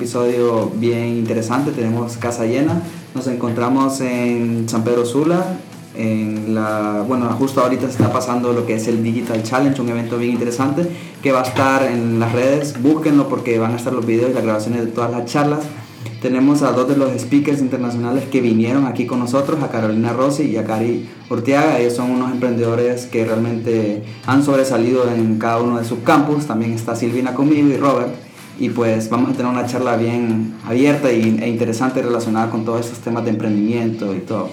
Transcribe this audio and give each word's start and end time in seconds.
episodio 0.00 0.72
bien 0.76 1.08
interesante, 1.08 1.72
tenemos 1.72 2.16
casa 2.16 2.46
llena. 2.46 2.82
Nos 3.14 3.26
encontramos 3.26 4.00
en 4.00 4.66
San 4.66 4.82
Pedro 4.82 5.04
Sula, 5.04 5.58
en 5.94 6.54
la, 6.54 7.04
bueno, 7.06 7.26
justo 7.38 7.60
ahorita 7.60 7.82
se 7.82 7.92
está 7.92 8.10
pasando 8.10 8.54
lo 8.54 8.64
que 8.64 8.76
es 8.76 8.88
el 8.88 9.02
Digital 9.02 9.42
Challenge, 9.42 9.78
un 9.82 9.90
evento 9.90 10.16
bien 10.16 10.32
interesante 10.32 10.88
que 11.22 11.32
va 11.32 11.40
a 11.40 11.42
estar 11.42 11.82
en 11.82 12.18
las 12.18 12.32
redes, 12.32 12.82
búsquenlo 12.82 13.28
porque 13.28 13.58
van 13.58 13.74
a 13.74 13.76
estar 13.76 13.92
los 13.92 14.06
videos 14.06 14.30
y 14.30 14.34
las 14.34 14.42
grabaciones 14.42 14.86
de 14.86 14.90
todas 14.90 15.10
las 15.10 15.26
charlas. 15.26 15.60
Tenemos 16.22 16.62
a 16.62 16.72
dos 16.72 16.88
de 16.88 16.96
los 16.96 17.10
speakers 17.20 17.60
internacionales 17.60 18.24
que 18.32 18.40
vinieron 18.40 18.86
aquí 18.86 19.04
con 19.04 19.18
nosotros, 19.18 19.62
a 19.62 19.68
Carolina 19.68 20.14
Rossi 20.14 20.44
y 20.44 20.56
a 20.56 20.64
Cari 20.64 21.10
Orteaga. 21.28 21.78
Ellos 21.78 21.94
son 21.94 22.10
unos 22.10 22.30
emprendedores 22.32 23.04
que 23.04 23.26
realmente 23.26 24.02
han 24.26 24.42
sobresalido 24.42 25.10
en 25.10 25.38
cada 25.38 25.60
uno 25.60 25.78
de 25.78 25.84
sus 25.84 25.98
campus. 26.00 26.46
También 26.46 26.72
está 26.72 26.96
Silvina 26.96 27.34
conmigo 27.34 27.68
y 27.68 27.76
Robert. 27.76 28.29
Y 28.60 28.68
pues 28.68 29.10
vamos 29.10 29.30
a 29.30 29.32
tener 29.32 29.50
una 29.50 29.66
charla 29.66 29.96
bien 29.96 30.54
abierta 30.64 31.10
e 31.10 31.48
interesante 31.48 32.02
relacionada 32.02 32.50
con 32.50 32.64
todos 32.64 32.86
estos 32.86 32.98
temas 32.98 33.24
de 33.24 33.30
emprendimiento 33.30 34.14
y 34.14 34.20
todo. 34.20 34.50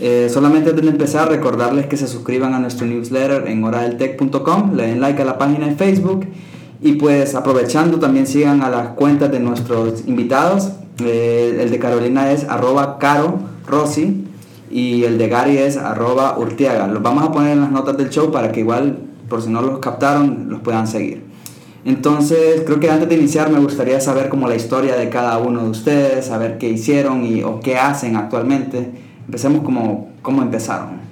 Eh, 0.00 0.28
solamente 0.28 0.70
antes 0.70 0.84
de 0.84 0.90
empezar, 0.90 1.28
recordarles 1.28 1.86
que 1.86 1.96
se 1.96 2.06
suscriban 2.06 2.52
a 2.54 2.58
nuestro 2.58 2.86
newsletter 2.86 3.48
en 3.48 3.64
horadeltech.com, 3.64 4.74
le 4.74 4.88
den 4.88 5.00
like 5.00 5.22
a 5.22 5.24
la 5.24 5.38
página 5.38 5.66
de 5.66 5.76
Facebook 5.76 6.26
y 6.80 6.92
pues 6.92 7.34
aprovechando 7.34 7.98
también 7.98 8.26
sigan 8.26 8.62
a 8.62 8.70
las 8.70 8.88
cuentas 8.90 9.30
de 9.30 9.40
nuestros 9.40 10.06
invitados. 10.06 10.70
Eh, 11.04 11.58
el 11.60 11.70
de 11.70 11.78
Carolina 11.78 12.32
es 12.32 12.44
arroba 12.44 12.98
caro 12.98 13.38
rossi 13.66 14.24
y 14.70 15.04
el 15.04 15.16
de 15.16 15.28
Gary 15.28 15.58
es 15.58 15.76
arroba 15.76 16.38
urtiaga. 16.38 16.86
Los 16.88 17.02
vamos 17.02 17.24
a 17.24 17.32
poner 17.32 17.52
en 17.52 17.60
las 17.60 17.70
notas 17.70 17.96
del 17.96 18.10
show 18.10 18.30
para 18.30 18.52
que 18.52 18.60
igual, 18.60 18.98
por 19.28 19.42
si 19.42 19.50
no 19.50 19.62
los 19.62 19.78
captaron, 19.78 20.46
los 20.48 20.60
puedan 20.60 20.86
seguir. 20.86 21.27
Entonces, 21.84 22.62
creo 22.66 22.80
que 22.80 22.90
antes 22.90 23.08
de 23.08 23.14
iniciar 23.14 23.50
me 23.50 23.60
gustaría 23.60 24.00
saber 24.00 24.28
como 24.28 24.48
la 24.48 24.56
historia 24.56 24.96
de 24.96 25.08
cada 25.08 25.38
uno 25.38 25.62
de 25.62 25.70
ustedes, 25.70 26.26
saber 26.26 26.58
qué 26.58 26.68
hicieron 26.68 27.24
y, 27.24 27.42
o 27.42 27.60
qué 27.60 27.76
hacen 27.78 28.16
actualmente. 28.16 28.90
Empecemos 29.26 29.62
como 29.62 30.08
cómo 30.22 30.42
empezaron. 30.42 31.08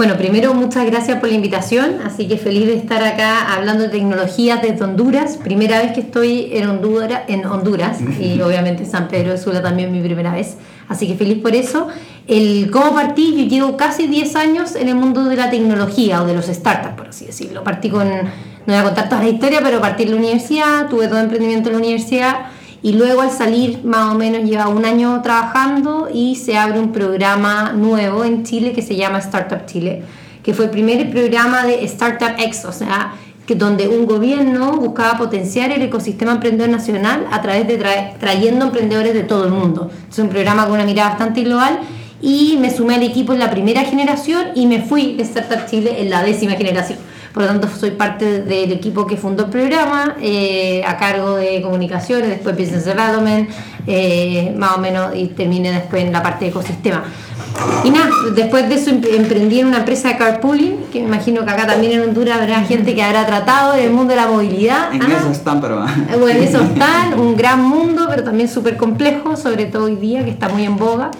Bueno, 0.00 0.16
primero 0.16 0.54
muchas 0.54 0.86
gracias 0.86 1.20
por 1.20 1.28
la 1.28 1.34
invitación, 1.34 1.98
así 2.02 2.26
que 2.26 2.38
feliz 2.38 2.66
de 2.66 2.74
estar 2.74 3.02
acá 3.04 3.54
hablando 3.54 3.82
de 3.82 3.90
tecnología 3.90 4.56
desde 4.56 4.82
Honduras. 4.82 5.36
Primera 5.36 5.78
vez 5.82 5.92
que 5.92 6.00
estoy 6.00 6.48
en 6.52 6.70
Honduras, 6.70 7.24
en 7.28 7.44
Honduras 7.44 7.98
y 8.18 8.40
obviamente 8.42 8.86
San 8.86 9.08
Pedro 9.08 9.32
de 9.32 9.36
Sula 9.36 9.60
también 9.60 9.92
mi 9.92 10.00
primera 10.00 10.32
vez, 10.32 10.56
así 10.88 11.06
que 11.06 11.16
feliz 11.16 11.42
por 11.42 11.54
eso. 11.54 11.88
El 12.26 12.70
cómo 12.70 12.94
partí, 12.94 13.34
yo 13.36 13.44
llevo 13.44 13.76
casi 13.76 14.06
10 14.06 14.36
años 14.36 14.74
en 14.74 14.88
el 14.88 14.94
mundo 14.94 15.24
de 15.24 15.36
la 15.36 15.50
tecnología 15.50 16.22
o 16.22 16.26
de 16.26 16.32
los 16.32 16.46
startups, 16.46 16.94
por 16.94 17.08
así 17.08 17.26
decirlo. 17.26 17.62
Partí 17.62 17.90
con, 17.90 18.08
no 18.70 18.76
voy 18.76 18.82
a 18.82 18.84
contar 18.84 19.08
toda 19.08 19.22
la 19.22 19.28
historia, 19.28 19.60
pero 19.62 19.80
partí 19.80 20.04
en 20.04 20.12
la 20.12 20.16
universidad, 20.16 20.88
tuve 20.88 21.08
todo 21.08 21.18
emprendimiento 21.18 21.68
en 21.68 21.72
la 21.74 21.78
universidad 21.80 22.36
y 22.82 22.92
luego 22.92 23.22
al 23.22 23.30
salir 23.30 23.84
más 23.84 24.14
o 24.14 24.16
menos 24.16 24.48
lleva 24.48 24.68
un 24.68 24.84
año 24.84 25.20
trabajando 25.22 26.08
y 26.12 26.36
se 26.36 26.56
abre 26.56 26.78
un 26.78 26.92
programa 26.92 27.72
nuevo 27.72 28.24
en 28.24 28.44
Chile 28.44 28.72
que 28.72 28.80
se 28.80 28.94
llama 28.94 29.18
Startup 29.18 29.66
Chile, 29.66 30.02
que 30.42 30.54
fue 30.54 30.66
el 30.66 30.70
primer 30.70 31.10
programa 31.10 31.64
de 31.64 31.84
Startup 31.84 32.32
X, 32.38 32.64
o 32.64 32.72
sea, 32.72 33.12
que 33.44 33.56
donde 33.56 33.88
un 33.88 34.06
gobierno 34.06 34.76
buscaba 34.76 35.18
potenciar 35.18 35.72
el 35.72 35.82
ecosistema 35.82 36.32
emprendedor 36.32 36.70
nacional 36.70 37.26
a 37.32 37.42
través 37.42 37.66
de 37.66 37.76
trayendo 38.20 38.66
emprendedores 38.66 39.14
de 39.14 39.24
todo 39.24 39.46
el 39.46 39.50
mundo. 39.50 39.90
Es 40.08 40.18
un 40.20 40.28
programa 40.28 40.64
con 40.64 40.74
una 40.74 40.84
mirada 40.84 41.10
bastante 41.10 41.42
global 41.42 41.80
y 42.22 42.56
me 42.60 42.70
sumé 42.70 42.94
al 42.94 43.02
equipo 43.02 43.32
en 43.32 43.40
la 43.40 43.50
primera 43.50 43.82
generación 43.82 44.48
y 44.54 44.66
me 44.66 44.80
fui 44.80 45.16
de 45.16 45.24
Startup 45.24 45.66
Chile 45.68 46.00
en 46.00 46.10
la 46.10 46.22
décima 46.22 46.52
generación. 46.52 47.00
Por 47.32 47.44
lo 47.44 47.48
tanto, 47.48 47.68
soy 47.68 47.92
parte 47.92 48.42
del 48.42 48.72
equipo 48.72 49.06
que 49.06 49.16
fundó 49.16 49.44
el 49.44 49.50
programa, 49.50 50.16
eh, 50.20 50.82
a 50.84 50.96
cargo 50.96 51.36
de 51.36 51.62
comunicaciones, 51.62 52.28
después 52.28 52.56
Business 52.56 52.84
Development, 52.84 53.48
eh, 53.86 54.52
más 54.56 54.72
o 54.76 54.80
menos, 54.80 55.14
y 55.14 55.28
terminé 55.28 55.70
después 55.70 56.04
en 56.04 56.12
la 56.12 56.22
parte 56.22 56.46
de 56.46 56.50
ecosistema. 56.50 57.04
Y 57.84 57.90
nada, 57.90 58.10
después 58.34 58.68
de 58.68 58.74
eso 58.74 58.90
emprendí 58.90 59.60
en 59.60 59.66
una 59.66 59.78
empresa 59.78 60.08
de 60.08 60.16
carpooling, 60.16 60.84
que 60.92 61.00
me 61.00 61.06
imagino 61.06 61.44
que 61.44 61.50
acá 61.50 61.66
también 61.66 61.92
en 61.92 62.08
Honduras 62.08 62.40
habrá 62.40 62.62
gente 62.62 62.94
que 62.94 63.02
habrá 63.02 63.26
tratado 63.26 63.74
en 63.74 63.84
el 63.84 63.90
mundo 63.90 64.10
de 64.10 64.16
la 64.16 64.26
movilidad. 64.26 64.92
En 64.92 65.02
eso 65.02 65.30
están, 65.30 65.60
pero... 65.60 65.84
Eh, 65.84 66.16
bueno, 66.18 66.40
en 66.40 66.48
eso 66.48 66.60
están, 66.62 67.18
un 67.18 67.36
gran 67.36 67.62
mundo, 67.62 68.06
pero 68.08 68.24
también 68.24 68.48
súper 68.48 68.76
complejo, 68.76 69.36
sobre 69.36 69.66
todo 69.66 69.84
hoy 69.84 69.96
día, 69.96 70.24
que 70.24 70.30
está 70.30 70.48
muy 70.48 70.64
en 70.64 70.76
boga. 70.76 71.10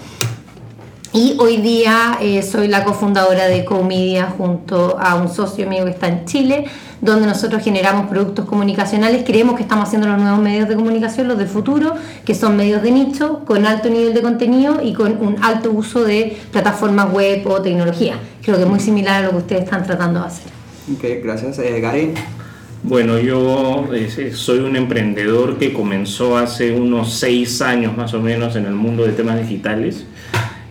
Y 1.12 1.34
hoy 1.40 1.56
día 1.56 2.18
eh, 2.22 2.40
soy 2.40 2.68
la 2.68 2.84
cofundadora 2.84 3.48
de 3.48 3.64
Comedia 3.64 4.26
junto 4.26 4.96
a 4.96 5.16
un 5.16 5.28
socio 5.28 5.68
mío 5.68 5.84
que 5.84 5.90
está 5.90 6.06
en 6.06 6.24
Chile, 6.24 6.66
donde 7.00 7.26
nosotros 7.26 7.64
generamos 7.64 8.08
productos 8.08 8.44
comunicacionales. 8.44 9.24
Creemos 9.26 9.56
que 9.56 9.62
estamos 9.62 9.88
haciendo 9.88 10.06
los 10.06 10.18
nuevos 10.18 10.38
medios 10.40 10.68
de 10.68 10.76
comunicación, 10.76 11.26
los 11.26 11.36
del 11.36 11.48
futuro, 11.48 11.94
que 12.24 12.36
son 12.36 12.56
medios 12.56 12.82
de 12.82 12.92
nicho, 12.92 13.40
con 13.44 13.66
alto 13.66 13.90
nivel 13.90 14.14
de 14.14 14.22
contenido 14.22 14.80
y 14.84 14.92
con 14.92 15.18
un 15.20 15.42
alto 15.42 15.72
uso 15.72 16.04
de 16.04 16.36
plataformas 16.52 17.12
web 17.12 17.44
o 17.48 17.60
tecnología. 17.60 18.14
Creo 18.40 18.54
que 18.54 18.62
es 18.62 18.68
muy 18.68 18.78
similar 18.78 19.24
a 19.24 19.26
lo 19.26 19.30
que 19.32 19.36
ustedes 19.38 19.64
están 19.64 19.82
tratando 19.82 20.20
de 20.20 20.26
hacer. 20.26 20.52
Ok, 20.94 21.24
gracias. 21.24 21.58
Eh, 21.58 21.80
Gary. 21.80 22.14
Bueno, 22.84 23.18
yo 23.18 23.88
eh, 23.92 24.32
soy 24.32 24.60
un 24.60 24.76
emprendedor 24.76 25.58
que 25.58 25.72
comenzó 25.72 26.38
hace 26.38 26.72
unos 26.72 27.14
seis 27.14 27.60
años 27.62 27.96
más 27.96 28.14
o 28.14 28.20
menos 28.20 28.54
en 28.54 28.64
el 28.64 28.74
mundo 28.74 29.04
de 29.04 29.12
temas 29.12 29.40
digitales 29.40 30.06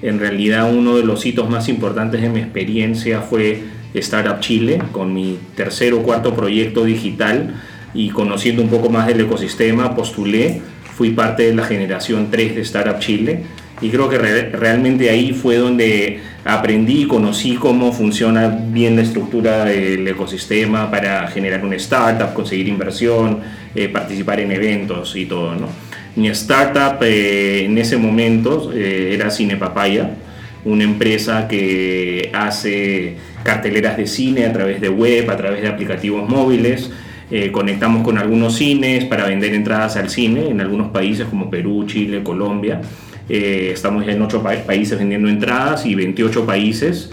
en 0.02 0.20
realidad 0.20 0.74
uno 0.74 0.96
de 0.96 1.04
los 1.04 1.26
hitos 1.26 1.50
más 1.50 1.70
importantes 1.70 2.22
de 2.22 2.30
mi 2.30 2.40
experiencia 2.40 3.22
fue 3.22 3.64
Startup 3.94 4.40
Chile, 4.40 4.82
con 4.92 5.14
mi 5.14 5.38
tercer 5.56 5.94
o 5.94 6.04
cuarto 6.04 6.34
proyecto 6.36 6.86
digital 6.86 7.56
y 7.94 8.10
conociendo 8.10 8.62
un 8.62 8.70
poco 8.70 8.90
más 8.90 9.08
del 9.08 9.22
ecosistema, 9.22 9.96
postulé, 9.96 10.62
fui 10.96 11.12
parte 11.12 11.44
de 11.44 11.56
la 11.56 11.64
generación 11.64 12.28
3 12.30 12.56
de 12.56 12.62
Startup 12.62 13.00
Chile 13.00 13.44
y 13.82 13.90
creo 13.90 14.10
que 14.10 14.18
realmente 14.18 15.10
ahí 15.10 15.32
fue 15.34 15.56
donde 15.56 16.20
aprendí 16.44 17.04
y 17.04 17.08
conocí 17.08 17.56
cómo 17.56 17.94
funciona 17.94 18.48
bien 18.48 18.96
la 18.96 19.04
estructura 19.04 19.66
del 19.66 20.08
ecosistema 20.08 20.92
para 20.92 21.28
generar 21.28 21.64
un 21.64 21.74
startup, 21.74 22.34
conseguir 22.34 22.68
inversión, 22.68 23.40
eh, 23.74 23.88
participar 23.88 24.42
en 24.42 24.52
eventos 24.52 25.16
y 25.16 25.26
todo, 25.26 25.56
¿no? 25.56 25.89
Mi 26.20 26.28
startup 26.28 27.02
eh, 27.02 27.64
en 27.64 27.78
ese 27.78 27.96
momento 27.96 28.74
eh, 28.74 29.12
era 29.14 29.32
Cine 29.32 29.56
Papaya, 29.56 30.18
una 30.66 30.84
empresa 30.84 31.48
que 31.48 32.30
hace 32.34 33.16
carteleras 33.44 33.96
de 33.96 34.06
cine 34.06 34.46
a 34.46 34.52
través 34.52 34.82
de 34.82 34.90
web, 34.90 35.30
a 35.32 35.38
través 35.38 35.62
de 35.62 35.70
aplicativos 35.70 36.28
móviles. 36.28 36.92
Eh, 37.32 37.54
conectamos 37.54 38.04
con 38.04 38.18
algunos 38.18 38.58
cines 38.58 39.06
para 39.06 39.28
vender 39.28 39.54
entradas 39.54 39.96
al 39.96 40.10
cine 40.10 40.50
en 40.50 40.60
algunos 40.60 40.90
países 40.90 41.26
como 41.26 41.50
Perú, 41.50 41.86
Chile, 41.88 42.22
Colombia. 42.22 42.82
estamos 43.30 44.06
ya 44.06 44.12
en 44.12 44.22
8 44.22 44.44
países 44.68 45.00
vendiendo 45.00 45.30
entradas 45.30 45.86
y 45.86 45.96
28 45.96 46.46
países 46.46 47.12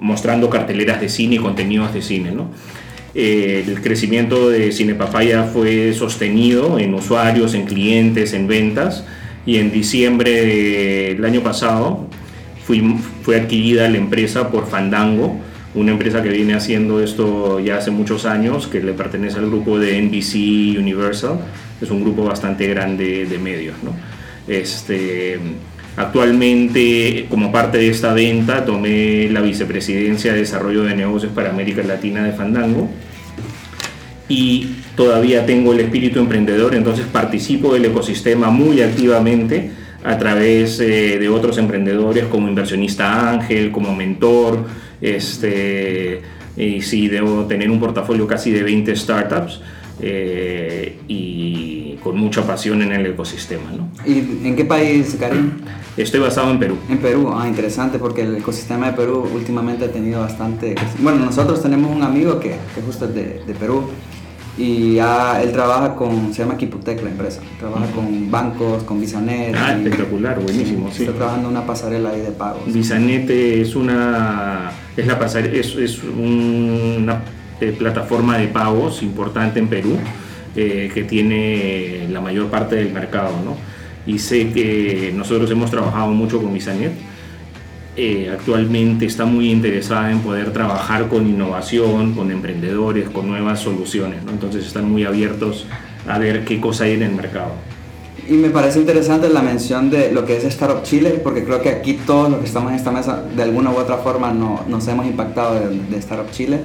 mostrando 0.00 0.50
carteleras 0.50 1.00
de 1.00 1.08
cine 1.08 1.36
y 1.36 1.38
contenidos 1.38 1.94
de 1.94 2.02
cine. 2.02 2.30
¿no? 2.32 2.50
El 3.18 3.80
crecimiento 3.82 4.48
de 4.48 4.70
Cinepapaya 4.70 5.44
fue 5.44 5.92
sostenido 5.92 6.78
en 6.78 6.94
usuarios, 6.94 7.54
en 7.54 7.64
clientes, 7.66 8.32
en 8.32 8.46
ventas 8.46 9.04
y 9.44 9.56
en 9.56 9.72
diciembre 9.72 11.14
del 11.14 11.24
año 11.24 11.42
pasado 11.42 12.06
fue 13.22 13.36
adquirida 13.36 13.88
la 13.88 13.96
empresa 13.96 14.50
por 14.50 14.66
Fandango, 14.66 15.36
una 15.74 15.92
empresa 15.92 16.22
que 16.22 16.28
viene 16.28 16.54
haciendo 16.54 17.02
esto 17.02 17.60
ya 17.60 17.78
hace 17.78 17.90
muchos 17.90 18.26
años, 18.26 18.66
que 18.66 18.82
le 18.82 18.92
pertenece 18.92 19.38
al 19.38 19.46
grupo 19.46 19.78
de 19.78 20.00
NBC 20.02 20.78
Universal, 20.78 21.40
es 21.80 21.90
un 21.90 22.02
grupo 22.02 22.24
bastante 22.24 22.66
grande 22.66 23.26
de 23.26 23.38
medios. 23.38 23.74
Este, 24.46 25.38
Actualmente, 25.98 27.26
como 27.28 27.50
parte 27.50 27.76
de 27.78 27.88
esta 27.88 28.14
venta, 28.14 28.64
tomé 28.64 29.28
la 29.32 29.40
vicepresidencia 29.40 30.32
de 30.32 30.38
Desarrollo 30.38 30.84
de 30.84 30.94
Negocios 30.94 31.32
para 31.32 31.50
América 31.50 31.82
Latina 31.82 32.22
de 32.22 32.30
Fandango. 32.30 32.88
Y 34.28 34.76
todavía 34.94 35.44
tengo 35.44 35.72
el 35.72 35.80
espíritu 35.80 36.20
emprendedor, 36.20 36.76
entonces 36.76 37.04
participo 37.06 37.74
del 37.74 37.86
ecosistema 37.86 38.48
muy 38.48 38.80
activamente 38.80 39.72
a 40.04 40.16
través 40.18 40.78
eh, 40.78 41.18
de 41.18 41.28
otros 41.28 41.58
emprendedores 41.58 42.26
como 42.26 42.46
inversionista 42.46 43.30
ángel, 43.30 43.72
como 43.72 43.92
mentor, 43.92 44.66
este, 45.00 46.20
y 46.56 46.80
sí, 46.80 47.08
debo 47.08 47.46
tener 47.46 47.72
un 47.72 47.80
portafolio 47.80 48.24
casi 48.28 48.52
de 48.52 48.62
20 48.62 48.94
startups 48.94 49.60
eh, 50.00 50.96
y 51.08 51.77
con 52.02 52.16
mucha 52.16 52.46
pasión 52.46 52.82
en 52.82 52.92
el 52.92 53.06
ecosistema. 53.06 53.70
¿no? 53.70 53.88
¿Y 54.06 54.46
en 54.46 54.56
qué 54.56 54.64
país, 54.64 55.16
Karim? 55.18 55.52
Estoy 55.96 56.20
basado 56.20 56.50
en 56.50 56.58
Perú. 56.58 56.76
En 56.88 56.98
Perú, 56.98 57.32
ah, 57.34 57.46
interesante 57.48 57.98
porque 57.98 58.22
el 58.22 58.36
ecosistema 58.36 58.86
de 58.86 58.92
Perú 58.92 59.28
últimamente 59.34 59.84
ha 59.84 59.92
tenido 59.92 60.20
bastante... 60.20 60.74
Bueno, 61.00 61.24
nosotros 61.24 61.62
tenemos 61.62 61.94
un 61.94 62.02
amigo 62.02 62.38
que, 62.38 62.56
que 62.74 62.82
justo 62.84 63.06
es 63.06 63.14
de, 63.14 63.42
de 63.46 63.54
Perú 63.54 63.84
y 64.58 64.94
ya 64.94 65.40
él 65.40 65.52
trabaja 65.52 65.94
con, 65.94 66.34
se 66.34 66.42
llama 66.42 66.56
Kiputec 66.56 67.02
la 67.02 67.10
empresa, 67.10 67.40
trabaja 67.60 67.86
con 67.92 68.28
bancos, 68.30 68.82
con 68.82 69.00
Visanet. 69.00 69.54
Ah, 69.56 69.74
espectacular, 69.74 70.40
buenísimo, 70.40 70.90
sí. 70.92 71.04
Está 71.04 71.14
trabajando 71.14 71.48
una 71.48 71.64
pasarela 71.64 72.10
ahí 72.10 72.20
de 72.20 72.32
pagos. 72.32 72.62
Visanet 72.66 73.30
es 73.30 73.76
una, 73.76 74.72
es 74.96 75.06
la 75.06 75.18
pasarela, 75.18 75.56
es, 75.56 75.76
es 75.76 76.02
una 76.02 77.22
eh, 77.60 77.74
plataforma 77.78 78.36
de 78.38 78.48
pagos 78.48 79.02
importante 79.02 79.60
en 79.60 79.68
Perú, 79.68 79.96
eh, 80.60 80.90
que 80.92 81.04
tiene 81.04 82.08
la 82.10 82.20
mayor 82.20 82.48
parte 82.48 82.74
del 82.74 82.92
mercado. 82.92 83.30
¿no? 83.44 83.56
Y 84.12 84.18
sé 84.18 84.50
que 84.50 85.12
nosotros 85.14 85.48
hemos 85.52 85.70
trabajado 85.70 86.10
mucho 86.10 86.42
con 86.42 86.52
Misanet. 86.52 86.90
Eh, 87.96 88.28
actualmente 88.32 89.06
está 89.06 89.24
muy 89.24 89.52
interesada 89.52 90.10
en 90.10 90.18
poder 90.18 90.52
trabajar 90.52 91.06
con 91.06 91.28
innovación, 91.28 92.12
con 92.12 92.32
emprendedores, 92.32 93.08
con 93.08 93.28
nuevas 93.28 93.60
soluciones. 93.60 94.24
¿no? 94.24 94.32
Entonces 94.32 94.66
están 94.66 94.90
muy 94.90 95.04
abiertos 95.04 95.64
a 96.08 96.18
ver 96.18 96.44
qué 96.44 96.60
cosa 96.60 96.84
hay 96.84 96.94
en 96.94 97.04
el 97.04 97.12
mercado. 97.12 97.52
Y 98.28 98.32
me 98.32 98.50
parece 98.50 98.80
interesante 98.80 99.28
la 99.28 99.42
mención 99.42 99.90
de 99.90 100.10
lo 100.10 100.24
que 100.26 100.38
es 100.38 100.44
Startup 100.44 100.82
Chile, 100.82 101.20
porque 101.22 101.44
creo 101.44 101.62
que 101.62 101.68
aquí 101.68 102.00
todos 102.04 102.28
los 102.30 102.40
que 102.40 102.46
estamos 102.46 102.72
en 102.72 102.78
esta 102.78 102.90
mesa, 102.90 103.22
de 103.22 103.44
alguna 103.44 103.70
u 103.70 103.76
otra 103.76 103.98
forma, 103.98 104.32
no, 104.32 104.64
nos 104.66 104.88
hemos 104.88 105.06
impactado 105.06 105.54
de, 105.54 105.78
de 105.88 105.98
Startup 105.98 106.30
Chile. 106.32 106.60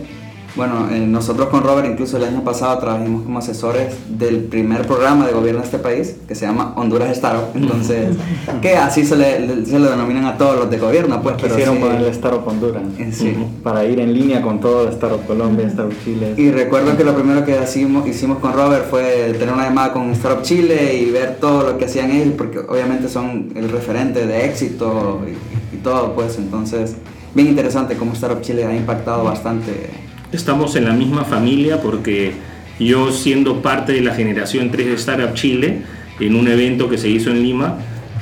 Bueno, 0.56 0.88
eh, 0.92 1.00
nosotros 1.00 1.48
con 1.48 1.64
Robert 1.64 1.88
incluso 1.90 2.18
el 2.18 2.26
año 2.26 2.44
pasado 2.44 2.78
trabajamos 2.78 3.24
como 3.24 3.40
asesores 3.40 3.96
del 4.08 4.44
primer 4.44 4.86
programa 4.86 5.26
de 5.26 5.34
gobierno 5.34 5.62
de 5.62 5.66
este 5.66 5.80
país, 5.80 6.16
que 6.28 6.36
se 6.36 6.46
llama 6.46 6.74
Honduras 6.76 7.10
Startup. 7.10 7.46
Entonces, 7.56 8.16
que 8.62 8.76
así 8.78 9.04
se 9.04 9.16
le, 9.16 9.66
se 9.66 9.80
le 9.80 9.90
denominan 9.90 10.26
a 10.26 10.38
todos 10.38 10.58
los 10.58 10.70
de 10.70 10.78
gobierno, 10.78 11.22
pues. 11.24 11.38
Pero 11.42 11.56
Quisieron 11.56 11.78
sí, 11.78 11.82
ponerle 11.82 12.10
Startup 12.10 12.48
Honduras. 12.48 12.84
Eh, 13.00 13.12
sí. 13.12 13.36
Para 13.64 13.84
ir 13.86 14.00
en 14.00 14.14
línea 14.14 14.44
con 14.44 14.60
todo 14.60 14.88
Startup 14.90 15.26
Colombia, 15.26 15.66
Startup 15.68 15.96
Chile. 16.04 16.36
Y 16.38 16.52
recuerdo 16.52 16.96
que 16.96 17.04
lo 17.04 17.16
primero 17.16 17.44
que 17.44 17.60
hicimos, 17.64 18.08
hicimos 18.08 18.38
con 18.38 18.54
Robert 18.54 18.88
fue 18.90 19.34
tener 19.40 19.54
una 19.54 19.64
llamada 19.64 19.92
con 19.92 20.12
Startup 20.12 20.44
Chile 20.44 20.98
y 20.98 21.10
ver 21.10 21.38
todo 21.38 21.64
lo 21.64 21.78
que 21.80 21.86
hacían 21.86 22.12
ellos, 22.12 22.36
porque 22.38 22.60
obviamente 22.60 23.10
son 23.10 23.54
el 23.56 23.70
referente 23.72 24.28
de 24.28 24.46
éxito 24.46 25.22
y, 25.26 25.76
y 25.76 25.80
todo, 25.80 26.14
pues. 26.14 26.38
Entonces, 26.38 26.96
bien 27.34 27.48
interesante 27.48 27.96
cómo 27.96 28.14
Startup 28.14 28.42
Chile 28.42 28.66
ha 28.66 28.76
impactado 28.76 29.24
bastante 29.24 29.90
estamos 30.34 30.76
en 30.76 30.86
la 30.86 30.94
misma 30.94 31.26
familia 31.26 31.82
porque 31.82 32.34
yo 32.80 33.12
siendo 33.12 33.62
parte 33.62 33.94
de 33.94 34.02
la 34.02 34.14
generación 34.16 34.72
3 34.72 34.88
de 34.88 34.94
Startup 34.94 35.34
Chile, 35.34 35.82
en 36.20 36.36
un 36.36 36.48
evento 36.48 36.90
que 36.90 36.98
se 36.98 37.10
hizo 37.10 37.30
en 37.30 37.44
Lima, 37.44 37.78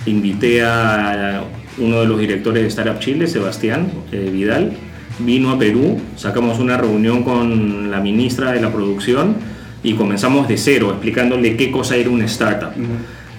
invité 0.05 0.63
a 0.63 1.43
uno 1.77 2.01
de 2.01 2.07
los 2.07 2.19
directores 2.19 2.63
de 2.63 2.67
Startup 2.69 2.99
Chile, 2.99 3.27
Sebastián 3.27 3.91
eh, 4.11 4.29
Vidal, 4.31 4.73
vino 5.19 5.51
a 5.51 5.59
Perú, 5.59 5.99
sacamos 6.15 6.59
una 6.59 6.77
reunión 6.77 7.23
con 7.23 7.91
la 7.91 7.99
ministra 7.99 8.51
de 8.51 8.61
la 8.61 8.71
producción 8.71 9.35
y 9.83 9.93
comenzamos 9.93 10.47
de 10.47 10.57
cero 10.57 10.89
explicándole 10.91 11.55
qué 11.57 11.71
cosa 11.71 11.95
era 11.95 12.09
una 12.09 12.25
startup. 12.25 12.71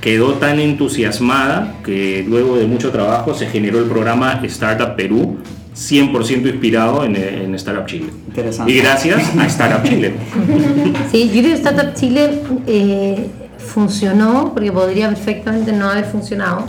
Quedó 0.01 0.35
tan 0.35 0.59
entusiasmada 0.59 1.77
que 1.85 2.25
luego 2.27 2.57
de 2.57 2.67
mucho 2.67 2.91
trabajo 2.91 3.35
se 3.35 3.47
generó 3.47 3.79
el 3.79 3.85
programa 3.85 4.41
Startup 4.45 4.97
Perú, 4.97 5.39
100% 5.75 6.47
inspirado 6.49 7.05
en, 7.05 7.17
en, 7.17 7.55
Startup 7.55 7.87
Chile. 7.87 8.11
Interesante. 8.29 8.73
Y 8.73 8.79
gracias 8.79 9.37
a 9.37 9.47
Startup 9.47 9.83
Chile. 9.89 10.15
Sí, 11.11 11.31
yo 11.33 11.41
creo 11.41 11.45
que 11.45 11.63
Startup 11.63 11.95
Chile 11.95 12.43
eh, 12.67 13.27
funcionó 13.59 14.53
porque 14.53 14.73
podría 14.73 15.09
perfectamente 15.09 15.73
no 15.73 15.89
haber 15.89 16.05
funcionado. 16.05 16.67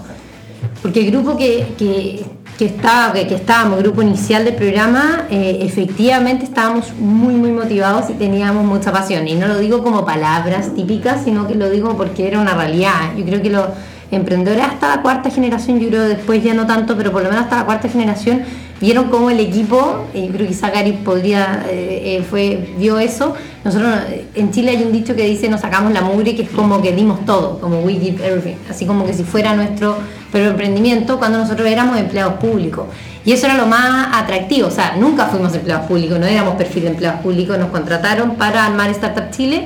Porque 0.82 1.02
el 1.02 1.12
grupo 1.12 1.38
que, 1.38 1.68
que, 1.78 2.26
que, 2.58 2.66
estaba, 2.66 3.14
que, 3.14 3.28
que, 3.28 3.36
estábamos, 3.36 3.78
el 3.78 3.84
grupo 3.84 4.02
inicial 4.02 4.46
del 4.46 4.56
programa, 4.56 5.28
eh, 5.30 5.60
efectivamente 5.62 6.46
estábamos 6.46 6.94
muy, 6.98 7.36
muy 7.36 7.52
motivados 7.52 8.10
y 8.10 8.14
teníamos 8.14 8.66
mucha 8.66 8.92
pasión. 8.92 9.28
Y 9.28 9.36
no 9.36 9.48
lo 9.48 9.60
digo 9.60 9.84
como 9.84 10.06
palabras 10.06 10.74
típicas, 10.76 11.24
sino 11.24 11.48
que 11.48 11.56
lo 11.56 11.70
digo 11.70 11.96
porque 11.98 12.28
era 12.28 12.40
una 12.40 12.54
realidad. 12.54 13.16
Yo 13.18 13.26
creo 13.26 13.42
que 13.42 13.50
los 13.50 13.68
emprendedores 14.12 14.64
hasta 14.64 14.96
la 14.96 15.02
cuarta 15.02 15.30
generación, 15.30 15.80
yo 15.80 15.90
creo 15.90 16.04
después 16.04 16.44
ya 16.44 16.54
no 16.54 16.66
tanto, 16.66 16.96
pero 16.96 17.12
por 17.12 17.24
lo 17.24 17.30
menos 17.30 17.46
hasta 17.46 17.58
la 17.58 17.66
cuarta 17.66 17.90
generación, 17.90 18.44
vieron 18.82 19.10
cómo 19.10 19.30
el 19.30 19.40
equipo, 19.40 20.06
y 20.14 20.28
creo 20.30 20.48
que 20.48 20.54
Zachary 20.54 20.94
podría, 20.94 21.66
eh, 21.70 22.18
eh, 22.18 22.26
fue, 22.30 22.74
vio 22.78 23.00
eso. 23.00 23.34
Nosotros 23.64 23.94
en 24.36 24.52
Chile 24.52 24.72
hay 24.72 24.84
un 24.84 24.92
dicho 24.92 25.16
que 25.16 25.26
dice 25.26 25.48
nos 25.50 25.62
sacamos 25.62 25.94
la 25.94 26.02
mugre, 26.02 26.36
que 26.36 26.44
es 26.44 26.50
como 26.50 26.82
que 26.82 26.92
dimos 26.92 27.26
todo, 27.26 27.60
como 27.60 27.80
we 27.80 27.94
give 27.94 28.26
everything, 28.26 28.56
así 28.70 28.86
como 28.86 29.06
que 29.06 29.14
si 29.14 29.24
fuera 29.24 29.56
nuestro 29.56 29.98
pero 30.34 30.50
emprendimiento 30.50 31.20
cuando 31.20 31.38
nosotros 31.38 31.68
éramos 31.68 31.98
empleados 31.98 32.34
públicos. 32.34 32.88
Y 33.24 33.32
eso 33.32 33.46
era 33.46 33.56
lo 33.56 33.68
más 33.68 34.08
atractivo, 34.14 34.68
o 34.68 34.72
sea, 34.72 34.96
nunca 34.98 35.28
fuimos 35.28 35.54
empleados 35.54 35.86
públicos, 35.86 36.20
no 36.20 36.26
éramos 36.26 36.56
perfil 36.56 36.84
de 36.84 36.90
empleados 36.90 37.22
públicos, 37.22 37.58
nos 37.58 37.70
contrataron 37.70 38.36
para 38.36 38.66
armar 38.66 38.90
Startup 38.90 39.30
Chile, 39.30 39.66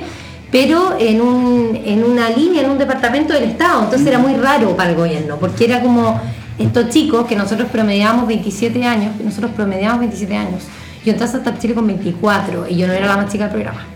pero 0.52 0.96
en, 0.98 1.20
un, 1.20 1.80
en 1.84 2.04
una 2.04 2.30
línea, 2.30 2.62
en 2.62 2.70
un 2.70 2.78
departamento 2.78 3.32
del 3.32 3.44
Estado, 3.44 3.82
entonces 3.82 4.06
era 4.06 4.18
muy 4.18 4.34
raro 4.34 4.76
para 4.76 4.90
el 4.90 4.96
gobierno, 4.96 5.38
porque 5.38 5.64
era 5.64 5.80
como 5.80 6.20
estos 6.58 6.88
chicos 6.90 7.26
que 7.26 7.36
nosotros 7.36 7.68
promediábamos 7.70 8.26
27 8.26 8.84
años, 8.84 9.12
nosotros 9.22 9.52
promediábamos 9.54 10.00
27 10.00 10.36
años, 10.36 10.62
yo 11.04 11.12
entré 11.12 11.24
a 11.24 11.28
Startup 11.28 11.58
Chile 11.58 11.74
con 11.74 11.86
24 11.86 12.68
y 12.68 12.76
yo 12.76 12.86
no 12.86 12.92
era 12.92 13.06
la 13.06 13.16
más 13.16 13.30
chica 13.32 13.44
del 13.44 13.52
programa, 13.52 13.86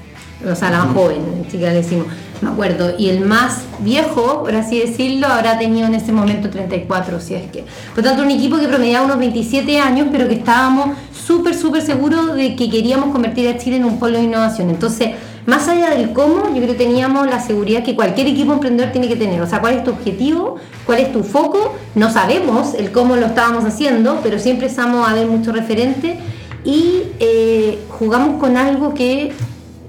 o 0.50 0.55
sea, 0.55 0.70
la 0.70 0.85
más 0.85 0.94
joven, 0.94 1.47
chica 1.50 1.69
le 1.69 1.75
decimos, 1.75 2.06
me 2.43 2.50
acuerdo, 2.50 2.94
y 2.99 3.09
el 3.09 3.20
más 3.20 3.62
viejo, 3.79 4.43
por 4.43 4.55
así 4.55 4.81
decirlo, 4.81 5.29
habrá 5.29 5.59
tenido 5.59 5.87
en 5.87 5.94
ese 5.94 6.12
momento 6.12 6.50
34, 6.50 7.20
si 7.20 7.35
es 7.35 7.50
que. 7.50 7.64
Por 7.94 8.03
tanto, 8.03 8.23
un 8.23 8.31
equipo 8.31 8.59
que 8.59 8.67
promediaba 8.67 9.06
unos 9.06 9.19
27 9.19 9.79
años, 9.79 10.08
pero 10.11 10.26
que 10.26 10.35
estábamos 10.35 10.97
súper, 11.12 11.55
súper 11.55 11.82
seguros 11.82 12.35
de 12.35 12.56
que 12.56 12.69
queríamos 12.69 13.12
convertir 13.12 13.49
a 13.49 13.58
Chile 13.58 13.76
en 13.76 13.85
un 13.85 14.00
polo 14.00 14.19
de 14.19 14.25
innovación. 14.25 14.70
Entonces, 14.70 15.11
más 15.47 15.67
allá 15.67 15.91
del 15.91 16.12
cómo, 16.12 16.49
yo 16.55 16.62
creo 16.62 16.69
que 16.69 16.75
teníamos 16.75 17.27
la 17.27 17.41
seguridad 17.41 17.83
que 17.83 17.97
cualquier 17.97 18.29
equipo 18.29 18.53
emprendedor 18.53 18.93
tiene 18.93 19.09
que 19.09 19.17
tener. 19.17 19.41
O 19.41 19.47
sea, 19.47 19.61
cuál 19.61 19.75
es 19.75 19.85
tu 19.85 19.91
objetivo, 19.91 20.56
cuál 20.87 21.00
es 21.00 21.12
tu 21.12 21.25
foco. 21.25 21.75
No 21.97 22.12
sabemos 22.12 22.75
el 22.75 22.93
cómo 22.93 23.17
lo 23.17 23.27
estábamos 23.27 23.65
haciendo, 23.65 24.21
pero 24.23 24.39
siempre 24.39 24.69
estamos 24.69 25.09
a 25.09 25.15
ver 25.15 25.27
muchos 25.27 25.53
referentes 25.53 26.17
y 26.65 27.03
eh, 27.19 27.81
jugamos 27.89 28.39
con 28.39 28.56
algo 28.56 28.94
que, 28.94 29.33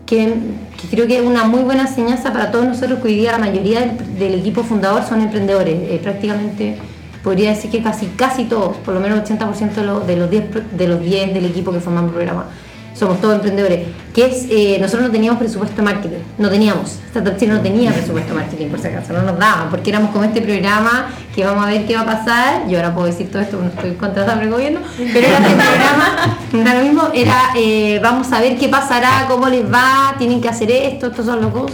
que, 0.07 0.33
creo 0.89 1.05
que 1.05 1.17
es 1.17 1.23
una 1.23 1.43
muy 1.43 1.61
buena 1.61 1.83
enseñanza 1.83 2.33
para 2.33 2.51
todos 2.51 2.65
nosotros, 2.65 2.99
que 2.99 3.09
hoy 3.09 3.15
día 3.15 3.33
la 3.33 3.37
mayoría 3.37 3.95
del, 4.17 4.33
equipo 4.33 4.63
fundador 4.63 5.03
son 5.03 5.21
emprendedores. 5.21 5.75
Eh, 5.75 5.99
prácticamente 6.01 6.77
podría 7.23 7.51
decir 7.51 7.69
que 7.69 7.83
casi, 7.83 8.07
casi 8.07 8.45
todos, 8.45 8.77
por 8.77 8.95
lo 8.95 8.99
menos 8.99 9.19
el 9.29 9.37
80% 9.37 9.73
de 9.75 9.83
los, 9.83 10.07
de 10.07 10.17
los 10.17 10.29
10 10.31 10.77
de 10.77 10.87
los 10.87 10.99
10 10.99 11.33
del 11.35 11.45
equipo 11.45 11.71
que 11.71 11.79
formamos 11.79 12.09
el 12.09 12.15
programa 12.15 12.45
somos 12.93 13.19
todos 13.19 13.35
emprendedores, 13.35 13.87
que 14.13 14.25
es, 14.25 14.45
eh, 14.49 14.77
nosotros 14.79 15.07
no 15.07 15.11
teníamos 15.11 15.39
presupuesto 15.39 15.81
marketing, 15.81 16.19
no 16.37 16.49
teníamos, 16.49 16.99
Startup 17.07 17.35
Chile 17.37 17.53
no 17.53 17.61
tenía 17.61 17.91
presupuesto 17.91 18.33
marketing 18.33 18.67
por 18.67 18.79
si 18.79 18.87
acaso, 18.87 19.13
no 19.13 19.23
nos 19.23 19.37
daban, 19.39 19.69
porque 19.69 19.89
éramos 19.89 20.11
como 20.11 20.23
este 20.23 20.41
programa 20.41 21.09
que 21.35 21.43
vamos 21.43 21.65
a 21.65 21.69
ver 21.69 21.85
qué 21.85 21.95
va 21.95 22.01
a 22.01 22.05
pasar, 22.05 22.67
yo 22.67 22.77
ahora 22.77 22.93
puedo 22.93 23.07
decir 23.07 23.31
todo 23.31 23.41
esto, 23.41 23.59
no 23.59 23.67
estoy 23.67 23.93
contratada 23.93 24.35
por 24.35 24.43
el 24.43 24.51
gobierno, 24.51 24.79
pero 24.97 25.27
era 25.27 25.37
este 25.37 25.55
programa, 25.55 26.75
lo 26.75 26.83
mismo, 26.83 27.09
era 27.13 27.37
eh, 27.55 27.99
vamos 28.01 28.31
a 28.31 28.39
ver 28.39 28.57
qué 28.57 28.69
pasará, 28.69 29.25
cómo 29.27 29.49
les 29.49 29.65
va, 29.65 30.15
tienen 30.17 30.39
que 30.39 30.49
hacer 30.49 30.69
esto, 30.71 31.07
estos 31.07 31.25
son 31.25 31.41
los 31.41 31.53
dos, 31.53 31.71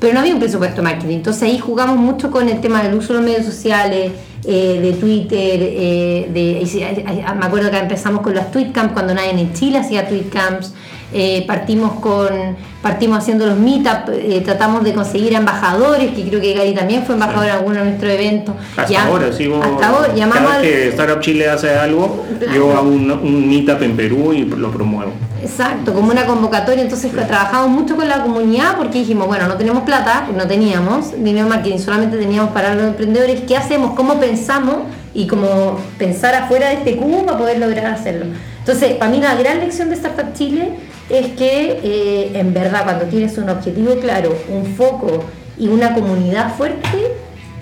pero 0.00 0.14
no 0.14 0.20
había 0.20 0.32
un 0.32 0.40
presupuesto 0.40 0.82
marketing, 0.82 1.16
entonces 1.16 1.42
ahí 1.42 1.58
jugamos 1.58 1.96
mucho 1.96 2.30
con 2.30 2.48
el 2.48 2.60
tema 2.60 2.82
del 2.82 2.94
uso 2.94 3.08
de 3.08 3.14
los 3.14 3.24
medios 3.24 3.44
sociales, 3.44 4.12
eh, 4.44 4.80
de 4.80 4.92
Twitter, 4.94 5.60
eh, 5.62 6.28
de, 6.32 7.34
me 7.38 7.46
acuerdo 7.46 7.70
que 7.70 7.78
empezamos 7.78 8.22
con 8.22 8.34
los 8.34 8.50
tweetcamps 8.50 8.92
cuando 8.92 9.14
nadie 9.14 9.30
en 9.30 9.52
Chile 9.52 9.78
hacía 9.78 10.08
tweetcamps, 10.08 10.74
eh, 11.12 11.44
partimos 11.46 12.00
con 12.00 12.56
partimos 12.82 13.18
haciendo 13.18 13.46
los 13.46 13.56
meetups, 13.56 14.10
eh, 14.10 14.42
tratamos 14.44 14.82
de 14.82 14.92
conseguir 14.92 15.32
embajadores, 15.34 16.12
que 16.12 16.28
creo 16.28 16.40
que 16.40 16.52
Gary 16.52 16.74
también 16.74 17.04
fue 17.04 17.14
embajador 17.14 17.46
en 17.46 17.52
alguno 17.52 17.76
de 17.76 17.84
nuestros 17.84 18.12
eventos. 18.12 18.54
Hasta 18.76 18.92
ya, 18.92 19.04
ahora, 19.04 19.32
sigo, 19.32 19.62
hasta 19.62 19.88
ahora, 19.88 20.12
llamamos 20.14 20.42
cada 20.42 20.58
vez 20.58 20.68
que 20.68 20.88
Startup 20.88 21.20
Chile 21.20 21.48
hace 21.48 21.70
algo, 21.70 22.26
claro. 22.40 22.54
yo 22.54 22.76
hago 22.76 22.88
un, 22.88 23.10
un, 23.10 23.48
meetup 23.48 23.80
en 23.82 23.96
Perú 23.96 24.32
y 24.32 24.44
lo 24.44 24.70
promuevo. 24.72 25.12
Exacto, 25.40 25.92
como 25.94 26.10
una 26.10 26.26
convocatoria, 26.26 26.82
entonces 26.82 27.10
sí. 27.10 27.16
trabajamos 27.16 27.68
mucho 27.68 27.96
con 27.96 28.08
la 28.08 28.22
comunidad 28.22 28.76
porque 28.76 28.98
dijimos, 28.98 29.26
bueno, 29.28 29.46
no 29.46 29.56
tenemos 29.56 29.84
plata, 29.84 30.28
no 30.36 30.46
teníamos 30.46 31.12
dinero 31.22 31.48
marketing, 31.48 31.78
solamente 31.78 32.16
teníamos 32.16 32.50
para 32.50 32.74
los 32.74 32.84
emprendedores, 32.84 33.42
¿qué 33.42 33.56
hacemos? 33.56 33.94
¿Cómo 33.94 34.18
pensamos? 34.18 34.78
Y 35.14 35.26
como 35.26 35.78
pensar 35.98 36.34
afuera 36.34 36.68
de 36.68 36.74
este 36.74 36.96
cubo 36.96 37.26
para 37.26 37.38
poder 37.38 37.58
lograr 37.58 37.86
hacerlo. 37.86 38.26
Entonces, 38.58 38.92
para 38.92 39.10
mí 39.10 39.20
la 39.20 39.34
gran 39.34 39.58
lección 39.58 39.88
de 39.88 39.96
Startup 39.96 40.32
Chile 40.34 40.70
es 41.12 41.26
que 41.32 41.78
eh, 41.84 42.30
en 42.34 42.54
verdad 42.54 42.84
cuando 42.84 43.04
tienes 43.04 43.36
un 43.36 43.50
objetivo 43.50 43.96
claro, 43.96 44.34
un 44.48 44.64
foco 44.64 45.22
y 45.58 45.68
una 45.68 45.94
comunidad 45.94 46.56
fuerte, 46.56 46.88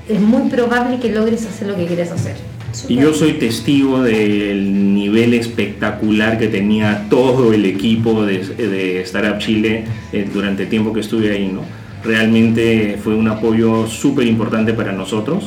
es 0.08 0.20
muy 0.20 0.48
probable 0.48 1.00
que 1.00 1.10
logres 1.10 1.44
hacer 1.46 1.66
lo 1.66 1.76
que 1.76 1.86
quieres 1.86 2.12
hacer. 2.12 2.36
Y 2.88 2.94
yo 2.94 3.12
soy 3.12 3.32
testigo 3.32 4.04
del 4.04 4.94
nivel 4.94 5.34
espectacular 5.34 6.38
que 6.38 6.46
tenía 6.46 7.06
todo 7.10 7.52
el 7.52 7.66
equipo 7.66 8.24
de, 8.24 8.38
de 8.38 9.00
Startup 9.02 9.38
Chile 9.38 9.84
eh, 10.12 10.28
durante 10.32 10.62
el 10.62 10.68
tiempo 10.68 10.92
que 10.92 11.00
estuve 11.00 11.32
ahí. 11.32 11.50
¿no? 11.52 11.62
Realmente 12.04 12.96
fue 13.02 13.16
un 13.16 13.26
apoyo 13.26 13.88
súper 13.88 14.28
importante 14.28 14.72
para 14.72 14.92
nosotros. 14.92 15.46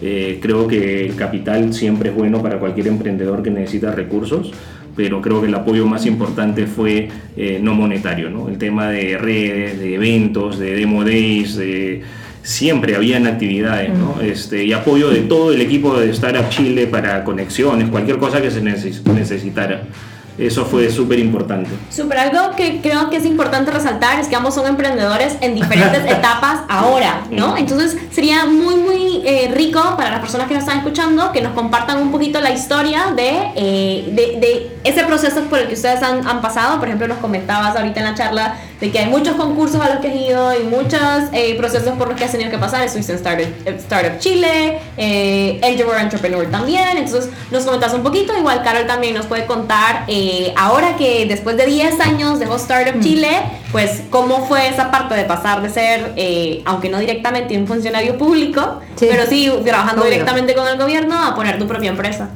Eh, 0.00 0.38
creo 0.40 0.68
que 0.68 1.04
el 1.06 1.16
capital 1.16 1.74
siempre 1.74 2.10
es 2.10 2.14
bueno 2.14 2.40
para 2.40 2.60
cualquier 2.60 2.86
emprendedor 2.86 3.42
que 3.42 3.50
necesita 3.50 3.90
recursos 3.90 4.52
pero 4.96 5.20
creo 5.20 5.40
que 5.40 5.48
el 5.48 5.54
apoyo 5.54 5.86
más 5.86 6.06
importante 6.06 6.66
fue 6.66 7.08
eh, 7.36 7.60
no 7.62 7.74
monetario, 7.74 8.30
¿no? 8.30 8.48
el 8.48 8.58
tema 8.58 8.88
de 8.90 9.16
redes, 9.18 9.78
de 9.78 9.94
eventos, 9.94 10.58
de 10.58 10.74
demo 10.74 11.04
days, 11.04 11.56
de, 11.56 12.02
siempre 12.42 12.96
habían 12.96 13.26
actividades 13.26 13.90
¿no? 13.96 14.20
este, 14.20 14.64
y 14.64 14.72
apoyo 14.72 15.10
de 15.10 15.20
todo 15.20 15.52
el 15.52 15.60
equipo 15.60 15.98
de 15.98 16.10
Startup 16.10 16.48
Chile 16.48 16.86
para 16.86 17.24
conexiones, 17.24 17.88
cualquier 17.88 18.18
cosa 18.18 18.42
que 18.42 18.50
se 18.50 18.60
necesitara. 18.60 19.84
Eso 20.38 20.64
fue 20.64 20.90
súper 20.90 21.18
importante. 21.18 21.70
Súper, 21.90 22.18
algo 22.18 22.56
que 22.56 22.80
creo 22.80 23.10
que 23.10 23.18
es 23.18 23.24
importante 23.24 23.70
resaltar 23.70 24.18
es 24.18 24.28
que 24.28 24.36
ambos 24.36 24.54
son 24.54 24.66
emprendedores 24.66 25.36
en 25.40 25.54
diferentes 25.54 26.04
etapas 26.10 26.60
ahora, 26.68 27.22
¿no? 27.30 27.56
Entonces 27.56 27.96
sería 28.10 28.46
muy, 28.46 28.76
muy 28.76 29.22
eh, 29.24 29.50
rico 29.54 29.80
para 29.96 30.10
las 30.10 30.20
personas 30.20 30.48
que 30.48 30.54
nos 30.54 30.62
están 30.62 30.78
escuchando 30.78 31.32
que 31.32 31.40
nos 31.40 31.52
compartan 31.52 31.98
un 31.98 32.10
poquito 32.10 32.40
la 32.40 32.50
historia 32.50 33.12
de, 33.14 33.52
eh, 33.56 34.08
de, 34.12 34.40
de, 34.40 34.76
ese 34.84 35.04
proceso 35.04 35.42
por 35.42 35.60
el 35.60 35.68
que 35.68 35.74
ustedes 35.74 36.02
han, 36.02 36.26
han, 36.26 36.40
pasado. 36.40 36.78
Por 36.78 36.88
ejemplo, 36.88 37.06
nos 37.08 37.18
comentabas 37.18 37.76
ahorita 37.76 38.00
en 38.00 38.06
la 38.06 38.14
charla 38.14 38.56
de 38.82 38.90
que 38.90 38.98
hay 38.98 39.06
muchos 39.06 39.36
concursos 39.36 39.80
a 39.80 39.88
los 39.88 40.00
que 40.00 40.08
has 40.08 40.16
ido 40.16 40.60
y 40.60 40.64
muchos 40.64 41.00
eh, 41.32 41.54
procesos 41.56 41.96
por 41.96 42.08
los 42.08 42.18
que 42.18 42.24
has 42.24 42.32
tenido 42.32 42.50
que 42.50 42.58
pasar. 42.58 42.82
Estuviste 42.82 43.12
en 43.12 43.18
Startup, 43.18 43.46
Startup 43.78 44.18
Chile, 44.18 44.80
eh, 44.96 45.60
Entrepreneur 45.62 46.50
también. 46.50 46.96
Entonces 46.96 47.30
nos 47.52 47.64
comentas 47.64 47.94
un 47.94 48.02
poquito. 48.02 48.36
Igual 48.36 48.62
Carol 48.64 48.86
también 48.86 49.14
nos 49.14 49.26
puede 49.26 49.46
contar. 49.46 50.04
Eh, 50.08 50.32
eh, 50.42 50.54
ahora 50.56 50.96
que 50.96 51.26
después 51.26 51.56
de 51.56 51.66
10 51.66 52.00
años 52.00 52.38
dejó 52.38 52.56
Startup 52.56 52.96
mm. 52.96 53.00
Chile, 53.00 53.28
pues 53.70 54.02
cómo 54.10 54.46
fue 54.46 54.66
esa 54.66 54.90
parte 54.90 55.14
de 55.14 55.24
pasar 55.24 55.62
de 55.62 55.68
ser, 55.68 56.12
eh, 56.16 56.62
aunque 56.64 56.88
no 56.88 56.98
directamente 56.98 57.56
un 57.56 57.66
funcionario 57.66 58.18
público, 58.18 58.80
pero 58.98 59.26
sí 59.26 59.52
trabajando 59.64 60.04
directamente 60.04 60.54
con 60.54 60.66
el 60.66 60.78
gobierno, 60.78 61.22
a 61.22 61.34
poner 61.34 61.58
tu 61.58 61.68
propia 61.68 61.90
empresa. 61.90 62.30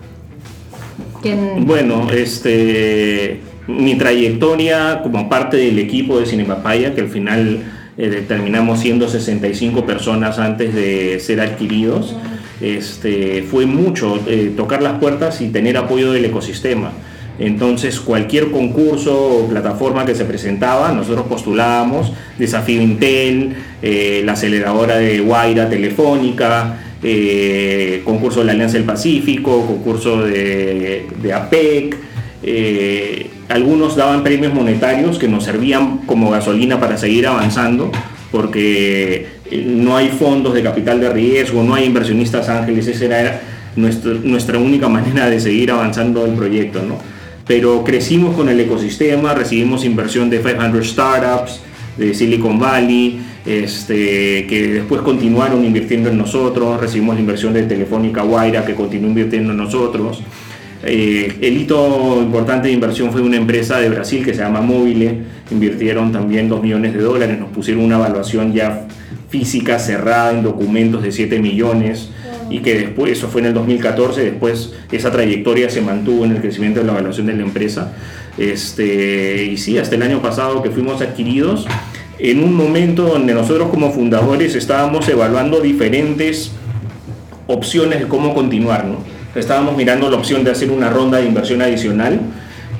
Bueno, 1.58 2.08
este, 2.12 3.40
mi 3.66 3.96
trayectoria 3.96 5.00
como 5.02 5.28
parte 5.28 5.56
del 5.56 5.78
equipo 5.78 6.18
de 6.18 6.26
Cinemapaya, 6.26 6.94
que 6.94 7.00
al 7.02 7.08
final 7.08 7.60
eh, 7.98 8.24
terminamos 8.26 8.80
siendo 8.80 9.08
65 9.08 9.86
personas 9.86 10.38
antes 10.38 10.74
de 10.74 11.18
ser 11.20 11.40
adquiridos, 11.40 12.16
este, 12.60 13.42
fue 13.42 13.66
mucho 13.66 14.18
tocar 14.56 14.82
las 14.82 14.98
puertas 14.98 15.40
y 15.42 15.48
tener 15.48 15.76
apoyo 15.76 16.12
del 16.12 16.24
ecosistema. 16.24 16.92
Entonces, 17.38 18.00
cualquier 18.00 18.50
concurso 18.50 19.14
o 19.14 19.48
plataforma 19.48 20.06
que 20.06 20.14
se 20.14 20.24
presentaba, 20.24 20.92
nosotros 20.92 21.26
postulábamos, 21.26 22.12
Desafío 22.38 22.80
Intel, 22.80 23.54
eh, 23.82 24.22
la 24.24 24.32
aceleradora 24.32 24.96
de 24.96 25.20
Guaira 25.20 25.68
Telefónica, 25.68 26.78
eh, 27.02 28.00
concurso 28.04 28.40
de 28.40 28.46
la 28.46 28.52
Alianza 28.52 28.78
del 28.78 28.86
Pacífico, 28.86 29.66
concurso 29.66 30.22
de, 30.22 31.32
APEC. 31.34 31.96
Eh, 32.42 33.30
algunos 33.48 33.96
daban 33.96 34.22
premios 34.22 34.52
monetarios 34.52 35.18
que 35.18 35.28
nos 35.28 35.44
servían 35.44 35.98
como 36.06 36.30
gasolina 36.30 36.80
para 36.80 36.96
seguir 36.96 37.26
avanzando, 37.26 37.90
porque 38.30 39.28
no 39.66 39.96
hay 39.96 40.08
fondos 40.08 40.54
de 40.54 40.62
capital 40.62 41.00
de 41.00 41.10
riesgo, 41.10 41.62
no 41.62 41.74
hay 41.74 41.84
inversionistas 41.84 42.48
ángeles, 42.48 42.86
esa 42.86 43.04
era 43.04 43.42
nuestra 43.76 44.58
única 44.58 44.88
manera 44.90 45.28
de 45.30 45.40
seguir 45.40 45.70
avanzando 45.70 46.24
el 46.24 46.32
proyecto. 46.32 46.82
¿no? 46.82 47.16
pero 47.46 47.84
crecimos 47.84 48.34
con 48.34 48.48
el 48.48 48.58
ecosistema, 48.58 49.32
recibimos 49.32 49.84
inversión 49.84 50.28
de 50.28 50.40
500 50.40 50.88
startups, 50.88 51.60
de 51.96 52.12
Silicon 52.12 52.58
Valley, 52.58 53.20
este, 53.46 54.46
que 54.46 54.68
después 54.74 55.00
continuaron 55.02 55.64
invirtiendo 55.64 56.10
en 56.10 56.18
nosotros, 56.18 56.80
recibimos 56.80 57.14
la 57.14 57.20
inversión 57.20 57.54
de 57.54 57.62
Telefónica 57.62 58.22
Guaira, 58.22 58.66
que 58.66 58.74
continuó 58.74 59.08
invirtiendo 59.08 59.52
en 59.52 59.58
nosotros. 59.58 60.22
Eh, 60.86 61.38
el 61.40 61.56
hito 61.56 62.18
importante 62.22 62.68
de 62.68 62.74
inversión 62.74 63.10
fue 63.10 63.20
una 63.20 63.36
empresa 63.36 63.78
de 63.80 63.88
Brasil 63.88 64.24
que 64.24 64.32
se 64.32 64.40
llama 64.40 64.60
Mobile, 64.60 65.22
invirtieron 65.50 66.12
también 66.12 66.48
2 66.48 66.62
millones 66.62 66.94
de 66.94 67.00
dólares, 67.00 67.38
nos 67.38 67.50
pusieron 67.50 67.84
una 67.84 67.96
evaluación 67.96 68.52
ya 68.52 68.86
física 69.28 69.78
cerrada 69.78 70.30
en 70.32 70.42
documentos 70.42 71.02
de 71.02 71.10
7 71.10 71.40
millones 71.40 72.10
y 72.48 72.60
que 72.60 72.78
después, 72.78 73.12
eso 73.12 73.28
fue 73.28 73.40
en 73.40 73.48
el 73.48 73.54
2014, 73.54 74.22
después 74.22 74.72
esa 74.92 75.10
trayectoria 75.10 75.68
se 75.68 75.80
mantuvo 75.80 76.24
en 76.24 76.32
el 76.32 76.40
crecimiento 76.40 76.80
de 76.80 76.86
la 76.86 76.92
evaluación 76.92 77.26
de 77.26 77.34
la 77.34 77.42
empresa. 77.42 77.92
Este, 78.38 79.44
y 79.44 79.56
sí, 79.56 79.78
hasta 79.78 79.96
el 79.96 80.02
año 80.02 80.22
pasado 80.22 80.62
que 80.62 80.70
fuimos 80.70 81.02
adquiridos, 81.02 81.66
en 82.18 82.42
un 82.42 82.54
momento 82.54 83.02
donde 83.02 83.34
nosotros 83.34 83.68
como 83.70 83.90
fundadores 83.90 84.54
estábamos 84.54 85.08
evaluando 85.08 85.60
diferentes 85.60 86.52
opciones 87.46 88.00
de 88.00 88.08
cómo 88.08 88.34
continuar. 88.34 88.84
¿no? 88.84 89.15
Estábamos 89.36 89.76
mirando 89.76 90.08
la 90.08 90.16
opción 90.16 90.44
de 90.44 90.50
hacer 90.50 90.70
una 90.70 90.88
ronda 90.88 91.18
de 91.18 91.26
inversión 91.26 91.60
adicional, 91.60 92.18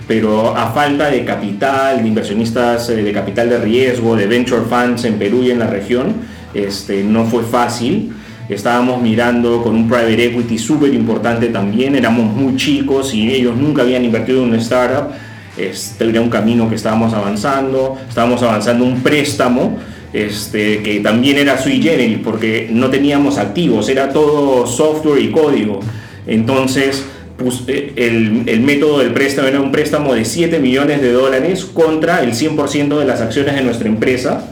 pero 0.09 0.57
a 0.57 0.73
falta 0.73 1.11
de 1.11 1.23
capital, 1.23 2.03
de 2.03 2.09
inversionistas 2.09 2.89
eh, 2.89 2.97
de 3.03 3.13
capital 3.13 3.51
de 3.51 3.59
riesgo, 3.59 4.17
de 4.17 4.27
venture 4.27 4.63
funds 4.63 5.05
en 5.05 5.19
Perú 5.19 5.43
y 5.43 5.51
en 5.51 5.59
la 5.59 5.67
región, 5.67 6.15
este, 6.55 7.05
no 7.05 7.27
fue 7.27 7.43
fácil. 7.43 8.15
Estábamos 8.49 9.03
mirando 9.03 9.63
con 9.63 9.75
un 9.75 9.87
private 9.87 10.25
equity 10.25 10.57
súper 10.57 10.95
importante 10.95 11.49
también, 11.49 11.95
éramos 11.95 12.35
muy 12.35 12.57
chicos 12.57 13.13
y 13.13 13.31
ellos 13.31 13.55
nunca 13.55 13.83
habían 13.83 14.05
invertido 14.05 14.43
en 14.43 14.49
una 14.49 14.59
startup, 14.59 15.11
este 15.59 16.09
era 16.09 16.23
un 16.23 16.31
camino 16.31 16.71
que 16.71 16.77
estábamos 16.77 17.13
avanzando, 17.13 17.99
estábamos 18.09 18.43
avanzando 18.43 18.85
un 18.85 19.03
préstamo 19.03 19.77
este, 20.13 20.83
que 20.83 21.01
también 21.01 21.37
era 21.37 21.59
sui 21.59 21.83
generis 21.83 22.19
porque 22.25 22.69
no 22.71 22.89
teníamos 22.89 23.37
activos, 23.37 23.91
era 23.91 24.09
todo 24.09 24.67
software 24.67 25.21
y 25.21 25.31
código. 25.31 25.81
Entonces, 26.27 27.05
pues, 27.37 27.63
eh, 27.69 27.93
el, 27.97 28.43
el, 28.47 28.61
método 28.61 29.01
del 29.01 29.13
préstamo 29.13 29.49
era 29.49 29.61
un 29.61 29.71
préstamo 29.71 30.15
de 30.15 30.25
7 30.25 30.59
millones 30.59 31.01
de 31.01 31.13
dólares 31.13 31.65
contra 31.65 32.23
el 32.23 32.33
100% 32.33 32.99
de 32.99 33.05
las 33.05 33.21
acciones 33.21 33.55
de 33.55 33.63
nuestra 33.63 33.89
empresa 33.89 34.45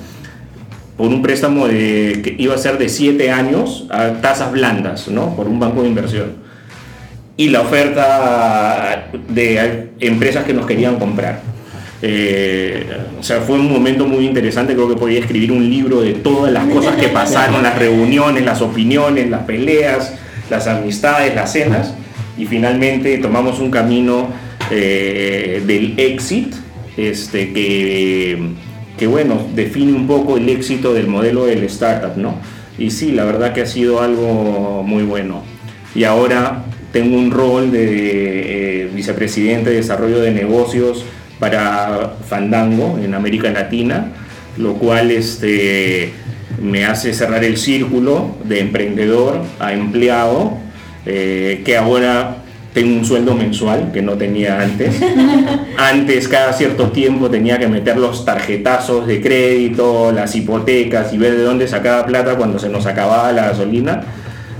por 0.97 1.09
un 1.09 1.23
préstamo 1.23 1.67
de, 1.67 2.21
que 2.23 2.37
iba 2.39 2.55
a 2.55 2.59
ser 2.59 2.79
de 2.79 2.89
7 2.89 3.31
años 3.31 3.87
a 3.91 4.21
tasas 4.21 4.53
blandas, 4.53 5.09
¿no? 5.09 5.35
Por 5.35 5.49
un 5.49 5.59
banco 5.59 5.83
de 5.83 5.89
inversión. 5.89 6.33
Y 7.37 7.49
la 7.49 7.63
oferta 7.63 9.11
de 9.29 9.89
empresas 9.99 10.45
que 10.45 10.55
nos 10.55 10.67
querían 10.67 11.01
comprar. 11.01 11.41
Eh, 12.01 12.87
o 13.19 13.23
sea, 13.23 13.41
fue 13.41 13.57
un 13.57 13.73
momento 13.73 14.07
muy 14.07 14.27
interesante, 14.27 14.75
creo 14.75 14.89
que 14.89 14.95
podía 14.95 15.19
escribir 15.19 15.51
un 15.51 15.69
libro 15.69 16.01
de 16.01 16.13
todas 16.13 16.53
las 16.53 16.67
cosas 16.67 16.97
que 16.97 17.09
pasaron, 17.09 17.63
las 17.63 17.77
reuniones, 17.77 18.45
las 18.45 18.61
opiniones, 18.61 19.31
las 19.31 19.43
peleas, 19.43 20.13
las 20.51 20.67
amistades, 20.67 21.35
las 21.35 21.53
cenas, 21.53 21.95
y 22.37 22.47
finalmente 22.47 23.19
tomamos 23.19 23.61
un 23.61 23.71
camino 23.71 24.29
eh, 24.71 25.63
del 25.67 25.95
exit, 25.99 26.55
este, 26.97 27.53
que 27.53 28.55
que 28.97 29.07
bueno, 29.07 29.47
define 29.55 29.93
un 29.93 30.07
poco 30.07 30.37
el 30.37 30.49
éxito 30.49 30.95
del 30.95 31.09
modelo 31.09 31.47
del 31.47 31.65
startup, 31.65 32.17
¿no? 32.17 32.37
Y 32.79 32.91
sí, 32.91 33.13
la 33.13 33.25
verdad 33.25 33.53
que 33.53 33.63
ha 33.63 33.67
sido 33.67 34.01
algo 34.01 34.83
muy 34.85 35.03
bueno. 35.03 35.43
Y 35.95 36.05
ahora 36.05 36.65
tengo 36.93 37.17
un 37.17 37.31
rol 37.31 37.71
de 37.71 38.83
eh, 38.85 38.91
vicepresidente 38.95 39.71
de 39.71 39.77
desarrollo 39.77 40.21
de 40.21 40.33
negocios 40.33 41.05
para 41.39 42.17
Fandango 42.29 42.99
en 43.03 43.15
América 43.15 43.51
Latina, 43.51 44.13
lo 44.57 44.75
cual 44.75 45.11
este, 45.11 46.13
me 46.61 46.85
hace 46.85 47.13
cerrar 47.13 47.45
el 47.45 47.57
círculo 47.57 48.37
de 48.45 48.61
emprendedor 48.61 49.41
a 49.59 49.73
empleado, 49.73 50.59
eh, 51.07 51.63
que 51.65 51.77
ahora 51.77 52.39
tengo 52.75 52.99
un 52.99 53.05
sueldo 53.05 53.35
mensual 53.35 53.93
que 53.93 54.03
no 54.03 54.15
tenía 54.15 54.61
antes. 54.61 55.01
Antes, 55.79 56.27
cada 56.29 56.53
cierto 56.53 56.91
tiempo, 56.91 57.31
tenía 57.31 57.59
que 57.59 57.69
meter 57.69 57.97
los 57.97 58.25
tarjetazos 58.25 59.07
de 59.07 59.21
crédito, 59.21 60.11
las 60.13 60.35
hipotecas 60.35 61.13
y 61.13 61.19
ver 61.19 61.37
de 61.37 61.43
dónde 61.43 61.69
sacaba 61.69 62.05
plata 62.05 62.37
cuando 62.37 62.59
se 62.59 62.69
nos 62.69 62.85
acababa 62.87 63.31
la 63.33 63.47
gasolina. 63.47 64.03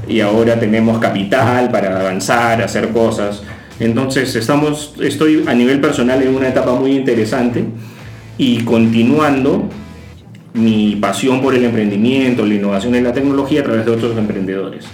Y 0.07 0.21
ahora 0.21 0.61
tenemos 0.61 0.99
capital 0.99 1.71
para 1.71 1.99
avanzar, 1.99 2.63
hacer 2.63 2.91
cosas. 2.91 3.43
Entonces, 3.81 4.35
estamos, 4.37 4.95
estoy 5.01 5.45
a 5.47 5.55
nivel 5.55 5.81
personal 5.81 6.23
en 6.23 6.37
una 6.37 6.49
etapa 6.49 6.75
muy 6.75 6.93
interesante 6.93 7.65
y 8.39 8.63
continuando 8.63 9.69
mi 10.55 10.97
pasión 10.97 11.43
por 11.43 11.55
el 11.55 11.65
emprendimiento, 11.65 12.47
la 12.47 12.55
innovación 12.55 12.95
y 12.95 13.01
la 13.01 13.13
tecnología 13.13 13.61
a 13.61 13.65
través 13.65 13.85
de 13.85 13.91
otros 13.91 14.17
emprendedores. 14.17 14.85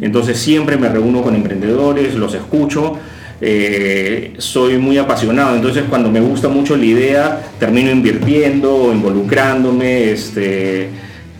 Entonces 0.00 0.38
siempre 0.38 0.78
me 0.78 0.88
reúno 0.88 1.22
con 1.22 1.34
emprendedores, 1.34 2.14
los 2.14 2.34
escucho, 2.34 2.96
eh, 3.42 4.32
soy 4.38 4.78
muy 4.78 4.96
apasionado, 4.96 5.56
entonces 5.56 5.84
cuando 5.90 6.10
me 6.10 6.20
gusta 6.20 6.48
mucho 6.48 6.74
la 6.74 6.84
idea 6.86 7.42
termino 7.58 7.90
invirtiendo, 7.90 8.90
involucrándome, 8.92 10.10
este, 10.10 10.88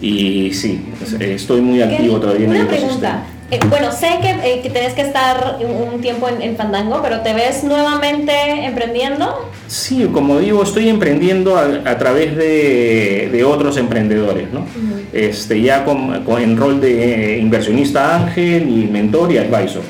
y 0.00 0.52
sí, 0.52 0.82
estoy 1.18 1.62
muy 1.62 1.80
activo 1.80 2.20
todavía 2.20 2.46
en 2.46 2.54
el 2.54 2.62
ecosistema. 2.62 3.24
Eh, 3.50 3.58
bueno, 3.68 3.90
sé 3.90 4.18
que, 4.22 4.30
eh, 4.30 4.60
que, 4.62 4.70
tenés 4.70 4.94
que 4.94 5.02
estar 5.02 5.58
un, 5.60 6.00
tiempo 6.00 6.28
en, 6.28 6.56
Fandango, 6.56 7.00
pero 7.02 7.20
¿te 7.20 7.34
ves 7.34 7.64
nuevamente 7.64 8.32
emprendiendo? 8.64 9.50
Sí, 9.66 10.08
como 10.12 10.38
digo, 10.38 10.62
estoy 10.62 10.88
emprendiendo 10.88 11.56
a, 11.56 11.98
través 11.98 12.36
de, 12.36 13.42
otros 13.44 13.76
emprendedores, 13.76 14.52
¿no? 14.52 14.64
este, 15.12 15.60
ya 15.60 15.84
con, 15.84 16.24
con, 16.24 16.40
en 16.40 16.56
rol 16.56 16.80
de 16.80 17.38
inversionista 17.38 18.16
ángel 18.16 18.68
y 18.68 18.86
mentor 18.86 19.32
y 19.32 19.38
advisor. 19.38 19.82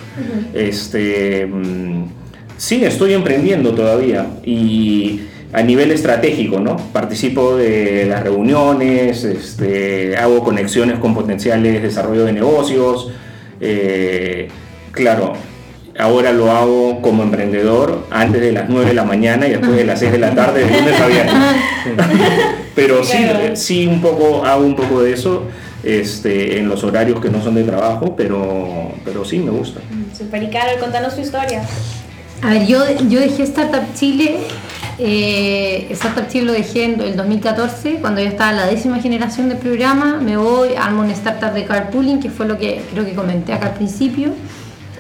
este, 0.55 1.47
mm, 1.47 2.05
sí, 2.57 2.83
estoy 2.85 3.13
emprendiendo 3.13 3.75
todavía 3.75 4.27
y 4.43 5.21
a 5.53 5.63
nivel 5.63 5.91
estratégico, 5.91 6.61
¿no? 6.61 6.77
Participo 6.93 7.57
de 7.57 8.07
las 8.09 8.23
reuniones, 8.23 9.25
este, 9.25 10.17
hago 10.17 10.43
conexiones 10.45 10.99
con 10.99 11.13
potenciales 11.13 11.83
desarrollo 11.83 12.25
de 12.25 12.33
negocios, 12.33 13.11
eh, 13.61 14.49
claro, 14.93 15.35
ahora 15.99 16.33
lo 16.33 16.51
hago 16.51 17.03
como 17.03 17.23
emprendedor 17.23 18.07
antes 18.11 18.41
de 18.41 18.53
las 18.53 18.69
9 18.69 18.87
de 18.87 18.95
la 18.95 19.05
mañana 19.05 19.47
y 19.47 19.51
después 19.51 19.77
de 19.77 19.85
las 19.85 19.99
6 20.01 20.13
de 20.13 20.19
la 20.19 20.35
tarde, 20.35 20.65
de 20.65 20.71
lunes 20.71 21.01
a 21.01 21.07
viernes. 21.07 21.35
Pero 22.75 23.05
sí, 23.05 23.19
sí 23.55 23.87
un 23.87 24.01
poco, 24.01 24.45
hago 24.45 24.65
un 24.65 24.77
poco 24.77 25.03
de 25.03 25.13
eso 25.13 25.45
este, 25.83 26.59
en 26.59 26.69
los 26.69 26.85
horarios 26.85 27.21
que 27.21 27.31
no 27.31 27.43
son 27.43 27.55
de 27.55 27.65
trabajo, 27.65 28.15
pero, 28.17 28.93
pero 29.05 29.25
sí 29.25 29.39
me 29.39 29.51
gusta. 29.51 29.81
Super, 30.17 30.43
y 30.43 30.51
Carol, 30.51 30.79
contanos 30.79 31.15
tu 31.15 31.23
historia. 31.23 31.63
A 32.43 32.51
ver, 32.51 32.67
yo, 32.67 32.85
yo 33.09 33.21
dejé 33.21 33.43
Startup 33.43 33.83
Chile, 33.95 34.39
eh, 35.03 35.87
Startup 35.93 36.29
Chile 36.29 36.45
lo 36.47 36.53
dejé 36.53 36.85
en 36.85 37.01
el 37.01 37.17
2014, 37.17 37.97
cuando 38.01 38.21
yo 38.21 38.29
estaba 38.29 38.51
en 38.51 38.57
la 38.59 38.67
décima 38.67 38.99
generación 39.01 39.49
del 39.49 39.59
programa, 39.59 40.19
me 40.21 40.37
voy, 40.37 40.75
armo 40.79 41.03
una 41.03 41.13
startup 41.13 41.53
de 41.53 41.65
carpooling, 41.65 42.21
que 42.21 42.31
fue 42.31 42.47
lo 42.47 42.59
que 42.59 42.83
creo 42.93 43.05
que 43.05 43.15
comenté 43.15 43.53
acá 43.53 43.67
al 43.69 43.75
principio. 43.75 44.31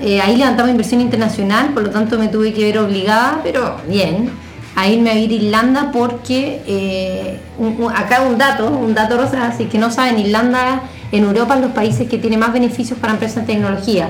Eh, 0.01 0.21
ahí 0.21 0.37
levantamos 0.37 0.71
inversión 0.71 1.01
internacional, 1.03 1.75
por 1.75 1.83
lo 1.83 1.91
tanto 1.91 2.19
me 2.19 2.29
tuve 2.29 2.53
que 2.55 2.65
ver 2.65 2.79
obligada, 2.79 3.41
pero 3.43 3.77
bien, 3.89 4.31
a 4.75 4.89
irme 4.89 5.11
a 5.11 5.15
vivir 5.15 5.33
a 5.41 5.45
Irlanda 5.45 5.91
porque 5.93 6.63
eh, 6.67 7.39
un- 7.59 7.77
un- 7.79 7.93
acá 7.93 8.23
un 8.23 8.39
dato, 8.39 8.69
un 8.71 8.95
dato 8.95 9.19
rosa, 9.19 9.53
si 9.57 9.67
que 9.67 9.77
no 9.79 9.91
saben, 9.91 10.19
Irlanda 10.19 10.83
en 11.13 11.25
Europa 11.25 11.57
es 11.57 11.61
los 11.61 11.73
países 11.73 12.09
que 12.09 12.17
tiene 12.19 12.39
más 12.39 12.53
beneficios 12.53 12.99
para 12.99 13.13
empresas 13.13 13.47
de 13.47 13.53
tecnología. 13.53 14.09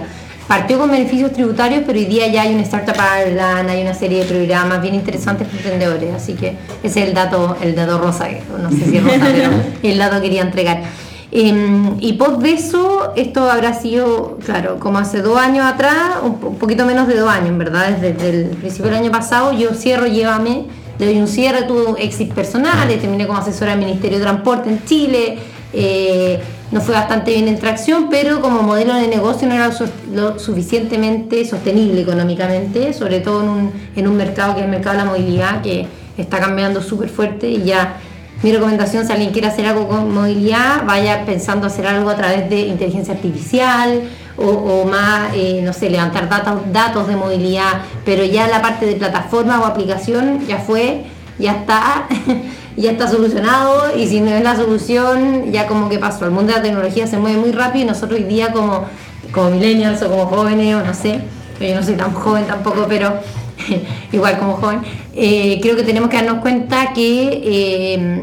Partió 0.51 0.81
con 0.81 0.91
beneficios 0.91 1.33
tributarios, 1.33 1.85
pero 1.87 1.97
hoy 1.97 2.07
día 2.07 2.27
ya 2.27 2.43
hay 2.43 2.53
una 2.53 2.63
Startup 2.65 2.97
Ireland, 3.25 3.71
hay 3.71 3.83
una 3.83 3.95
serie 3.95 4.25
de 4.25 4.25
programas 4.25 4.83
bien 4.83 4.97
interesantes 4.97 5.47
para 5.47 5.59
emprendedores, 5.59 6.13
así 6.13 6.33
que 6.33 6.57
ese 6.83 7.03
es 7.03 7.07
el 7.09 7.15
dato, 7.15 7.57
el 7.63 7.77
dato 7.77 7.99
rosa, 7.99 8.29
que 8.29 8.43
no 8.61 8.69
sé 8.69 8.85
si 8.91 8.97
es 8.97 9.05
rosa, 9.05 9.29
pero 9.31 9.51
el 9.85 9.97
dato 9.99 10.17
que 10.17 10.23
quería 10.23 10.43
entregar. 10.43 10.83
Em, 11.31 11.95
y 12.01 12.15
post 12.15 12.41
de 12.43 12.51
eso, 12.51 13.13
esto 13.15 13.49
habrá 13.49 13.75
sido, 13.75 14.39
claro, 14.45 14.81
como 14.81 14.99
hace 14.99 15.23
dos 15.23 15.39
años 15.39 15.65
atrás, 15.65 16.17
un, 16.25 16.41
po- 16.41 16.49
un 16.49 16.57
poquito 16.57 16.85
menos 16.85 17.07
de 17.07 17.15
dos 17.17 17.31
años, 17.31 17.51
en 17.51 17.59
verdad, 17.59 17.91
desde 17.91 18.29
el 18.31 18.47
principio 18.57 18.87
del 18.91 18.99
año 19.05 19.13
pasado, 19.13 19.53
yo 19.53 19.73
cierro 19.75 20.09
Llévame, 20.09 20.65
le 20.99 21.07
doy 21.07 21.19
un 21.21 21.29
cierre, 21.29 21.63
tuve 21.63 22.03
éxitos 22.03 22.35
personales, 22.35 23.01
terminé 23.01 23.25
como 23.29 23.39
asesora 23.39 23.71
del 23.77 23.85
Ministerio 23.85 24.19
de 24.19 24.25
Transporte 24.25 24.69
en 24.69 24.85
Chile, 24.85 25.39
eh, 25.73 26.41
nos 26.71 26.85
fue 26.85 26.95
bastante 26.95 27.33
bien 27.33 27.49
en 27.49 27.59
tracción, 27.59 28.09
pero 28.11 28.41
como 28.41 28.63
modelo 28.63 28.95
de 28.95 29.09
negocio 29.09 29.49
no 29.49 29.55
era 29.55 29.71
lo 30.13 30.39
suficientemente 30.39 31.45
sostenible 31.45 32.01
económicamente, 32.03 32.93
sobre 32.93 33.21
todo 33.21 33.43
en 33.43 33.49
un, 33.49 33.73
en 33.97 34.07
un 34.07 34.17
mercado 34.17 34.55
que 34.55 34.61
es 34.61 34.67
el 34.67 34.71
mercado 34.71 34.99
de 34.99 35.05
la 35.05 35.11
movilidad, 35.11 35.63
que 35.63 35.87
está 36.17 36.39
cambiando 36.39 36.81
súper 36.81 37.09
fuerte. 37.09 37.49
Y 37.49 37.65
ya 37.65 37.97
mi 38.43 38.53
recomendación, 38.53 39.05
si 39.05 39.13
alguien 39.13 39.33
quiere 39.33 39.49
hacer 39.49 39.67
algo 39.67 39.89
con 39.89 40.15
movilidad, 40.15 40.85
vaya 40.87 41.25
pensando 41.27 41.67
hacer 41.67 41.87
algo 41.87 42.09
a 42.09 42.17
través 42.17 42.49
de 42.49 42.61
inteligencia 42.61 43.15
artificial 43.15 44.03
o, 44.37 44.47
o 44.47 44.85
más, 44.87 45.33
eh, 45.35 45.61
no 45.65 45.73
sé, 45.73 45.91
levantar 45.91 46.29
datos, 46.29 46.61
datos 46.73 47.09
de 47.09 47.17
movilidad, 47.17 47.83
pero 48.05 48.25
ya 48.25 48.47
la 48.47 48.63
parte 48.63 48.87
de 48.87 48.95
plataforma 48.95 49.61
o 49.61 49.65
aplicación 49.65 50.47
ya 50.47 50.59
fue, 50.59 51.05
ya 51.39 51.53
está, 51.53 52.07
ya 52.81 52.93
está 52.93 53.09
solucionado 53.09 53.97
y 53.97 54.07
si 54.07 54.21
no 54.21 54.31
es 54.31 54.43
la 54.43 54.57
solución, 54.57 55.51
ya 55.53 55.67
como 55.67 55.89
que 55.89 55.99
pasó. 55.99 56.25
El 56.25 56.31
mundo 56.31 56.53
de 56.53 56.59
la 56.59 56.63
tecnología 56.63 57.07
se 57.07 57.19
mueve 57.19 57.39
muy 57.39 57.53
rápido 57.53 57.85
y 57.85 57.89
nosotros 57.89 58.21
hoy 58.21 58.25
día 58.27 58.53
como, 58.53 58.87
como 59.33 59.51
millennials 59.51 60.03
o 60.03 60.11
como 60.11 60.27
jóvenes, 60.27 60.75
o 60.75 60.85
no 60.85 60.95
sé, 60.95 61.21
yo 61.61 61.75
no 61.75 61.83
soy 61.83 61.95
tan 61.95 62.13
joven 62.13 62.47
tampoco, 62.47 62.87
pero 62.89 63.15
igual 64.13 64.39
como 64.39 64.55
joven, 64.55 64.81
eh, 65.15 65.59
creo 65.61 65.77
que 65.77 65.83
tenemos 65.83 66.09
que 66.09 66.17
darnos 66.17 66.41
cuenta 66.41 66.93
que 66.95 67.43
eh, 67.45 68.23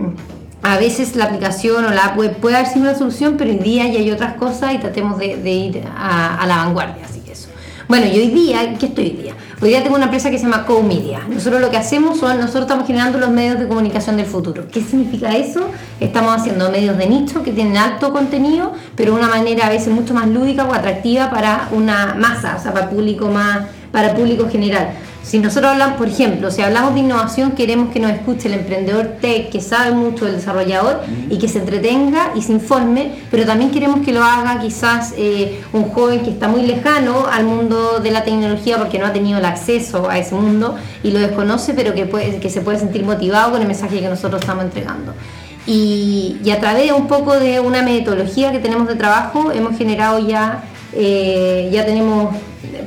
a 0.64 0.78
veces 0.78 1.16
la 1.16 1.26
aplicación 1.26 1.86
o 1.86 1.92
la 1.92 2.06
app 2.06 2.18
puede 2.42 2.56
haber 2.56 2.68
sido 2.68 2.82
una 2.82 2.96
solución, 2.96 3.36
pero 3.38 3.52
hoy 3.52 3.58
día 3.58 3.88
ya 3.88 4.00
hay 4.00 4.12
otras 4.12 4.34
cosas 4.36 4.74
y 4.74 4.80
tratemos 4.80 5.18
de, 5.20 5.38
de 5.38 5.52
ir 5.52 5.84
a, 5.96 6.36
a 6.36 6.48
la 6.48 6.58
vanguardia, 6.58 7.06
así 7.06 7.20
que 7.20 7.34
eso. 7.34 7.50
Bueno, 7.88 8.08
y 8.08 8.18
hoy 8.18 8.30
día, 8.30 8.76
¿qué 8.78 8.88
estoy 8.88 9.06
hoy 9.06 9.24
día? 9.24 9.34
Hoy 9.60 9.70
día 9.70 9.82
tengo 9.82 9.96
una 9.96 10.06
empresa 10.06 10.30
que 10.30 10.38
se 10.38 10.44
llama 10.44 10.68
Co-Media. 10.68 11.22
Nosotros 11.28 11.60
lo 11.60 11.72
que 11.72 11.78
hacemos 11.78 12.20
son, 12.20 12.38
nosotros 12.38 12.66
estamos 12.66 12.86
generando 12.86 13.18
los 13.18 13.32
medios 13.32 13.58
de 13.58 13.68
comunicación 13.68 14.16
del 14.16 14.28
futuro. 14.28 14.68
¿Qué 14.72 14.82
significa 14.82 15.36
eso? 15.36 15.72
Estamos 16.00 16.36
haciendo 16.36 16.70
medios 16.70 16.96
de 16.96 17.08
nicho 17.08 17.42
que 17.42 17.52
tienen 17.52 17.76
alto 17.76 18.14
contenido, 18.14 18.74
pero 18.96 19.14
de 19.14 19.18
una 19.18 19.28
manera 19.30 19.66
a 19.66 19.70
veces 19.72 19.92
mucho 19.92 20.14
más 20.14 20.28
lúdica 20.28 20.64
o 20.64 20.74
atractiva 20.76 21.32
para 21.32 21.70
una 21.72 22.14
masa, 22.14 22.56
o 22.60 22.62
sea, 22.62 22.72
para 22.72 22.92
público 22.92 23.30
más, 23.30 23.66
para 23.92 24.14
público 24.14 24.48
general. 24.48 24.90
Si 25.28 25.40
nosotros 25.40 25.74
hablamos, 25.74 25.98
por 25.98 26.08
ejemplo, 26.08 26.50
si 26.52 26.62
hablamos 26.62 26.94
de 26.94 27.02
innovación, 27.02 27.52
queremos 27.52 27.92
que 27.92 28.00
nos 28.00 28.12
escuche 28.12 28.48
el 28.48 28.54
emprendedor 28.54 29.18
tech 29.20 29.50
que 29.50 29.60
sabe 29.60 29.94
mucho 29.94 30.24
del 30.24 30.36
desarrollador 30.36 31.02
y 31.30 31.38
que 31.38 31.50
se 31.50 31.60
entretenga 31.60 32.32
y 32.34 32.42
se 32.42 32.54
informe, 32.54 33.12
pero 33.30 33.46
también 33.46 33.72
queremos 33.72 34.06
que 34.06 34.14
lo 34.14 34.24
haga 34.24 34.62
quizás 34.62 35.14
eh, 35.18 35.62
un 35.74 35.90
joven 35.90 36.24
que 36.24 36.30
está 36.30 36.48
muy 36.48 36.62
lejano 36.62 37.26
al 37.30 37.44
mundo 37.44 38.00
de 38.00 38.10
la 38.12 38.24
tecnología 38.24 38.78
porque 38.78 39.00
no 39.00 39.06
ha 39.06 39.12
tenido 39.12 39.38
el 39.40 39.44
acceso 39.44 40.10
a 40.10 40.18
ese 40.18 40.34
mundo 40.34 40.78
y 41.04 41.12
lo 41.12 41.20
desconoce, 41.20 41.74
pero 41.74 41.94
que, 41.94 42.06
puede, 42.06 42.40
que 42.40 42.50
se 42.50 42.62
puede 42.62 42.80
sentir 42.80 43.04
motivado 43.04 43.52
con 43.52 43.60
el 43.60 43.68
mensaje 43.68 44.00
que 44.00 44.08
nosotros 44.08 44.40
estamos 44.40 44.64
entregando. 44.64 45.14
Y, 45.66 46.38
y 46.42 46.52
a 46.52 46.62
través 46.62 46.86
de 46.86 46.94
un 46.94 47.08
poco 47.08 47.38
de 47.38 47.60
una 47.60 47.82
metodología 47.82 48.54
que 48.54 48.60
tenemos 48.60 48.88
de 48.88 48.96
trabajo, 48.96 49.52
hemos 49.52 49.78
generado 49.78 50.26
ya, 50.26 50.64
eh, 50.94 51.70
ya 51.70 51.86
tenemos 51.86 52.34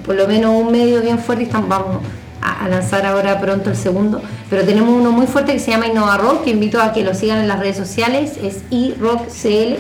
por 0.07 0.15
lo 0.15 0.27
menos 0.27 0.59
un 0.59 0.73
medio 0.73 1.03
bien 1.03 1.19
fuerte 1.19 1.45
y 1.45 1.47
estamos, 1.47 1.69
vamos 1.69 1.99
a, 2.41 2.65
a 2.65 2.69
lanzar 2.69 3.07
ahora 3.07 3.41
pronto 3.41 3.71
el 3.71 3.77
segundo, 3.77 4.21
pero 4.49 4.65
tenemos 4.65 4.91
uno 4.91 5.13
muy 5.13 5.27
fuerte 5.27 5.53
que 5.53 5.59
se 5.59 5.71
llama 5.71 5.87
Innova 5.87 6.17
Rock, 6.17 6.45
que 6.45 6.51
invito 6.51 6.81
a 6.81 6.93
que 6.93 7.05
lo 7.05 7.15
sigan 7.15 7.39
en 7.39 7.49
las 7.49 7.59
redes 7.59 7.77
sociales, 7.77 8.39
es 8.43 8.63
iRockCL, 8.71 9.77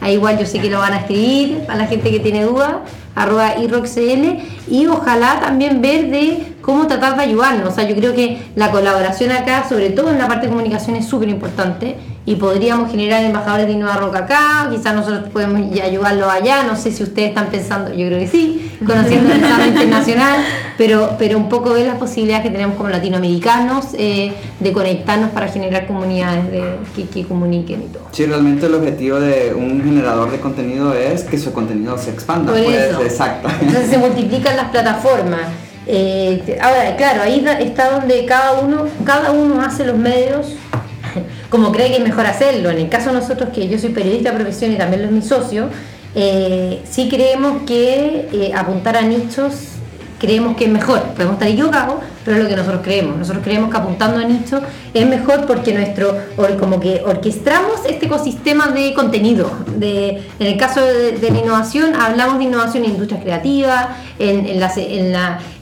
ahí 0.00 0.14
igual 0.14 0.38
yo 0.38 0.46
sé 0.46 0.60
que 0.60 0.70
lo 0.70 0.78
van 0.78 0.92
a 0.92 0.98
escribir, 0.98 1.64
para 1.66 1.78
la 1.78 1.86
gente 1.86 2.10
que 2.10 2.20
tiene 2.20 2.44
dudas, 2.44 2.76
arroba 3.14 3.58
iRockCL, 3.58 4.70
y 4.70 4.86
ojalá 4.86 5.40
también 5.40 5.82
ver 5.82 6.10
de 6.10 6.54
cómo 6.60 6.86
tratar 6.86 7.16
de 7.16 7.22
ayudarnos, 7.22 7.68
o 7.68 7.74
sea, 7.74 7.88
yo 7.88 7.96
creo 7.96 8.14
que 8.14 8.42
la 8.54 8.70
colaboración 8.70 9.32
acá, 9.32 9.66
sobre 9.68 9.90
todo 9.90 10.10
en 10.10 10.18
la 10.18 10.28
parte 10.28 10.46
de 10.46 10.52
comunicación, 10.52 10.96
es 10.96 11.06
súper 11.06 11.28
importante, 11.28 11.96
y 12.28 12.36
podríamos 12.36 12.90
generar 12.90 13.24
embajadores 13.24 13.66
de 13.66 13.72
Innova 13.72 13.96
Rock 13.96 14.16
acá, 14.16 14.68
quizás 14.70 14.94
nosotros 14.94 15.30
podemos 15.32 15.62
ayudarlos 15.80 16.28
allá, 16.28 16.62
no 16.62 16.76
sé 16.76 16.92
si 16.92 17.02
ustedes 17.02 17.30
están 17.30 17.46
pensando, 17.46 17.90
yo 17.94 18.06
creo 18.06 18.18
que 18.18 18.28
sí, 18.28 18.70
conociendo 18.84 19.32
el 19.32 19.40
mercado 19.40 19.66
internacional, 19.66 20.40
pero, 20.76 21.16
pero 21.18 21.38
un 21.38 21.48
poco 21.48 21.72
ver 21.72 21.86
las 21.86 21.96
posibilidades 21.96 22.44
que 22.44 22.50
tenemos 22.50 22.76
como 22.76 22.90
latinoamericanos 22.90 23.86
eh, 23.94 24.34
de 24.60 24.72
conectarnos 24.74 25.30
para 25.30 25.48
generar 25.48 25.86
comunidades 25.86 26.50
de, 26.50 26.64
que, 26.94 27.08
que 27.08 27.24
comuniquen 27.26 27.84
y 27.84 27.86
todo. 27.86 28.08
Sí, 28.12 28.26
realmente 28.26 28.66
el 28.66 28.74
objetivo 28.74 29.18
de 29.20 29.54
un 29.54 29.82
generador 29.82 30.30
de 30.30 30.38
contenido 30.38 30.92
es 30.92 31.24
que 31.24 31.38
su 31.38 31.54
contenido 31.54 31.96
se 31.96 32.10
expanda. 32.10 32.52
Por 32.52 32.62
pues, 32.62 32.76
eso. 32.76 33.02
exacto. 33.04 33.48
Entonces 33.58 33.88
se 33.88 33.96
multiplican 33.96 34.54
las 34.54 34.68
plataformas. 34.68 35.48
Eh, 35.86 36.58
ahora, 36.60 36.94
claro, 36.96 37.22
ahí 37.22 37.42
está 37.60 37.98
donde 37.98 38.26
cada 38.26 38.60
uno, 38.60 38.84
cada 39.06 39.30
uno 39.32 39.62
hace 39.62 39.86
los 39.86 39.96
medios 39.96 40.54
como 41.50 41.72
cree 41.72 41.88
que 41.88 41.96
es 41.96 42.02
mejor 42.02 42.26
hacerlo. 42.26 42.70
En 42.70 42.78
el 42.78 42.88
caso 42.88 43.10
de 43.12 43.20
nosotros, 43.20 43.50
que 43.54 43.68
yo 43.68 43.78
soy 43.78 43.90
periodista 43.90 44.30
de 44.30 44.36
profesión 44.38 44.72
y 44.72 44.76
también 44.76 45.02
lo 45.02 45.08
es 45.08 45.14
mi 45.14 45.22
socio, 45.22 45.68
eh, 46.14 46.80
sí 46.88 47.08
creemos 47.08 47.62
que 47.66 48.28
eh, 48.32 48.52
apuntar 48.54 48.96
a 48.96 49.02
nichos 49.02 49.54
creemos 50.18 50.56
que 50.56 50.64
es 50.64 50.70
mejor. 50.70 51.00
Podemos 51.14 51.34
estar 51.34 51.46
equivocados, 51.48 51.94
pero 52.24 52.36
es 52.38 52.42
lo 52.42 52.48
que 52.48 52.56
nosotros 52.56 52.80
creemos. 52.82 53.16
Nosotros 53.16 53.44
creemos 53.44 53.70
que 53.70 53.76
apuntando 53.76 54.18
a 54.18 54.24
nichos 54.24 54.62
es 54.92 55.06
mejor 55.06 55.46
porque 55.46 55.72
nuestro, 55.72 56.12
como 56.58 56.80
que 56.80 57.02
orquestamos 57.06 57.82
este 57.88 58.06
ecosistema 58.06 58.66
de 58.68 58.94
contenido. 58.94 59.48
De, 59.76 60.20
en 60.40 60.46
el 60.48 60.56
caso 60.56 60.80
de, 60.80 61.16
la 61.30 61.38
innovación, 61.38 61.94
hablamos 61.94 62.38
de 62.38 62.44
innovación 62.44 62.84
en 62.84 62.90
industria 62.90 63.20
creativa, 63.20 63.96
en, 64.18 64.44
en, 64.46 64.58
la- 64.58 64.72
en 64.76 65.12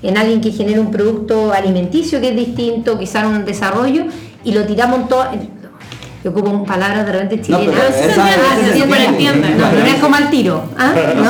en 0.03 0.17
alguien 0.17 0.41
que 0.41 0.51
genera 0.53 0.81
un 0.81 0.91
producto 0.91 1.53
alimenticio 1.53 2.19
que 2.23 2.31
es 2.31 2.37
distinto, 2.37 2.99
quizás 2.99 3.27
un 3.27 3.45
desarrollo, 3.45 4.05
y 4.43 4.53
lo 4.53 4.65
tiramos 4.65 5.01
en 5.01 5.09
todo. 5.09 5.27
Yo 6.25 6.31
ocupo 6.31 6.65
palabras 6.65 7.07
de 7.07 7.13
repente 7.13 7.51
No, 7.51 7.59
pero 7.59 7.71
chilenas. 7.73 7.97
esa- 8.01 8.25
Ah, 8.25 8.31
esa 8.61 8.73
se 8.73 8.79
entiende, 8.83 9.05
entiende. 9.05 9.49
No, 9.51 9.71
pero 9.71 9.81
no 9.83 9.87
es 9.87 9.95
como 10.01 10.17
al 10.17 10.31
tiro. 10.31 10.65
¿ah? 10.77 10.93
No, 11.17 11.23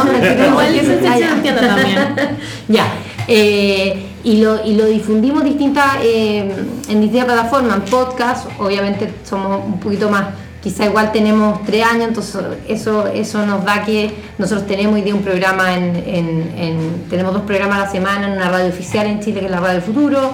Igual 0.46 0.74
no. 0.74 0.80
eso 0.80 1.00
se 1.00 1.24
entiende 1.24 1.60
también. 1.66 1.98
ya. 2.68 2.84
eh, 3.28 4.06
y, 4.24 4.40
lo, 4.40 4.64
y 4.64 4.74
lo 4.74 4.86
difundimos 4.86 5.44
distintas, 5.44 5.98
eh, 6.02 6.52
en 6.88 7.00
distintas 7.00 7.26
plataformas, 7.26 7.76
en 7.76 7.82
podcast, 7.82 8.46
obviamente 8.58 9.12
somos 9.28 9.64
un 9.64 9.78
poquito 9.78 10.08
más, 10.10 10.24
quizá 10.62 10.84
igual 10.86 11.12
tenemos 11.12 11.62
tres 11.64 11.84
años, 11.84 12.08
entonces 12.08 12.40
eso, 12.66 13.06
eso 13.06 13.46
nos 13.46 13.64
da 13.64 13.84
que 13.84 14.12
nosotros 14.38 14.66
tenemos 14.66 14.94
hoy 14.96 15.02
día 15.02 15.14
un 15.14 15.22
programa 15.22 15.74
en, 15.76 15.94
en- 15.96 16.54
en- 16.58 17.04
tenemos 17.08 17.34
dos 17.34 17.42
programas 17.42 17.78
a 17.78 17.80
la 17.84 17.90
semana 17.90 18.26
en 18.26 18.32
una 18.32 18.48
radio 18.48 18.68
oficial 18.68 19.06
en 19.06 19.20
Chile 19.20 19.38
que 19.40 19.46
es 19.46 19.50
la 19.52 19.60
Radio 19.60 19.74
del 19.74 19.82
Futuro, 19.82 20.32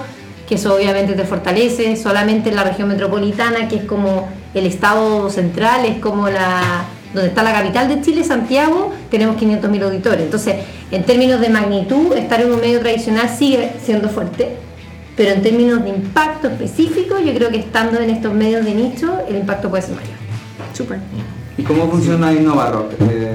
que 0.53 0.57
eso 0.57 0.75
obviamente 0.75 1.15
te 1.15 1.25
fortalece, 1.25 1.97
solamente 1.97 2.51
en 2.51 2.57
la 2.57 2.65
región 2.65 2.87
metropolitana, 2.87 3.69
que 3.69 3.77
es 3.77 3.85
como 3.85 4.29
el 4.53 4.67
estado 4.67 5.31
central, 5.31 5.87
es 5.87 5.97
como 5.97 6.29
la 6.29 6.85
donde 7.15 7.29
está 7.29 7.43
la 7.43 7.55
capital 7.55 7.89
de 7.89 8.03
Chile, 8.03 8.23
Santiago, 8.23 8.93
tenemos 9.11 9.41
500.000 9.41 9.83
auditores. 9.83 10.21
Entonces, 10.21 10.57
en 10.91 11.05
términos 11.05 11.41
de 11.41 11.49
magnitud, 11.49 12.15
estar 12.15 12.43
en 12.43 12.53
un 12.53 12.61
medio 12.61 12.81
tradicional 12.81 13.31
sigue 13.31 13.71
siendo 13.83 14.11
fuerte, 14.11 14.57
pero 15.17 15.31
en 15.31 15.41
términos 15.43 15.83
de 15.85 15.89
impacto 15.89 16.49
específico, 16.49 17.19
yo 17.19 17.33
creo 17.33 17.49
que 17.49 17.59
estando 17.59 17.99
en 17.99 18.11
estos 18.11 18.35
medios 18.35 18.63
de 18.63 18.75
nicho, 18.75 19.21
el 19.27 19.37
impacto 19.37 19.71
puede 19.71 19.85
ser 19.85 19.95
mayor. 19.95 20.17
Súper. 20.75 20.99
¿Y 21.57 21.63
cómo 21.63 21.91
funciona 21.91 22.31
InnovaRock? 22.31 22.93
Eh, 23.11 23.32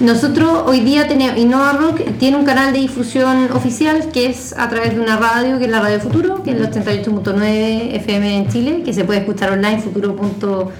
Nosotros 0.00 0.62
hoy 0.64 0.80
día 0.80 1.06
tenemos, 1.06 1.38
Innova 1.38 1.74
Rock 1.74 2.00
tiene 2.18 2.38
un 2.38 2.46
canal 2.46 2.72
de 2.72 2.78
difusión 2.78 3.52
oficial 3.52 4.08
que 4.10 4.26
es 4.26 4.54
a 4.56 4.70
través 4.70 4.94
de 4.94 5.00
una 5.00 5.18
radio, 5.18 5.58
que 5.58 5.66
es 5.66 5.70
la 5.70 5.82
Radio 5.82 6.00
Futuro, 6.00 6.42
que 6.42 6.52
es 6.52 6.56
el 6.56 6.70
88.9 6.70 7.96
FM 7.96 8.36
en 8.38 8.48
Chile, 8.48 8.82
que 8.82 8.94
se 8.94 9.04
puede 9.04 9.20
escuchar 9.20 9.52
online, 9.52 9.78
futuro.cl. 9.78 10.72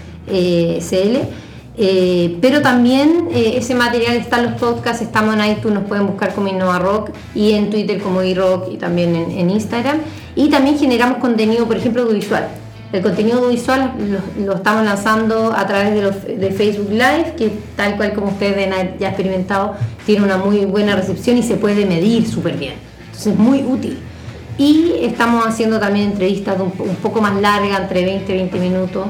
Eh, 1.76 2.38
pero 2.40 2.62
también 2.62 3.28
eh, 3.30 3.54
ese 3.56 3.74
material 3.74 4.16
está 4.16 4.38
en 4.38 4.52
los 4.52 4.60
podcasts, 4.60 5.02
estamos 5.02 5.34
en 5.34 5.52
iTunes, 5.52 5.80
nos 5.80 5.84
pueden 5.84 6.06
buscar 6.06 6.34
como 6.34 6.48
Innova 6.48 6.78
Rock 6.78 7.10
y 7.34 7.52
en 7.52 7.68
Twitter 7.68 8.00
como 8.00 8.22
iRock 8.22 8.72
y 8.72 8.78
también 8.78 9.14
en, 9.14 9.30
en 9.32 9.50
Instagram. 9.50 9.98
Y 10.34 10.48
también 10.48 10.78
generamos 10.78 11.18
contenido, 11.18 11.66
por 11.66 11.76
ejemplo, 11.76 12.02
audiovisual. 12.04 12.48
El 12.92 13.02
contenido 13.02 13.38
audiovisual 13.38 13.92
lo, 14.38 14.44
lo 14.46 14.54
estamos 14.56 14.84
lanzando 14.84 15.52
a 15.56 15.64
través 15.66 15.94
de, 15.94 16.02
los- 16.02 16.24
de 16.24 16.50
Facebook 16.50 16.90
Live, 16.90 17.34
que 17.38 17.52
tal 17.76 17.96
cual 17.96 18.12
como 18.14 18.28
ustedes 18.28 18.56
ven, 18.56 18.96
ya 18.98 19.08
experimentado, 19.08 19.74
tiene 20.06 20.24
una 20.24 20.36
muy 20.38 20.64
buena 20.64 20.96
recepción 20.96 21.36
y 21.38 21.42
se 21.44 21.54
puede 21.56 21.86
medir 21.86 22.26
súper 22.28 22.56
bien. 22.56 22.74
Entonces 23.06 23.32
es 23.34 23.38
muy 23.38 23.62
útil. 23.62 23.98
Y 24.58 24.94
estamos 25.02 25.46
haciendo 25.46 25.78
también 25.78 26.10
entrevistas 26.10 26.56
un, 26.60 26.72
un 26.78 26.96
poco 26.96 27.20
más 27.20 27.40
largas, 27.40 27.80
entre 27.80 28.04
20 28.04 28.32
y 28.32 28.36
20 28.38 28.58
minutos, 28.58 29.06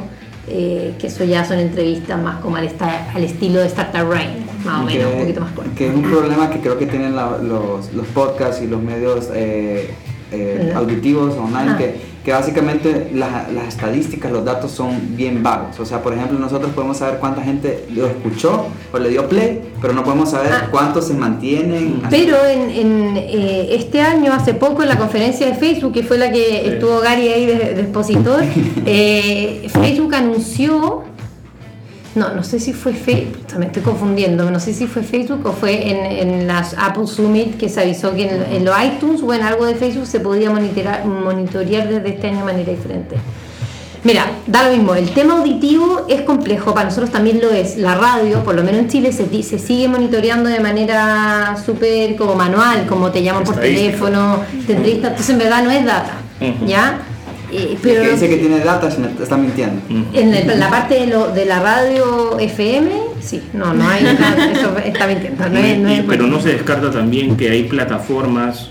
eh, 0.46 0.94
que 0.98 1.06
eso 1.06 1.24
ya 1.24 1.44
son 1.44 1.58
entrevistas 1.58 2.20
más 2.20 2.40
como 2.40 2.56
al, 2.56 2.64
esta- 2.64 3.10
al 3.14 3.24
estilo 3.24 3.60
de 3.60 3.66
Startup 3.66 4.08
Rain, 4.10 4.44
más 4.64 4.84
o 4.84 4.86
que, 4.86 4.98
menos, 4.98 5.14
un 5.14 5.20
poquito 5.20 5.40
más 5.40 5.52
corto. 5.52 5.70
que 5.74 5.88
es 5.88 5.94
un 5.94 6.02
problema 6.02 6.50
que 6.50 6.60
creo 6.60 6.78
que 6.78 6.86
tienen 6.86 7.16
la- 7.16 7.38
los, 7.38 7.92
los 7.94 8.06
podcasts 8.08 8.60
y 8.62 8.66
los 8.66 8.82
medios 8.82 9.28
eh, 9.34 9.90
eh, 10.32 10.72
auditivos 10.76 11.34
online, 11.36 11.70
Ajá. 11.70 11.78
que, 11.78 12.09
que 12.24 12.32
básicamente 12.32 13.10
la- 13.14 13.46
las 13.54 13.68
estadísticas, 13.68 14.30
los 14.30 14.44
datos 14.44 14.70
son 14.70 15.16
bien 15.16 15.42
vagos. 15.42 15.78
O 15.80 15.86
sea, 15.86 16.02
por 16.02 16.12
ejemplo, 16.12 16.38
nosotros 16.38 16.70
podemos 16.74 16.98
saber 16.98 17.18
cuánta 17.18 17.40
gente 17.42 17.86
lo 17.94 18.06
escuchó 18.06 18.66
o 18.92 18.98
le 18.98 19.08
dio 19.08 19.26
play, 19.28 19.60
pero 19.80 19.94
no 19.94 20.04
podemos 20.04 20.30
saber 20.30 20.52
Ah. 20.52 20.68
cuántos 20.70 21.06
se 21.06 21.14
mantienen. 21.14 22.02
Pero 22.10 22.36
en, 22.46 22.70
en, 22.70 23.16
eh, 23.16 23.68
este 23.70 24.00
año, 24.02 24.32
hace 24.34 24.52
poco, 24.54 24.82
en 24.82 24.88
la 24.90 24.98
conferencia 24.98 25.46
de 25.46 25.54
Facebook, 25.54 25.92
que 25.94 26.02
fue 26.02 26.18
la 26.18 26.30
que 26.30 26.68
estuvo 26.74 27.00
Gary 27.00 27.28
ahí 27.28 27.46
de, 27.46 27.54
de 27.74 27.80
expositor, 27.80 28.42
eh, 28.86 29.66
Facebook 29.72 30.14
anunció, 30.14 31.02
no, 32.14 32.34
no 32.34 32.42
sé 32.42 32.58
si 32.58 32.72
fue 32.72 32.92
Facebook, 32.92 33.58
me 33.58 33.66
estoy 33.66 33.82
confundiendo, 33.82 34.50
no 34.50 34.58
sé 34.58 34.74
si 34.74 34.86
fue 34.86 35.02
Facebook 35.02 35.46
o 35.46 35.52
fue 35.52 35.90
en, 35.90 36.28
en 36.28 36.46
las 36.46 36.74
Apple 36.76 37.06
Summit 37.06 37.56
que 37.56 37.68
se 37.68 37.80
avisó 37.80 38.14
que 38.14 38.28
en, 38.28 38.52
en 38.52 38.64
los 38.64 38.74
iTunes 38.82 39.22
o 39.22 39.32
en 39.32 39.42
algo 39.42 39.64
de 39.64 39.74
Facebook 39.74 40.06
se 40.06 40.20
podía 40.20 40.50
monitorear, 40.50 41.04
monitorear 41.04 41.88
desde 41.88 42.08
este 42.08 42.28
año 42.28 42.38
de 42.38 42.44
manera 42.44 42.72
diferente. 42.72 43.16
Mira, 44.02 44.30
da 44.46 44.66
lo 44.66 44.74
mismo, 44.74 44.94
el 44.94 45.10
tema 45.10 45.38
auditivo 45.38 46.06
es 46.08 46.22
complejo, 46.22 46.72
para 46.72 46.86
nosotros 46.86 47.10
también 47.10 47.38
lo 47.38 47.50
es. 47.50 47.76
La 47.76 47.94
radio, 47.94 48.42
por 48.42 48.54
lo 48.54 48.64
menos 48.64 48.80
en 48.80 48.88
Chile, 48.88 49.12
se, 49.12 49.42
se 49.42 49.58
sigue 49.58 49.88
monitoreando 49.88 50.48
de 50.48 50.58
manera 50.58 51.54
súper 51.64 52.16
como 52.16 52.34
manual, 52.34 52.86
como 52.86 53.10
te 53.10 53.22
llaman 53.22 53.44
por 53.44 53.56
teléfono, 53.56 54.40
te 54.66 54.72
entrevistan, 54.72 55.10
entonces 55.10 55.30
en 55.30 55.38
verdad 55.38 55.62
no 55.62 55.70
es 55.70 55.84
data. 55.84 56.14
¿ya? 56.66 57.00
Eh, 57.52 57.76
pero 57.82 58.02
que 58.02 58.10
dice 58.12 58.28
que 58.28 58.36
tiene 58.36 58.60
data 58.60 58.88
está 59.22 59.36
mintiendo. 59.36 59.82
en 60.12 60.34
el- 60.34 60.58
la 60.58 60.70
parte 60.70 60.94
de, 61.00 61.06
lo, 61.08 61.28
de 61.32 61.46
la 61.46 61.60
radio 61.60 62.38
FM, 62.38 62.90
sí, 63.20 63.42
no, 63.52 63.72
no 63.74 63.88
hay 63.88 64.02
nada, 64.18 64.50
eso 64.52 64.76
está 64.78 65.06
mintiendo. 65.06 65.48
No 65.48 65.58
es- 65.58 65.78
no 65.78 65.88
es- 65.88 66.04
pero 66.08 66.26
no 66.26 66.40
se 66.40 66.50
descarta 66.52 66.90
también 66.90 67.36
que 67.36 67.50
hay 67.50 67.64
plataformas, 67.64 68.70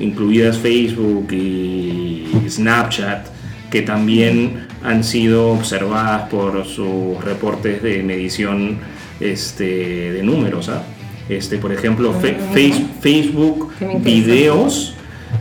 incluidas 0.00 0.58
Facebook 0.58 1.32
y 1.32 2.26
Snapchat, 2.48 3.26
que 3.70 3.82
también 3.82 4.66
han 4.84 5.02
sido 5.04 5.48
observadas 5.52 6.28
por 6.30 6.64
sus 6.66 7.22
reportes 7.24 7.82
de 7.82 8.02
medición 8.02 8.78
este, 9.20 10.12
de 10.12 10.22
números. 10.22 10.68
¿ah? 10.68 10.82
Este, 11.28 11.58
por 11.58 11.72
ejemplo, 11.72 12.12
Fe- 12.14 12.36
Face- 12.52 12.86
Facebook. 13.00 13.72
Videos 14.02 14.94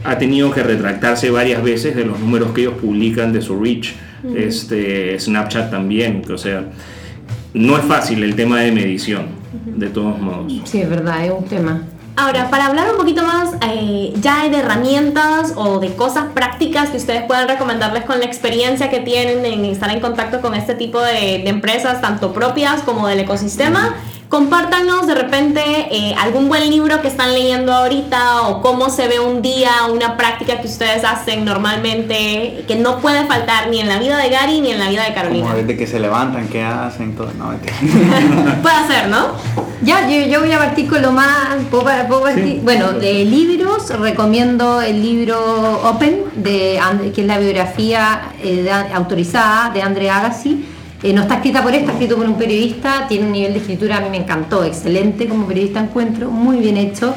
ha 0.03 0.17
tenido 0.17 0.51
que 0.51 0.63
retractarse 0.63 1.29
varias 1.29 1.63
veces 1.63 1.95
de 1.95 2.05
los 2.05 2.19
números 2.19 2.51
que 2.53 2.61
ellos 2.61 2.75
publican 2.81 3.33
de 3.33 3.41
su 3.41 3.59
reach. 3.59 3.93
Este, 4.35 5.17
Snapchat 5.19 5.71
también, 5.71 6.23
o 6.29 6.37
sea, 6.37 6.65
no 7.53 7.77
es 7.77 7.85
fácil 7.85 8.23
el 8.23 8.35
tema 8.35 8.59
de 8.59 8.71
medición, 8.71 9.27
de 9.65 9.87
todos 9.87 10.19
modos. 10.19 10.53
Sí, 10.65 10.81
es 10.81 10.89
verdad, 10.89 11.25
es 11.25 11.31
un 11.31 11.45
tema. 11.45 11.83
Ahora, 12.19 12.49
para 12.49 12.65
hablar 12.65 12.89
un 12.89 12.97
poquito 12.97 13.23
más 13.23 13.51
eh, 13.61 14.11
ya 14.19 14.49
de 14.49 14.57
herramientas 14.57 15.53
o 15.55 15.79
de 15.79 15.93
cosas 15.93 16.25
prácticas 16.33 16.89
que 16.89 16.97
ustedes 16.97 17.21
puedan 17.23 17.47
recomendarles 17.47 18.05
con 18.05 18.17
la 18.17 18.25
experiencia 18.25 18.89
que 18.89 19.01
tienen 19.01 19.45
en 19.45 19.63
estar 19.65 19.91
en 19.91 19.99
contacto 19.99 20.41
con 20.41 20.55
este 20.55 20.73
tipo 20.73 20.99
de, 20.99 21.43
de 21.43 21.49
empresas, 21.49 22.01
tanto 22.01 22.33
propias 22.33 22.81
como 22.81 23.07
del 23.07 23.19
ecosistema, 23.19 23.93
compártanos 24.29 25.07
de 25.07 25.15
repente 25.15 25.61
eh, 25.91 26.13
algún 26.19 26.47
buen 26.47 26.69
libro 26.69 27.01
que 27.01 27.07
están 27.07 27.33
leyendo 27.33 27.73
ahorita 27.73 28.41
o 28.47 28.61
cómo 28.61 28.89
se 28.89 29.07
ve 29.07 29.19
un 29.19 29.41
día, 29.41 29.71
una 29.91 30.17
práctica 30.17 30.59
que 30.59 30.67
ustedes 30.67 31.03
hacen 31.05 31.45
normalmente, 31.45 32.65
que 32.67 32.75
no 32.75 32.99
puede 32.99 33.25
faltar 33.25 33.69
ni 33.69 33.79
en 33.79 33.87
la 33.87 33.99
vida 33.99 34.17
de 34.17 34.29
Gary 34.29 34.61
ni 34.61 34.71
en 34.71 34.79
la 34.79 34.89
vida 34.89 35.03
de 35.05 35.13
Carolina. 35.13 35.45
Como 35.47 35.57
desde 35.57 35.77
que 35.77 35.87
se 35.87 35.99
levantan, 35.99 36.47
qué 36.49 36.63
hacen, 36.63 37.15
todo. 37.15 37.31
No. 37.37 37.51
Puede 38.61 38.87
ser, 38.87 39.07
¿no? 39.09 39.27
Ya, 39.81 40.07
yo, 40.09 40.25
yo 40.27 40.39
voy 40.39 40.51
a 40.51 40.57
partir 40.57 40.87
con 40.89 41.01
lo 41.01 41.11
más. 41.11 41.49
Bueno, 42.63 42.93
de 42.93 43.25
libros, 43.25 43.89
recomiendo 43.99 44.81
el 44.81 45.01
libro 45.01 45.81
Open, 45.83 46.23
de, 46.35 46.79
que 47.13 47.21
es 47.21 47.27
la 47.27 47.37
biografía 47.37 48.31
eh, 48.43 48.63
de- 48.63 48.71
autorizada 48.71 49.69
de 49.69 49.81
André 49.81 50.09
Agassi. 50.09 50.65
Eh, 51.03 51.13
no 51.13 51.21
está 51.21 51.35
escrita 51.35 51.61
por 51.61 51.73
él, 51.73 51.81
está 51.81 51.91
escrito 51.91 52.15
por 52.15 52.25
un 52.25 52.37
periodista, 52.37 53.05
tiene 53.07 53.27
un 53.27 53.31
nivel 53.31 53.53
de 53.53 53.59
escritura, 53.59 53.97
a 53.97 54.01
mí 54.01 54.09
me 54.09 54.17
encantó, 54.17 54.63
excelente 54.63 55.27
como 55.27 55.45
periodista 55.45 55.79
encuentro, 55.79 56.31
muy 56.31 56.57
bien 56.57 56.77
hecho. 56.77 57.13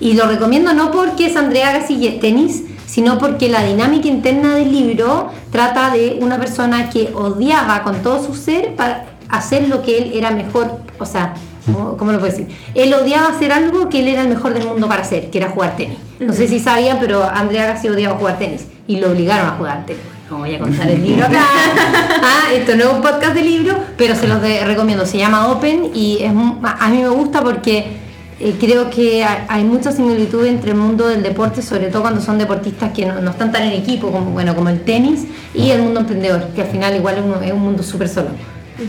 Y 0.00 0.14
lo 0.14 0.26
recomiendo 0.26 0.74
no 0.74 0.90
porque 0.90 1.26
es 1.26 1.90
y 1.90 2.06
es 2.06 2.20
tenis, 2.20 2.64
sino 2.86 3.18
porque 3.18 3.48
la 3.48 3.62
dinámica 3.64 4.08
interna 4.08 4.56
del 4.56 4.70
libro 4.70 5.30
trata 5.50 5.92
de 5.92 6.18
una 6.20 6.38
persona 6.38 6.90
que 6.90 7.10
odiaba 7.14 7.82
con 7.82 8.02
todo 8.02 8.22
su 8.22 8.34
ser 8.34 8.74
para 8.74 9.06
hacer 9.28 9.68
lo 9.68 9.80
que 9.82 9.98
él 9.98 10.12
era 10.14 10.30
mejor, 10.30 10.80
o 10.98 11.06
sea, 11.06 11.34
¿cómo, 11.64 12.12
lo 12.12 12.18
puedo 12.18 12.30
decir? 12.30 12.48
Él 12.74 12.92
odiaba 12.92 13.28
hacer 13.28 13.50
algo 13.50 13.88
que 13.88 14.00
él 14.00 14.08
era 14.08 14.22
el 14.22 14.28
mejor 14.28 14.52
del 14.52 14.66
mundo 14.66 14.88
para 14.88 15.02
hacer, 15.02 15.30
que 15.30 15.38
era 15.38 15.48
jugar 15.48 15.76
tenis. 15.76 15.98
No 16.20 16.34
sé 16.34 16.48
si 16.48 16.58
sabían, 16.60 16.98
pero 17.00 17.24
Andrea 17.24 17.64
Agassi 17.64 17.88
odiaba 17.88 18.18
jugar 18.18 18.38
tenis 18.38 18.66
y 18.86 18.96
lo 18.96 19.10
obligaron 19.10 19.46
a 19.46 19.52
jugar 19.52 19.86
tenis. 19.86 20.02
No 20.32 20.38
voy 20.38 20.54
a 20.54 20.58
contar 20.58 20.88
el 20.90 21.02
libro 21.02 21.26
acá. 21.26 21.44
Ah, 22.24 22.52
esto 22.54 22.74
no 22.76 22.84
es 22.84 22.90
un 22.90 23.02
podcast 23.02 23.34
de 23.34 23.42
libro, 23.42 23.76
pero 23.98 24.14
se 24.14 24.26
los 24.26 24.40
de- 24.40 24.64
recomiendo. 24.64 25.04
Se 25.04 25.18
llama 25.18 25.48
Open 25.48 25.90
y 25.94 26.18
es, 26.22 26.30
a 26.30 26.88
mí 26.88 26.98
me 27.02 27.08
gusta 27.08 27.42
porque 27.42 27.96
eh, 28.40 28.56
creo 28.58 28.88
que 28.88 29.22
ha- 29.24 29.44
hay 29.48 29.62
mucha 29.64 29.92
similitud 29.92 30.46
entre 30.46 30.70
el 30.70 30.76
mundo 30.78 31.06
del 31.08 31.22
deporte, 31.22 31.60
sobre 31.62 31.88
todo 31.88 32.02
cuando 32.02 32.20
son 32.22 32.38
deportistas 32.38 32.92
que 32.92 33.04
no, 33.04 33.20
no 33.20 33.30
están 33.32 33.52
tan 33.52 33.64
en 33.64 33.72
equipo 33.72 34.10
como, 34.10 34.30
bueno, 34.30 34.54
como 34.54 34.68
el 34.70 34.80
tenis, 34.82 35.24
y 35.54 35.70
el 35.70 35.82
mundo 35.82 36.00
emprendedor, 36.00 36.48
que 36.54 36.62
al 36.62 36.68
final 36.68 36.96
igual 36.96 37.16
es 37.18 37.24
un, 37.24 37.44
es 37.44 37.52
un 37.52 37.60
mundo 37.60 37.82
súper 37.82 38.08
solo. 38.08 38.28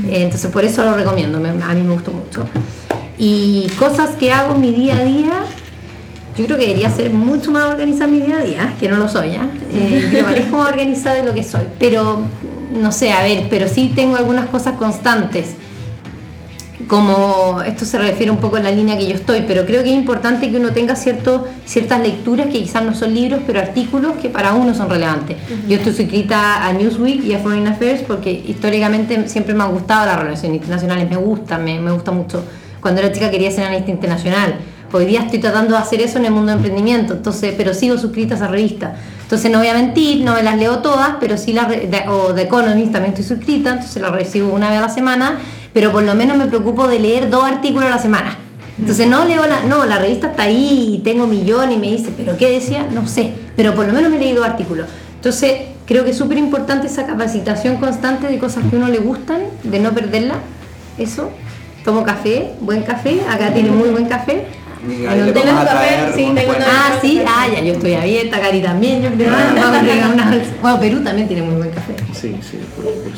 Eh, 0.08 0.24
entonces 0.24 0.50
por 0.52 0.64
eso 0.64 0.84
lo 0.84 0.96
recomiendo, 0.96 1.40
me- 1.40 1.50
a 1.50 1.74
mí 1.74 1.82
me 1.82 1.94
gustó 1.94 2.12
mucho. 2.12 2.46
Y 3.18 3.68
cosas 3.80 4.12
que 4.12 4.32
hago 4.32 4.56
en 4.56 4.62
mi 4.62 4.72
día 4.72 4.96
a 4.98 5.04
día, 5.04 5.34
yo 6.38 6.46
creo 6.46 6.58
que 6.58 6.68
debería 6.68 6.90
ser 6.90 7.12
mucho 7.12 7.52
más 7.52 7.66
organizada 7.66 8.10
mi 8.10 8.22
día 8.22 8.38
a 8.38 8.44
día, 8.44 8.74
que 8.80 8.90
no 8.90 8.98
lo 8.98 9.08
soy, 9.08 9.32
¿ya? 9.32 9.50
Eh, 9.72 10.10
yo 10.14 10.24
parezco 10.24 10.58
más 10.58 10.70
organizada 10.70 11.16
de 11.18 11.24
lo 11.24 11.34
que 11.34 11.44
soy, 11.44 11.64
pero 11.80 12.22
no 12.72 12.92
sé, 12.92 13.12
a 13.12 13.22
ver, 13.24 13.48
pero 13.50 13.68
sí 13.68 13.92
tengo 13.96 14.16
algunas 14.16 14.48
cosas 14.50 14.76
constantes 14.76 15.56
como 16.88 17.62
esto 17.66 17.86
se 17.86 17.98
refiere 17.98 18.32
un 18.32 18.38
poco 18.38 18.58
a 18.58 18.60
la 18.60 18.72
línea 18.72 18.98
que 18.98 19.08
yo 19.08 19.16
estoy, 19.16 19.44
pero 19.48 19.66
creo 19.66 19.84
que 19.84 19.90
es 19.90 19.96
importante 19.96 20.50
que 20.50 20.58
uno 20.58 20.72
tenga 20.72 20.96
cierto, 20.96 21.48
ciertas 21.66 22.02
lecturas 22.02 22.48
que 22.48 22.62
quizás 22.62 22.84
no 22.84 22.94
son 22.94 23.14
libros, 23.14 23.42
pero 23.46 23.60
artículos 23.60 24.14
que 24.22 24.30
para 24.30 24.54
uno 24.54 24.74
son 24.74 24.90
relevantes. 24.90 25.38
Yo 25.68 25.78
estoy 25.78 25.94
suscrita 25.94 26.66
a 26.66 26.74
Newsweek 26.74 27.24
y 27.26 27.34
a 27.34 27.40
Foreign 27.40 27.68
Affairs 27.68 28.02
porque 28.02 28.32
históricamente 28.32 29.28
siempre 29.28 29.54
me 29.54 29.64
han 29.64 29.72
gustado 29.72 30.06
las 30.06 30.20
relaciones 30.20 30.58
internacionales, 30.58 31.10
me 31.10 31.18
gustan, 31.18 31.64
me, 31.64 31.80
me 31.80 31.92
gusta 31.92 32.12
mucho. 32.12 32.44
Cuando 32.82 33.02
era 33.02 33.12
chica 33.12 33.32
quería 33.32 33.50
ser 33.52 33.66
analista 33.66 33.92
internacional. 33.92 34.56
Hoy 34.96 35.06
día 35.08 35.22
estoy 35.24 35.40
tratando 35.40 35.74
de 35.74 35.80
hacer 35.82 36.02
eso 36.02 36.20
en 36.20 36.26
el 36.26 36.32
mundo 36.32 36.52
de 36.52 36.58
emprendimiento, 36.58 37.14
entonces, 37.14 37.56
pero 37.58 37.74
sigo 37.74 37.98
suscrita 37.98 38.36
a 38.36 38.38
esa 38.38 38.48
revista. 38.48 38.94
Entonces 39.24 39.50
no 39.52 39.58
voy 39.58 39.68
a 39.68 39.74
mentir, 39.74 40.24
no 40.24 40.36
me 40.36 40.44
las 40.44 40.56
leo 40.56 40.80
todas, 40.80 41.16
pero 41.20 41.36
sí 41.36 41.52
las, 41.52 41.68
de- 41.68 42.04
o 42.08 42.32
The 42.36 42.44
Economist 42.44 42.92
también 42.92 43.16
estoy 43.16 43.26
suscrita, 43.38 43.72
entonces 43.72 44.00
la 44.00 44.10
recibo 44.12 44.54
una 44.54 44.70
vez 44.70 44.78
a 44.78 44.82
la 44.82 44.90
semana, 44.90 45.40
pero 45.74 45.92
por 45.92 46.04
lo 46.04 46.14
menos 46.14 46.38
me 46.38 46.46
preocupo 46.46 46.88
de 46.88 47.00
leer 47.00 47.32
dos 47.32 47.44
artículos 47.44 47.86
a 47.88 47.90
la 47.90 47.98
semana. 47.98 48.38
Entonces 48.78 49.08
no 49.08 49.26
leo 49.26 49.48
la, 49.48 49.64
no, 49.64 49.84
la 49.86 49.98
revista 49.98 50.28
está 50.28 50.44
ahí 50.44 50.96
y 50.96 51.00
tengo 51.00 51.26
millones 51.26 51.76
y 51.76 51.80
me 51.80 51.88
dice, 51.88 52.12
pero 52.16 52.38
¿qué 52.38 52.52
decía? 52.52 52.86
No 52.94 53.08
sé, 53.08 53.34
pero 53.56 53.74
por 53.74 53.88
lo 53.88 53.94
menos 53.94 54.12
me 54.12 54.20
leí 54.20 54.34
dos 54.34 54.46
artículos. 54.46 54.86
Entonces 55.16 55.54
creo 55.88 56.04
que 56.04 56.12
es 56.12 56.18
súper 56.18 56.38
importante 56.38 56.86
esa 56.86 57.08
capacitación 57.08 57.78
constante 57.78 58.28
de 58.28 58.38
cosas 58.38 58.64
que 58.70 58.76
a 58.76 58.80
uno 58.80 58.90
le 58.90 59.00
gustan, 59.00 59.42
de 59.64 59.80
no 59.80 59.92
perderla. 59.92 60.36
Eso, 61.00 61.32
tomo 61.84 62.04
café, 62.04 62.52
buen 62.62 62.84
café, 62.84 63.22
acá 63.28 63.52
tiene 63.54 63.72
muy 63.72 63.90
buen 63.90 64.06
café. 64.06 64.46
Y 64.88 65.06
En 65.06 65.24
un 65.24 65.58
a 65.58 65.66
traer 65.66 66.14
sí, 66.14 66.24
unos 66.24 66.36
tengo 66.36 66.48
buenos- 66.54 66.68
Ah, 66.70 66.92
sí, 67.02 67.22
ah, 67.26 67.48
ya 67.54 67.62
yo 67.62 67.74
estoy 67.74 67.94
abierta, 67.94 68.40
Cari 68.42 68.62
también, 68.62 69.02
yo 69.02 69.10
creo. 69.12 69.30
ah, 69.34 69.54
vamos 69.56 69.76
a 69.76 69.80
entregar 69.80 70.14
una- 70.14 70.42
Bueno, 70.62 70.80
Perú 70.80 71.04
también 71.04 71.28
tiene 71.28 71.44
muy 71.44 71.56
buen 71.56 71.70
café. 71.72 71.94
Sí, 72.14 72.36
sí. 72.42 72.60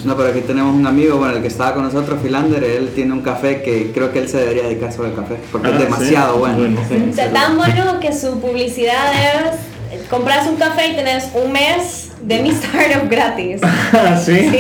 No, 0.06 0.16
pero 0.16 0.30
aquí 0.30 0.42
tenemos 0.42 0.76
un 0.76 0.86
amigo, 0.86 1.18
bueno, 1.18 1.36
el 1.36 1.42
que 1.42 1.48
estaba 1.48 1.74
con 1.74 1.84
nosotros, 1.84 2.20
Philander, 2.22 2.64
él 2.64 2.90
tiene 2.94 3.14
un 3.14 3.22
café 3.22 3.62
que 3.64 3.92
creo 3.94 4.12
que 4.12 4.20
él 4.20 4.30
se 4.30 4.38
debería 4.38 4.64
dedicar 4.64 4.92
solo 4.94 5.08
al 5.10 5.16
café, 5.16 5.36
porque 5.52 5.68
Ah, 5.70 5.72
es 5.74 5.80
demasiado 5.80 6.34
sí. 6.34 6.40
bueno. 6.40 6.58
Bueno. 6.58 6.80
Sí. 6.88 7.08
O 7.12 7.14
sea, 7.16 7.32
tan 7.32 7.58
bueno 7.58 8.00
que 8.00 8.14
su 8.14 8.40
publicidad 8.40 9.14
es 9.14 10.06
compras 10.10 10.48
un 10.48 10.58
café 10.58 10.90
y 10.90 10.96
tenés 10.96 11.30
un 11.34 11.52
mes 11.52 12.10
de 12.22 12.40
mi 12.42 12.50
startup 12.52 13.10
gratis. 13.10 13.62
Ah, 13.94 14.18
¿Sí? 14.24 14.50
Sí. 14.50 14.60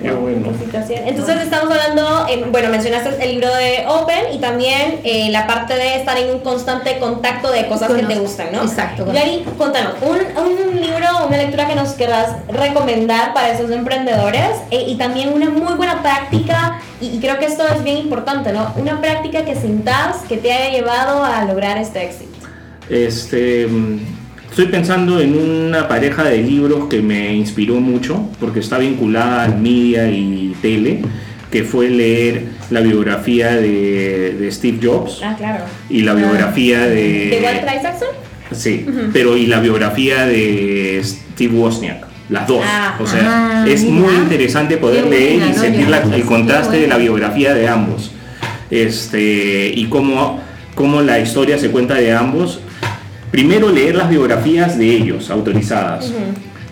Qué 0.00 0.10
bueno. 0.12 0.48
Entonces 0.72 1.42
estamos 1.42 1.70
hablando, 1.70 2.26
eh, 2.28 2.44
bueno, 2.50 2.70
mencionaste 2.70 3.22
el 3.22 3.32
libro 3.32 3.54
de 3.54 3.84
Open 3.86 4.32
y 4.32 4.38
también 4.38 5.00
eh, 5.04 5.28
la 5.30 5.46
parte 5.46 5.74
de 5.74 5.96
estar 5.96 6.16
en 6.16 6.30
un 6.30 6.40
constante 6.40 6.98
contacto 6.98 7.50
de 7.52 7.66
cosas 7.66 7.92
que 7.92 8.02
te 8.04 8.14
gustan, 8.14 8.48
¿no? 8.52 8.62
Exacto. 8.62 9.06
Y 9.12 9.16
ahí, 9.18 9.44
contanos, 9.58 9.94
un, 10.00 10.16
un 10.42 10.80
libro, 10.80 11.26
una 11.26 11.36
lectura 11.36 11.68
que 11.68 11.74
nos 11.74 11.90
querrás 11.90 12.36
recomendar 12.48 13.34
para 13.34 13.50
esos 13.50 13.70
emprendedores 13.70 14.50
eh, 14.70 14.84
y 14.86 14.96
también 14.96 15.34
una 15.34 15.50
muy 15.50 15.74
buena 15.74 16.00
práctica, 16.00 16.80
y, 17.00 17.08
y 17.08 17.20
creo 17.20 17.38
que 17.38 17.44
esto 17.46 17.64
es 17.68 17.82
bien 17.84 17.98
importante, 17.98 18.52
¿no? 18.52 18.72
Una 18.76 19.00
práctica 19.02 19.44
que 19.44 19.54
sintas 19.54 20.16
que 20.28 20.38
te 20.38 20.50
haya 20.52 20.70
llevado 20.70 21.22
a 21.22 21.44
lograr 21.44 21.76
este 21.76 22.04
éxito. 22.04 22.30
Este, 22.88 23.66
mm, 23.66 24.19
estoy 24.50 24.66
pensando 24.66 25.20
en 25.20 25.36
una 25.36 25.88
pareja 25.88 26.24
de 26.24 26.38
libros 26.42 26.88
que 26.88 27.00
me 27.02 27.34
inspiró 27.34 27.76
mucho, 27.76 28.28
porque 28.40 28.60
está 28.60 28.78
vinculada 28.78 29.44
al 29.44 29.58
media 29.58 30.10
y 30.10 30.54
tele, 30.60 31.02
que 31.50 31.64
fue 31.64 31.88
leer 31.88 32.44
la 32.70 32.80
biografía 32.80 33.56
de, 33.56 34.36
de 34.38 34.52
Steve 34.52 34.78
Jobs 34.82 35.20
Ah, 35.24 35.34
claro. 35.36 35.64
y 35.88 36.02
la 36.02 36.14
biografía 36.14 36.80
de... 36.86 37.28
¿De 37.30 37.40
Walter 37.44 37.68
Isaacson? 37.78 38.08
Sí, 38.52 38.84
pero 39.12 39.36
y 39.36 39.46
la 39.46 39.60
biografía 39.60 40.26
de 40.26 41.00
Steve 41.04 41.54
Wozniak, 41.56 42.04
las 42.28 42.46
dos. 42.48 42.62
Ah. 42.64 42.96
o 43.00 43.06
sea, 43.06 43.62
Ah, 43.62 43.64
es 43.68 43.82
mira. 43.84 43.94
muy 43.94 44.14
interesante 44.14 44.76
poder 44.76 45.04
Qué 45.04 45.10
leer 45.10 45.32
buena, 45.38 45.46
y 45.46 45.56
¿no? 45.56 45.60
sentir 45.62 45.88
la- 45.88 46.02
el 46.16 46.24
contraste 46.24 46.76
de 46.80 46.86
la 46.88 46.96
biografía 46.98 47.54
de 47.54 47.68
ambos. 47.68 48.10
Este, 48.70 49.72
y 49.74 49.86
cómo, 49.86 50.40
cómo 50.74 51.00
la 51.02 51.18
historia 51.20 51.58
se 51.58 51.70
cuenta 51.70 51.94
de 51.94 52.12
ambos. 52.12 52.60
Primero 53.30 53.70
leer 53.70 53.94
las 53.94 54.10
biografías 54.10 54.76
de 54.78 54.90
ellos, 54.90 55.30
autorizadas. 55.30 56.12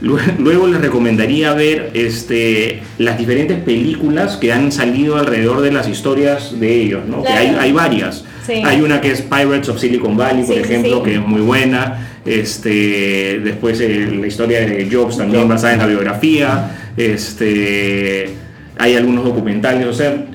Lue- 0.01 0.21
Luego 0.39 0.67
les 0.69 0.81
recomendaría 0.81 1.53
ver 1.55 1.91
este, 1.95 2.81
las 2.99 3.19
diferentes 3.19 3.59
películas 3.59 4.37
que 4.37 4.53
han 4.53 4.71
salido 4.73 5.17
alrededor 5.17 5.61
de 5.61 5.73
las 5.73 5.89
historias 5.89 6.59
de 6.59 6.83
ellos, 6.83 7.03
¿no? 7.09 7.23
Que 7.23 7.33
hay, 7.33 7.73
varias. 7.73 8.25
Sí. 8.47 8.55
Hay 8.65 8.81
una 8.81 9.01
que 9.01 9.11
es 9.11 9.23
Pirates 9.23 9.69
of 9.69 9.79
Silicon 9.81 10.17
Valley, 10.17 10.45
por 10.45 10.55
Sí, 10.57 10.61
ejemplo, 10.63 10.99
sí. 10.99 11.03
que 11.05 11.15
es 11.17 11.21
muy 11.27 11.41
buena. 11.43 12.07
Este, 12.25 13.41
después 13.43 13.81
eh, 13.81 14.09
la 14.21 14.27
historia 14.27 14.61
de 14.61 14.89
Jobs 14.91 15.17
también 15.19 15.49
basada 15.49 15.73
en 15.75 15.79
la 15.81 15.87
biografía. 15.87 16.71
Este, 16.97 18.31
hay 18.79 18.95
algunos 18.97 19.25
documentales. 19.25 19.87
O 19.87 19.93
sea, 19.93 20.27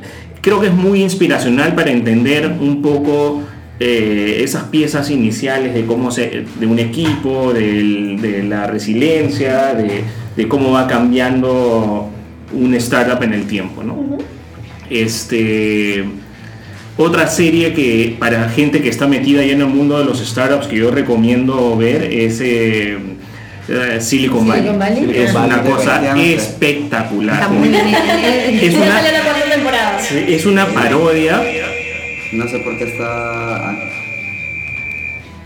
creo 0.42 0.60
que 0.60 0.68
es 0.68 0.74
muy 0.74 1.02
inspiracional 1.02 1.74
para 1.74 1.92
entender 1.92 2.48
un 2.60 2.82
poco 2.82 3.44
eh, 3.80 4.42
esas 4.44 4.66
piezas 4.66 5.10
iniciales 5.10 5.74
de 5.74 5.86
cómo 5.86 6.12
se, 6.12 6.46
de 6.60 6.66
un 6.66 6.80
equipo, 6.80 7.54
de 7.54 8.46
la 8.48 8.68
resiliencia, 8.68 9.74
de, 9.74 10.04
de 10.36 10.48
cómo 10.48 10.72
va 10.72 10.88
cambiando 10.88 12.10
un 12.54 12.74
startup 12.76 13.22
en 13.24 13.34
el 13.34 13.46
tiempo, 13.46 13.84
¿no? 13.84 14.18
Este, 14.90 16.06
otra 16.98 17.28
serie 17.28 17.74
que 17.74 18.16
para 18.20 18.50
gente 18.50 18.82
que 18.82 18.90
está 18.90 19.08
metida 19.08 19.44
ya 19.44 19.54
en 19.54 19.62
el 19.62 19.68
mundo 19.68 19.98
de 19.98 20.06
los 20.06 20.20
startups 20.20 20.68
que 20.68 20.76
yo 20.76 20.92
recomiendo 20.92 21.76
ver 21.76 22.04
es 22.04 22.40
eh, 22.42 22.98
eh, 23.68 23.98
Silicon 24.00 24.48
Valley. 24.48 24.62
Silicon 24.62 24.80
Valley. 24.80 25.04
Es 25.10 25.32
Silicon 25.32 25.46
una 25.46 25.62
cosa 25.64 26.18
espectacular. 26.20 27.36
Está 27.36 27.50
muy 27.50 27.70
bien. 27.70 27.84
Una, 28.76 29.02
es 30.28 30.46
una 30.46 30.68
parodia. 30.68 31.42
No 32.36 32.48
sé 32.48 32.60
por 32.60 32.78
qué 32.78 32.86
está... 32.86 33.70
Ah. 33.70 33.76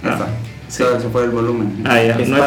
Ah, 0.04 0.10
está. 0.12 0.28
sí. 0.67 0.84
Fue 1.12 1.23
el 1.23 1.32
volumen. 1.32 1.84
Ah, 1.86 2.02
ya, 2.02 2.15
Es 2.15 2.30
no 2.30 2.38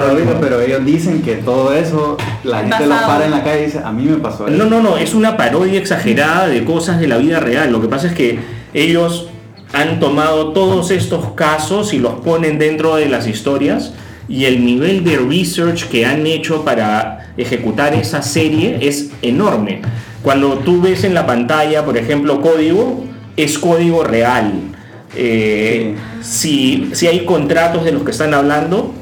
pero 0.40 0.60
ellos 0.60 0.84
dicen 0.84 1.22
que 1.22 1.36
todo 1.36 1.72
eso, 1.72 2.16
la 2.44 2.60
gente 2.60 2.86
lo 2.86 2.94
para 2.94 3.24
en 3.24 3.30
la 3.30 3.42
calle 3.42 3.62
y 3.62 3.66
dice, 3.66 3.80
a 3.84 3.92
mí 3.92 4.04
me 4.04 4.16
pasó 4.16 4.46
eso. 4.46 4.56
No, 4.56 4.64
no, 4.64 4.82
no, 4.82 4.96
es 4.96 5.14
una 5.14 5.36
parodia 5.36 5.78
exagerada 5.78 6.46
de 6.48 6.64
cosas 6.64 7.00
de 7.00 7.08
la 7.08 7.18
vida 7.18 7.40
real. 7.40 7.72
Lo 7.72 7.80
que 7.80 7.88
pasa 7.88 8.08
es 8.08 8.14
que 8.14 8.38
ellos 8.72 9.28
han 9.72 10.00
tomado 10.00 10.52
todos 10.52 10.90
estos 10.90 11.32
casos 11.32 11.92
y 11.92 11.98
los 11.98 12.14
ponen 12.14 12.58
dentro 12.58 12.96
de 12.96 13.08
las 13.08 13.26
historias 13.26 13.92
y 14.28 14.44
el 14.44 14.64
nivel 14.64 15.04
de 15.04 15.16
research 15.16 15.88
que 15.88 16.06
han 16.06 16.26
hecho 16.26 16.64
para 16.64 17.32
ejecutar 17.36 17.94
esa 17.94 18.22
serie 18.22 18.78
es 18.80 19.10
enorme. 19.22 19.82
Cuando 20.22 20.58
tú 20.58 20.80
ves 20.80 21.04
en 21.04 21.14
la 21.14 21.26
pantalla, 21.26 21.84
por 21.84 21.96
ejemplo, 21.96 22.40
código, 22.40 23.04
es 23.36 23.58
código 23.58 24.04
real. 24.04 24.52
Eh, 25.16 25.94
si, 26.22 26.90
si 26.92 27.06
hay 27.06 27.24
contratos 27.24 27.84
de 27.84 27.92
los 27.92 28.02
que 28.04 28.10
están 28.12 28.32
hablando, 28.34 28.94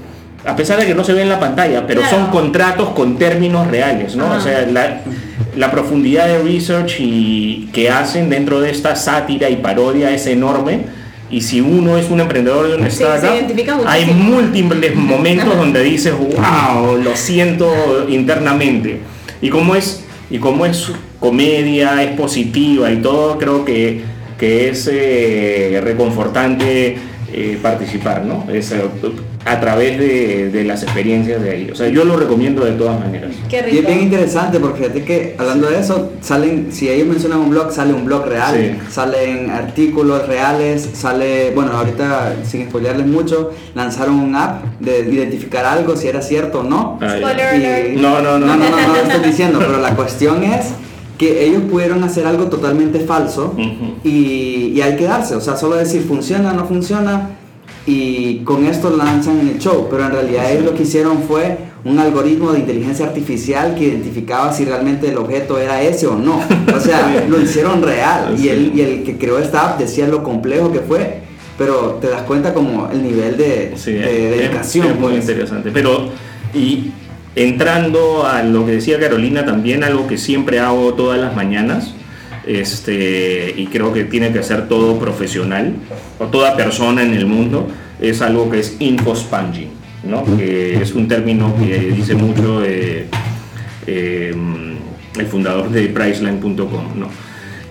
a 0.47 0.57
pesar 0.57 0.79
de 0.81 0.87
que 0.87 0.95
no 0.95 1.05
se 1.05 1.13
ve 1.13 1.23
en 1.23 1.29
la 1.29 1.39
pantalla, 1.41 1.87
pero 1.87 2.01
Claro. 2.01 2.17
son 2.17 2.27
contratos 2.31 2.91
con 2.91 3.19
términos 3.19 3.67
reales, 3.67 4.17
¿no? 4.17 4.27
Ajá. 4.27 4.37
O 4.37 4.41
sea, 4.41 4.67
la, 4.67 5.03
la 5.57 5.71
profundidad 5.71 6.27
de 6.29 6.43
research 6.43 6.97
y, 7.01 7.69
que 7.73 7.91
hacen 7.91 8.31
dentro 8.31 8.61
de 8.61 8.71
esta 8.71 8.97
sátira 8.97 9.51
y 9.51 9.57
parodia 9.57 10.11
es 10.13 10.27
enorme. 10.27 10.81
Y 11.31 11.43
si 11.43 11.61
uno 11.61 11.99
es 11.99 12.09
un 12.09 12.21
emprendedor 12.21 12.69
de 12.69 12.77
una 12.77 12.89
Sí, 12.89 13.03
startup, 13.03 13.85
hay 13.87 14.07
múltiples 14.07 14.95
momentos 14.95 15.55
donde 15.57 15.83
dices, 15.83 16.15
wow, 16.17 16.97
lo 16.97 17.15
siento 17.17 18.07
internamente. 18.09 19.01
Y 19.43 19.51
como 19.51 19.75
es, 19.77 20.05
y 20.31 20.39
como 20.39 20.65
es 20.65 20.91
comedia, 21.21 22.03
es 22.03 22.13
positiva 22.13 22.91
y 22.91 22.97
todo, 23.03 23.37
creo 23.39 23.65
que, 23.67 24.01
que 24.39 24.69
es 24.71 24.89
eh, 24.91 25.81
reconfortante 25.83 26.97
eh, 27.33 27.59
participar, 27.61 28.25
¿no? 28.25 28.47
Es, 28.51 28.73
eh, 28.73 28.81
a 29.45 29.61
través 29.61 29.99
de, 29.99 30.51
de 30.51 30.65
las 30.65 30.83
experiencias 30.83 31.43
de 31.43 31.51
ahí. 31.51 31.71
O 31.71 31.75
sea, 31.75 31.89
yo 31.89 32.05
lo 32.05 32.17
recomiendo 32.17 32.65
de 32.65 32.73
todas 32.73 32.99
maneras. 33.01 33.31
Qué 33.49 33.57
Y 33.57 33.59
es 33.61 33.67
rico. 33.67 33.87
bien 33.89 34.01
interesante 34.03 34.59
porque 34.61 34.79
fíjate 34.81 35.05
que 35.05 35.35
hablando 35.39 35.69
de 35.71 35.79
eso, 35.81 36.13
salen, 36.21 36.69
si 36.71 36.89
ellos 36.91 37.07
mencionan 37.07 37.39
un 37.41 37.51
blog, 37.51 37.73
sale 37.73 37.93
un 37.95 38.05
blog 38.05 38.27
real, 38.27 38.55
Sí. 38.55 38.93
salen 38.93 39.51
artículos 39.51 40.27
reales, 40.27 40.89
sale, 40.93 41.53
bueno, 41.55 41.73
ahorita 41.73 42.35
sin 42.45 42.69
spoilearles 42.69 43.07
mucho, 43.07 43.53
lanzaron 43.75 44.17
un 44.17 44.35
app 44.37 44.65
de 44.81 45.01
identificar 45.01 45.65
algo, 45.65 45.97
si 45.97 46.09
era 46.09 46.21
cierto 46.21 46.61
o 46.61 46.65
no. 46.65 46.99
Ah, 47.01 47.07
ya. 47.07 47.17
Spoiler 47.19 47.47
alert. 47.47 47.93
Y- 47.95 47.97
No, 48.01 48.21
no, 48.21 48.39
no. 48.39 48.47
no, 48.47 48.57
no, 48.57 48.71
no, 48.71 48.77
no 48.89 48.89
lo 48.95 49.03
estoy 49.03 49.31
diciendo, 49.31 49.59
pero 49.61 49.79
la 49.81 49.95
cuestión 49.95 50.43
es 50.45 50.67
que 51.19 51.45
ellos 51.45 51.63
pudieron 51.71 52.03
hacer 52.05 52.27
algo 52.27 52.45
totalmente 52.45 53.01
falso 53.01 53.55
y, 54.05 54.73
y 54.75 54.81
hay 54.81 54.97
que 54.97 55.05
darse, 55.05 55.35
o 55.35 55.41
sea, 55.41 55.57
solo 55.57 55.77
decir 55.77 56.03
funciona, 56.07 56.53
no 56.53 56.65
funciona 56.67 57.31
y 57.87 58.39
con 58.45 58.65
esto 58.67 58.95
lanzan 58.97 59.41
el 59.41 59.59
show, 59.59 59.89
pero 59.91 60.05
en 60.05 60.13
realidad 60.13 60.51
ellos 60.53 60.65
lo 60.67 60.75
que 60.75 60.83
hicieron 60.85 61.23
fue 61.23 61.59
un 61.85 61.99
algoritmo 61.99 62.53
de 62.53 62.61
inteligencia 62.61 63.07
artificial 63.07 63.75
que 63.75 63.85
identificaba 63.85 64.53
si 64.53 64.65
realmente 64.65 65.09
el 65.09 65.17
objeto 65.17 65.59
era 65.59 65.81
ese 65.83 66.07
o 66.07 66.15
no, 66.17 66.41
o 66.77 66.81
sea, 66.81 67.25
lo 67.29 67.41
hicieron 67.41 67.83
real 67.83 68.35
y 68.39 68.49
el, 68.49 68.73
y 68.77 68.81
el 68.83 69.03
que 69.05 69.17
creó 69.17 69.39
esta 69.39 69.71
app 69.71 69.79
decía 69.79 70.07
lo 70.07 70.23
complejo 70.23 70.71
que 70.71 70.81
fue, 70.81 71.21
pero 71.57 71.99
te 72.01 72.09
das 72.09 72.23
cuenta 72.23 72.53
como 72.55 72.89
el 72.93 73.03
nivel 73.03 73.37
de, 73.37 73.73
Sí, 73.77 73.93
de 73.93 74.31
es- 74.35 74.39
dedicación. 74.39 74.87
es 74.89 74.95
muy 75.01 75.13
pues. 75.15 75.21
interesante. 75.29 75.71
Pero, 75.73 76.09
y 76.55 76.91
entrando 77.35 78.27
a 78.27 78.43
lo 78.43 78.67
que 78.67 78.73
decía 78.73 78.99
Carolina, 78.99 79.45
también 79.45 79.85
algo 79.85 80.07
que 80.07 80.19
siempre 80.19 80.61
hago 80.61 80.95
todas 80.95 81.19
las 81.21 81.35
mañanas, 81.35 81.95
este, 82.47 83.55
y 83.57 83.67
creo 83.67 83.93
que 83.93 84.05
tiene 84.05 84.33
que 84.33 84.43
ser 84.43 84.69
todo 84.69 84.99
profesional, 84.99 85.75
o 86.19 86.27
toda 86.27 86.57
persona 86.57 87.03
en 87.03 87.15
el 87.15 87.27
mundo, 87.27 87.69
es 88.01 88.23
algo 88.23 88.51
que 88.51 88.61
es 88.61 88.77
infosponging, 88.79 89.71
¿no? 90.05 90.25
que 90.37 90.81
es 90.81 90.93
un 90.93 91.09
término 91.09 91.55
que 91.57 91.79
dice 91.91 92.15
mucho 92.15 92.65
eh, 92.65 93.07
eh, 93.87 94.35
el 95.19 95.27
fundador 95.27 95.71
de 95.71 95.89
Priceline.com. 95.89 96.99
¿no? 96.99 97.28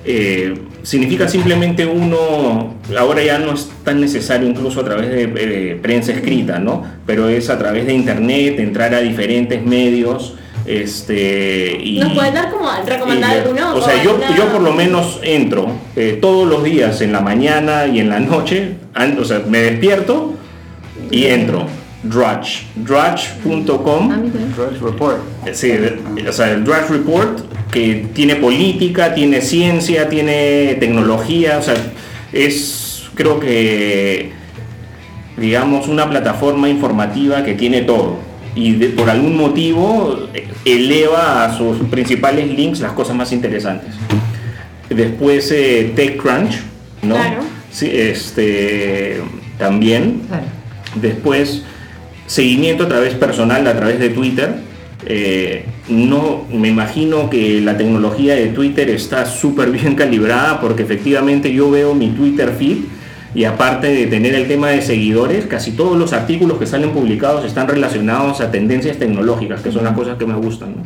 Eh, 0.09 0.53
significa 0.83 1.27
simplemente 1.27 1.85
uno, 1.85 2.75
ahora 2.97 3.21
ya 3.21 3.39
no 3.39 3.51
es 3.53 3.69
tan 3.83 3.99
necesario 3.99 4.47
incluso 4.47 4.79
a 4.79 4.85
través 4.85 5.09
de 5.09 5.23
eh, 5.35 5.79
prensa 5.81 6.13
escrita, 6.13 6.59
¿no? 6.59 6.81
Pero 7.05 7.27
es 7.27 7.49
a 7.49 7.57
través 7.59 7.85
de 7.85 7.93
internet, 7.93 8.57
entrar 8.59 8.93
a 8.93 9.01
diferentes 9.01 9.61
medios, 9.65 10.35
este, 10.65 11.77
y... 11.83 11.99
¿Nos 11.99 12.13
puedes 12.13 12.33
dar 12.33 12.49
como 12.51 12.69
recomendar 12.85 13.37
alguno? 13.37 13.75
O 13.75 13.81
sea, 13.81 14.01
yo, 14.01 14.11
alguna- 14.11 14.35
yo 14.37 14.45
por 14.51 14.61
lo 14.61 14.73
menos 14.73 15.19
entro 15.23 15.71
eh, 15.95 16.17
todos 16.21 16.47
los 16.47 16.63
días, 16.63 17.01
en 17.01 17.11
la 17.11 17.19
mañana 17.21 17.85
y 17.87 17.99
en 17.99 18.09
la 18.09 18.19
noche, 18.21 18.75
an- 18.93 19.17
o 19.19 19.25
sea, 19.25 19.41
me 19.47 19.59
despierto 19.59 20.35
y 21.11 21.25
entro. 21.25 21.65
Drudge, 22.03 22.63
drudge.com. 22.75 24.09
Drudge 24.55 24.79
Report. 24.81 25.17
Sí, 25.51 25.71
o 26.27 26.31
sea, 26.31 26.51
el 26.51 26.63
Draft 26.63 26.91
Report, 26.91 27.39
que 27.71 28.05
tiene 28.13 28.35
política, 28.35 29.13
tiene 29.13 29.41
ciencia, 29.41 30.09
tiene 30.09 30.75
tecnología, 30.79 31.57
o 31.57 31.61
sea, 31.61 31.75
es, 32.33 33.03
creo 33.15 33.39
que, 33.39 34.31
digamos, 35.37 35.87
una 35.87 36.09
plataforma 36.09 36.69
informativa 36.69 37.43
que 37.43 37.53
tiene 37.53 37.81
todo. 37.81 38.25
y 38.55 38.71
de- 38.71 38.87
por 38.89 39.07
algún 39.07 39.37
motivo 39.37 40.29
eleva 40.65 41.45
a 41.45 41.55
sus 41.55 41.77
principales 41.91 42.47
links 42.49 42.79
las 42.79 42.93
cosas 42.93 43.15
más 43.15 43.31
interesantes. 43.31 43.93
Después 44.89 45.51
eh, 45.51 45.91
TechCrunch, 45.95 46.55
¿no? 47.03 47.13
Claro. 47.15 47.41
Sí, 47.71 47.87
este, 47.93 49.21
también. 49.59 50.21
Claro. 50.27 50.45
Después, 50.95 51.61
seguimiento 52.25 52.85
a 52.85 52.87
través 52.87 53.13
personal, 53.13 53.67
a 53.67 53.75
través 53.75 53.99
de 53.99 54.09
Twitter. 54.09 54.55
Eh, 55.09 55.63
no, 55.87 56.43
me 56.51 56.67
imagino 56.67 57.29
que 57.29 57.61
la 57.61 57.77
tecnología 57.77 58.35
de 58.35 58.47
Twitter 58.47 58.89
está 58.89 59.25
súper 59.25 59.71
bien 59.71 59.95
calibrada 59.95 60.59
porque 60.59 60.83
efectivamente 60.83 61.53
yo 61.53 61.71
veo 61.71 61.95
mi 61.95 62.09
Twitter 62.09 62.53
feed 62.57 62.79
y 63.33 63.45
aparte 63.45 63.87
de 63.87 64.07
tener 64.07 64.35
el 64.35 64.47
tema 64.47 64.69
de 64.69 64.81
seguidores, 64.81 65.45
casi 65.45 65.71
todos 65.71 65.97
los 65.97 66.11
artículos 66.11 66.57
que 66.57 66.65
salen 66.65 66.91
publicados 66.91 67.45
están 67.45 67.69
relacionados 67.69 68.41
a 68.41 68.51
tendencias 68.51 68.97
tecnológicas, 68.97 69.61
que 69.61 69.71
son 69.71 69.85
las 69.85 69.93
cosas 69.93 70.17
que 70.17 70.25
me 70.25 70.35
gustan. 70.35 70.75
¿no? 70.75 70.83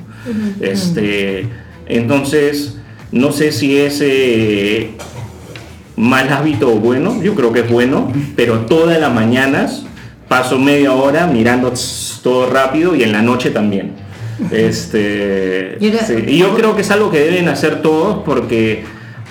este, 0.59 1.47
entonces, 1.87 2.77
no 3.11 3.31
sé 3.31 3.51
si 3.51 3.77
es 3.77 4.01
eh, 4.03 4.91
mal 5.95 6.29
hábito 6.29 6.71
o 6.71 6.75
bueno, 6.75 7.23
yo 7.23 7.33
creo 7.33 7.51
que 7.53 7.61
es 7.61 7.71
bueno, 7.71 8.11
pero 8.35 8.59
todas 8.65 8.99
las 8.99 9.11
mañanas 9.11 9.83
paso 10.27 10.59
media 10.59 10.93
hora 10.93 11.27
mirando 11.27 11.73
todo 12.21 12.49
rápido 12.49 12.95
y 12.95 13.03
en 13.03 13.11
la 13.11 13.21
noche 13.21 13.49
también. 13.49 14.00
Este, 14.51 15.77
Yo 15.79 15.89
era- 15.89 16.05
sí, 16.05 16.13
y 16.27 16.37
yo 16.37 16.55
creo 16.55 16.75
que 16.75 16.81
es 16.81 16.91
algo 16.91 17.11
que 17.11 17.19
deben 17.19 17.47
hacer 17.47 17.81
todos 17.81 18.23
porque 18.25 18.83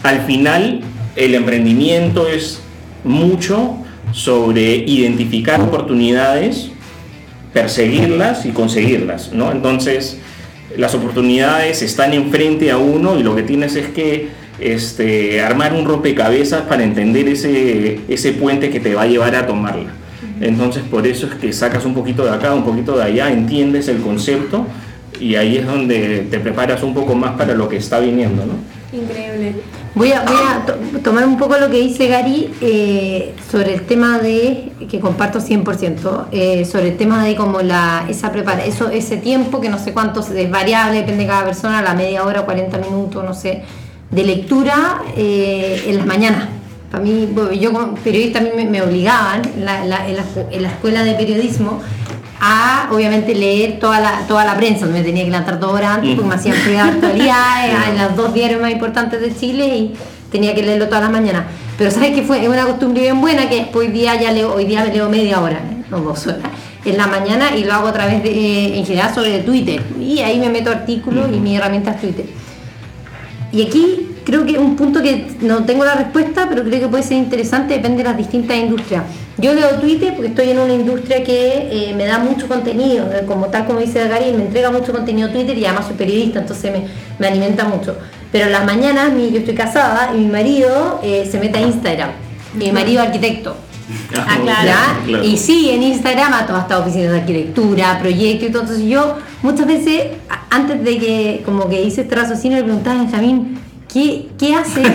al 0.02 0.20
final 0.22 0.80
el 1.16 1.34
emprendimiento 1.34 2.28
es 2.28 2.60
mucho 3.04 3.76
sobre 4.12 4.76
identificar 4.76 5.60
oportunidades, 5.60 6.70
perseguirlas 7.52 8.46
y 8.46 8.50
conseguirlas, 8.50 9.32
¿no? 9.32 9.50
Entonces, 9.52 10.18
las 10.76 10.94
oportunidades 10.94 11.82
están 11.82 12.12
enfrente 12.12 12.70
a 12.70 12.78
uno 12.78 13.18
y 13.18 13.22
lo 13.22 13.34
que 13.34 13.42
tienes 13.42 13.74
es 13.76 13.88
que 13.88 14.28
este, 14.60 15.40
armar 15.40 15.72
un 15.72 15.84
rompecabezas 15.86 16.62
para 16.62 16.84
entender 16.84 17.28
ese, 17.28 18.00
ese 18.08 18.32
puente 18.32 18.70
que 18.70 18.78
te 18.78 18.94
va 18.94 19.02
a 19.02 19.06
llevar 19.06 19.34
a 19.34 19.46
tomarla. 19.46 19.90
Entonces, 20.40 20.82
por 20.90 21.06
eso 21.06 21.26
es 21.26 21.34
que 21.34 21.52
sacas 21.52 21.84
un 21.84 21.94
poquito 21.94 22.24
de 22.24 22.30
acá, 22.30 22.54
un 22.54 22.64
poquito 22.64 22.96
de 22.96 23.02
allá, 23.04 23.30
entiendes 23.32 23.88
el 23.88 23.98
concepto 23.98 24.66
y 25.20 25.36
ahí 25.36 25.58
es 25.58 25.66
donde 25.66 26.26
te 26.30 26.38
preparas 26.40 26.82
un 26.82 26.94
poco 26.94 27.14
más 27.14 27.32
para 27.36 27.54
lo 27.54 27.68
que 27.68 27.76
está 27.76 28.00
viniendo, 28.00 28.44
¿no? 28.46 28.52
Increíble. 28.96 29.54
Voy 29.94 30.10
a, 30.12 30.22
voy 30.22 30.36
a 30.36 30.66
to- 30.66 30.98
tomar 31.00 31.24
un 31.26 31.36
poco 31.38 31.56
lo 31.58 31.70
que 31.70 31.78
dice 31.78 32.06
Gary 32.08 32.50
eh, 32.60 33.34
sobre 33.50 33.74
el 33.74 33.82
tema 33.82 34.18
de, 34.18 34.72
que 34.90 34.98
comparto 34.98 35.38
100%, 35.40 36.26
eh, 36.32 36.64
sobre 36.64 36.88
el 36.88 36.96
tema 36.96 37.24
de 37.24 37.36
como 37.36 37.60
la, 37.62 38.04
esa 38.08 38.32
prepara, 38.32 38.64
eso, 38.64 38.88
ese 38.90 39.16
tiempo 39.16 39.60
que 39.60 39.68
no 39.68 39.78
sé 39.78 39.92
cuánto 39.92 40.20
es 40.20 40.50
variable, 40.50 40.98
depende 40.98 41.24
de 41.24 41.28
cada 41.28 41.44
persona, 41.44 41.82
la 41.82 41.94
media 41.94 42.24
hora, 42.24 42.42
40 42.42 42.78
minutos, 42.78 43.22
no 43.24 43.34
sé, 43.34 43.62
de 44.10 44.24
lectura 44.24 45.02
eh, 45.16 45.84
en 45.86 45.96
las 45.96 46.06
mañanas. 46.06 46.48
Para 46.90 47.04
mí, 47.04 47.28
yo 47.60 47.72
como 47.72 47.94
periodista 47.94 48.40
a 48.40 48.42
mí 48.42 48.48
me, 48.56 48.64
me 48.64 48.82
obligaban 48.82 49.42
la, 49.60 49.84
la- 49.84 50.08
en 50.08 50.16
la 50.16 50.24
en 50.50 50.62
la 50.62 50.68
escuela 50.70 51.04
de 51.04 51.14
periodismo 51.14 51.80
a 52.40 52.88
obviamente 52.90 53.34
leer 53.34 53.78
toda 53.78 54.00
la, 54.00 54.26
toda 54.26 54.44
la 54.44 54.56
prensa, 54.56 54.86
me 54.86 55.02
tenía 55.02 55.24
que 55.24 55.30
levantar 55.30 55.60
dos 55.60 55.72
horas 55.72 55.96
antes 55.96 56.14
porque 56.14 56.28
me 56.28 56.34
hacían 56.34 56.56
pegar 56.64 56.88
actualidades 56.88 57.74
en 57.90 57.96
las 57.96 58.16
dos 58.16 58.32
diarios 58.32 58.60
más 58.62 58.72
importantes 58.72 59.20
de 59.20 59.36
Chile 59.36 59.76
y 59.76 59.94
tenía 60.30 60.54
que 60.54 60.62
leerlo 60.62 60.86
todas 60.86 61.02
las 61.02 61.12
mañanas. 61.12 61.44
Pero 61.76 61.90
sabes 61.90 62.14
que 62.14 62.22
fue 62.22 62.42
es 62.42 62.48
una 62.48 62.64
costumbre 62.64 63.02
bien 63.02 63.20
buena 63.20 63.48
que 63.48 63.68
hoy 63.74 63.88
día 63.88 64.18
ya 64.18 64.32
leo, 64.32 64.54
hoy 64.54 64.64
día 64.64 64.84
me 64.84 64.92
leo 64.92 65.08
media 65.10 65.40
hora, 65.40 65.58
¿eh? 65.58 65.84
no 65.90 66.00
dos 66.00 66.26
horas, 66.26 66.50
en 66.84 66.96
la 66.96 67.06
mañana 67.06 67.54
y 67.54 67.64
lo 67.64 67.74
hago 67.74 67.88
a 67.88 67.92
través 67.92 68.22
de, 68.22 68.30
eh, 68.30 68.78
en 68.78 68.86
general 68.86 69.14
sobre 69.14 69.40
Twitter. 69.40 69.82
Y 70.00 70.20
ahí 70.20 70.38
me 70.38 70.48
meto 70.48 70.70
artículos 70.70 71.28
y 71.32 71.38
mi 71.38 71.56
herramienta 71.56 71.90
es 71.92 72.00
Twitter. 72.00 72.26
Y 73.52 73.66
aquí 73.66 74.08
creo 74.24 74.46
que 74.46 74.58
un 74.58 74.76
punto 74.76 75.02
que 75.02 75.26
no 75.40 75.64
tengo 75.64 75.84
la 75.84 75.94
respuesta, 75.94 76.46
pero 76.48 76.62
creo 76.62 76.80
que 76.80 76.88
puede 76.88 77.02
ser 77.02 77.18
interesante, 77.18 77.74
depende 77.74 77.98
de 77.98 78.04
las 78.04 78.16
distintas 78.16 78.56
industrias. 78.56 79.02
Yo 79.40 79.54
leo 79.54 79.70
Twitter 79.80 80.12
porque 80.14 80.28
estoy 80.28 80.50
en 80.50 80.58
una 80.58 80.72
industria 80.74 81.22
que 81.24 81.68
eh, 81.90 81.94
me 81.96 82.04
da 82.06 82.18
mucho 82.18 82.46
contenido, 82.48 83.06
eh, 83.12 83.24
como 83.26 83.46
tal 83.46 83.66
como 83.66 83.78
dice 83.80 84.06
Gary, 84.08 84.32
me 84.32 84.44
entrega 84.44 84.70
mucho 84.70 84.92
contenido 84.92 85.30
Twitter 85.30 85.56
y 85.56 85.64
además 85.64 85.86
soy 85.86 85.96
periodista, 85.96 86.40
entonces 86.40 86.70
me, 86.72 86.84
me 87.18 87.26
alimenta 87.28 87.64
mucho. 87.64 87.96
Pero 88.32 88.46
en 88.46 88.52
las 88.52 88.64
mañanas, 88.64 89.12
mi- 89.12 89.30
yo 89.30 89.38
estoy 89.38 89.54
casada 89.54 90.10
y 90.14 90.18
mi 90.18 90.26
marido 90.26 91.00
eh, 91.02 91.28
se 91.30 91.38
mete 91.40 91.58
a 91.58 91.62
Instagram. 91.62 92.10
Mi 92.54 92.70
marido 92.72 93.02
arquitecto. 93.02 93.56
Ah, 94.16 94.38
claro. 94.42 95.24
Y 95.24 95.36
sí, 95.36 95.70
en 95.70 95.82
Instagram 95.82 96.32
a 96.32 96.46
todas 96.46 96.62
estas 96.62 96.80
oficinas 96.80 97.10
de 97.12 97.18
arquitectura, 97.20 97.98
proyectos, 98.00 98.48
y 98.48 98.52
todo. 98.52 98.62
entonces 98.62 98.86
yo 98.86 99.16
muchas 99.42 99.66
veces, 99.66 100.02
antes 100.50 100.84
de 100.84 100.98
que 100.98 101.42
como 101.44 101.68
que 101.68 101.82
hice 101.82 102.02
este 102.02 102.14
raciocinio, 102.14 102.58
le 102.58 102.64
preguntaba 102.64 103.00
a 103.00 103.02
Benjamín, 103.02 103.58
¿qué, 103.92 104.28
qué 104.38 104.54
haces? 104.54 104.86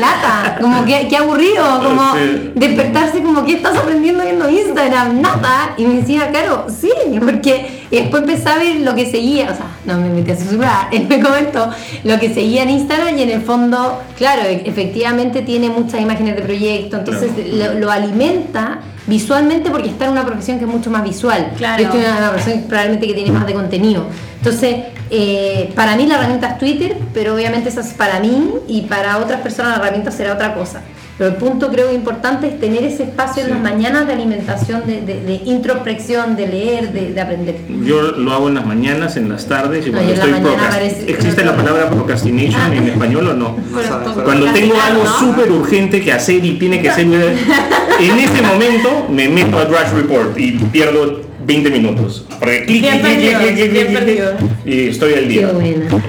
Lata, 0.00 0.58
como 0.60 0.84
que 0.84 1.08
qué 1.08 1.16
aburrido, 1.16 1.64
como 1.82 2.14
Sí. 2.14 2.52
despertarse 2.54 3.22
como 3.22 3.44
que 3.44 3.52
estás 3.54 3.76
aprendiendo 3.76 4.24
viendo 4.24 4.48
Instagram, 4.48 5.20
nada. 5.20 5.74
Y 5.76 5.84
me 5.84 5.94
decía, 6.00 6.30
claro, 6.30 6.66
sí, 6.68 6.90
porque 7.18 7.80
y 7.90 7.96
después 7.96 8.22
empecé 8.22 8.48
a 8.48 8.56
ver 8.58 8.76
lo 8.80 8.94
que 8.94 9.10
seguía, 9.10 9.50
o 9.50 9.56
sea, 9.56 9.66
no 9.84 9.98
me 10.00 10.08
metí 10.10 10.30
a 10.30 10.36
su 10.36 10.44
celular, 10.44 10.88
él 10.92 11.06
me 11.08 11.20
comentó 11.20 11.70
lo 12.04 12.18
que 12.20 12.32
seguía 12.32 12.62
en 12.62 12.70
Instagram 12.70 13.18
y 13.18 13.22
en 13.22 13.30
el 13.30 13.42
fondo, 13.42 14.00
claro, 14.16 14.42
e- 14.42 14.62
efectivamente 14.64 15.42
tiene 15.42 15.68
muchas 15.70 16.00
imágenes 16.00 16.36
de 16.36 16.42
proyecto, 16.42 16.98
entonces 16.98 17.30
lo, 17.52 17.74
lo 17.80 17.90
alimenta 17.90 18.78
visualmente 19.10 19.70
porque 19.70 19.88
está 19.88 20.06
en 20.06 20.12
una 20.12 20.24
profesión 20.24 20.58
que 20.58 20.64
es 20.64 20.70
mucho 20.70 20.90
más 20.90 21.02
visual. 21.02 21.52
Claro. 21.56 21.82
Yo 21.82 21.88
estoy 21.88 22.04
en 22.04 22.16
una 22.16 22.30
profesión 22.30 22.62
probablemente 22.68 23.06
que 23.08 23.14
tiene 23.14 23.32
más 23.32 23.46
de 23.46 23.52
contenido. 23.52 24.06
Entonces, 24.38 24.76
eh, 25.10 25.72
para 25.74 25.96
mí 25.96 26.06
la 26.06 26.14
herramienta 26.14 26.50
es 26.50 26.58
Twitter, 26.58 26.96
pero 27.12 27.34
obviamente 27.34 27.68
esa 27.68 27.80
es 27.80 27.92
para 27.92 28.20
mí 28.20 28.50
y 28.68 28.82
para 28.82 29.18
otras 29.18 29.40
personas 29.40 29.72
la 29.76 29.82
herramienta 29.82 30.12
será 30.12 30.32
otra 30.32 30.54
cosa. 30.54 30.80
Pero 31.20 31.32
el 31.32 31.36
punto 31.36 31.68
creo 31.70 31.88
que 31.90 31.94
importante 31.94 32.48
es 32.48 32.58
tener 32.58 32.82
ese 32.82 33.02
espacio 33.02 33.44
en 33.44 33.50
las 33.50 33.60
mañanas 33.60 34.06
de 34.06 34.14
alimentación, 34.14 34.86
de, 34.86 35.02
de- 35.02 35.20
de 35.20 35.34
introspección, 35.44 36.34
de 36.34 36.46
leer, 36.46 36.92
de, 36.94 37.12
de 37.12 37.20
aprender. 37.20 37.56
Yo 37.84 38.00
lo 38.12 38.32
hago 38.32 38.48
en 38.48 38.54
las 38.54 38.64
mañanas, 38.64 39.18
en 39.18 39.28
las 39.28 39.44
tardes 39.44 39.86
y 39.86 39.90
cuando 39.90 40.14
estoy 40.14 40.30
mañana 40.30 40.50
procrast- 40.56 40.70
parece- 40.70 41.10
¿Existe 41.10 41.44
la 41.44 41.54
palabra 41.54 41.90
procrastination 41.90 42.72
en 42.72 42.88
español 42.88 43.28
o 43.28 43.34
no? 43.34 43.54
Cuando 44.24 44.46
tengo 44.54 44.74
algo 44.80 45.04
¿no? 45.04 45.18
súper 45.18 45.52
urgente 45.52 46.00
que 46.00 46.10
hacer 46.10 46.42
y 46.42 46.52
tiene 46.58 46.80
que 46.80 46.90
ser... 46.90 47.06
En 48.00 48.18
ese 48.18 48.40
momento 48.40 49.06
me 49.10 49.28
meto 49.28 49.58
a 49.58 49.66
Drash 49.66 49.92
Report 49.92 50.38
y 50.38 50.52
pierdo 50.52 51.20
20 51.50 51.70
minutos. 51.70 52.24
Porque 52.38 52.64
clic, 52.64 52.82
Bien 52.82 53.00
clic, 53.00 53.18
clic, 53.18 53.32
perdido, 53.32 53.40
clic, 53.40 53.54
clic, 53.56 53.72
bien 53.72 53.86
clic, 53.86 53.98
perdido. 53.98 54.36
clic, 54.36 54.50
y 54.66 54.88
estoy 54.88 55.14
al 55.14 55.28
día. 55.28 55.52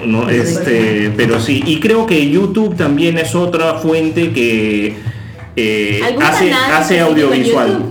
No, 0.06 0.30
este, 0.30 1.12
pero 1.18 1.40
sí, 1.40 1.64
y 1.66 1.80
creo 1.80 2.06
que 2.06 2.30
YouTube 2.30 2.76
también 2.76 3.18
es 3.18 3.34
otra 3.34 3.76
fuente 3.80 4.32
que 4.32 4.94
eh, 5.56 6.00
¿Algún 6.06 6.24
hace, 6.24 7.00
audiovisual. 7.00 7.86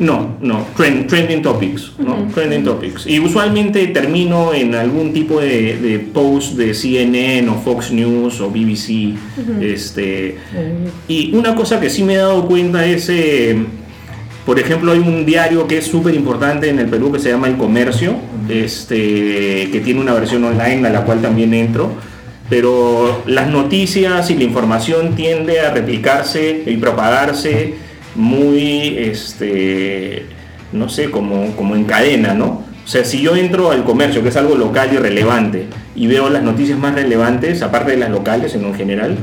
No, 0.00 0.36
no, 0.40 0.66
trend- 0.76 1.06
trending 1.06 1.42
topics, 1.42 1.92
¿no? 1.98 2.26
Trending 2.34 2.64
topics. 2.64 3.06
Y 3.06 3.20
usualmente 3.20 3.86
termino 3.88 4.52
en 4.52 4.74
algún 4.74 5.12
tipo 5.12 5.38
de, 5.40 5.76
de 5.76 6.00
post 6.00 6.54
de 6.56 6.74
CNN 6.74 7.48
o 7.48 7.54
Fox 7.62 7.92
News 7.92 8.40
o 8.40 8.50
BBC. 8.50 9.14
este, 9.60 10.38
y 11.06 11.32
una 11.36 11.54
cosa 11.54 11.78
que 11.78 11.88
sí 11.88 12.02
me 12.02 12.14
he 12.14 12.16
dado 12.16 12.44
cuenta 12.48 12.84
es, 12.84 13.08
eh, 13.10 13.56
por 14.44 14.58
ejemplo, 14.58 14.92
hay 14.92 14.98
un 14.98 15.24
diario 15.24 15.68
que 15.68 15.78
es 15.78 15.86
súper 15.86 16.14
importante 16.14 16.68
en 16.68 16.78
el 16.80 16.86
Perú 16.86 17.12
que 17.12 17.20
se 17.20 17.30
llama 17.30 17.46
El 17.46 17.56
Comercio, 17.56 18.16
este, 18.48 19.68
que 19.70 19.80
tiene 19.84 20.00
una 20.00 20.14
versión 20.14 20.44
online 20.44 20.86
a 20.88 20.90
la 20.90 21.02
cual 21.04 21.22
también 21.22 21.54
entro. 21.54 21.92
Pero 22.50 23.22
las 23.26 23.48
noticias 23.48 24.30
y 24.30 24.36
la 24.36 24.44
información 24.44 25.14
tiende 25.14 25.60
a 25.60 25.72
replicarse 25.72 26.64
y 26.66 26.76
propagarse 26.76 27.74
muy, 28.16 28.98
este, 28.98 30.26
no 30.72 30.88
sé, 30.88 31.10
como, 31.10 31.54
como 31.56 31.76
en 31.76 31.84
cadena, 31.84 32.34
¿no? 32.34 32.64
O 32.84 32.88
sea, 32.88 33.04
si 33.04 33.22
yo 33.22 33.36
entro 33.36 33.70
al 33.70 33.84
comercio, 33.84 34.22
que 34.22 34.30
es 34.30 34.36
algo 34.36 34.56
local 34.56 34.90
y 34.92 34.96
relevante, 34.96 35.66
y 35.94 36.08
veo 36.08 36.28
las 36.30 36.42
noticias 36.42 36.78
más 36.78 36.94
relevantes, 36.94 37.62
aparte 37.62 37.92
de 37.92 37.98
las 37.98 38.10
locales 38.10 38.54
en 38.56 38.74
general, 38.74 39.16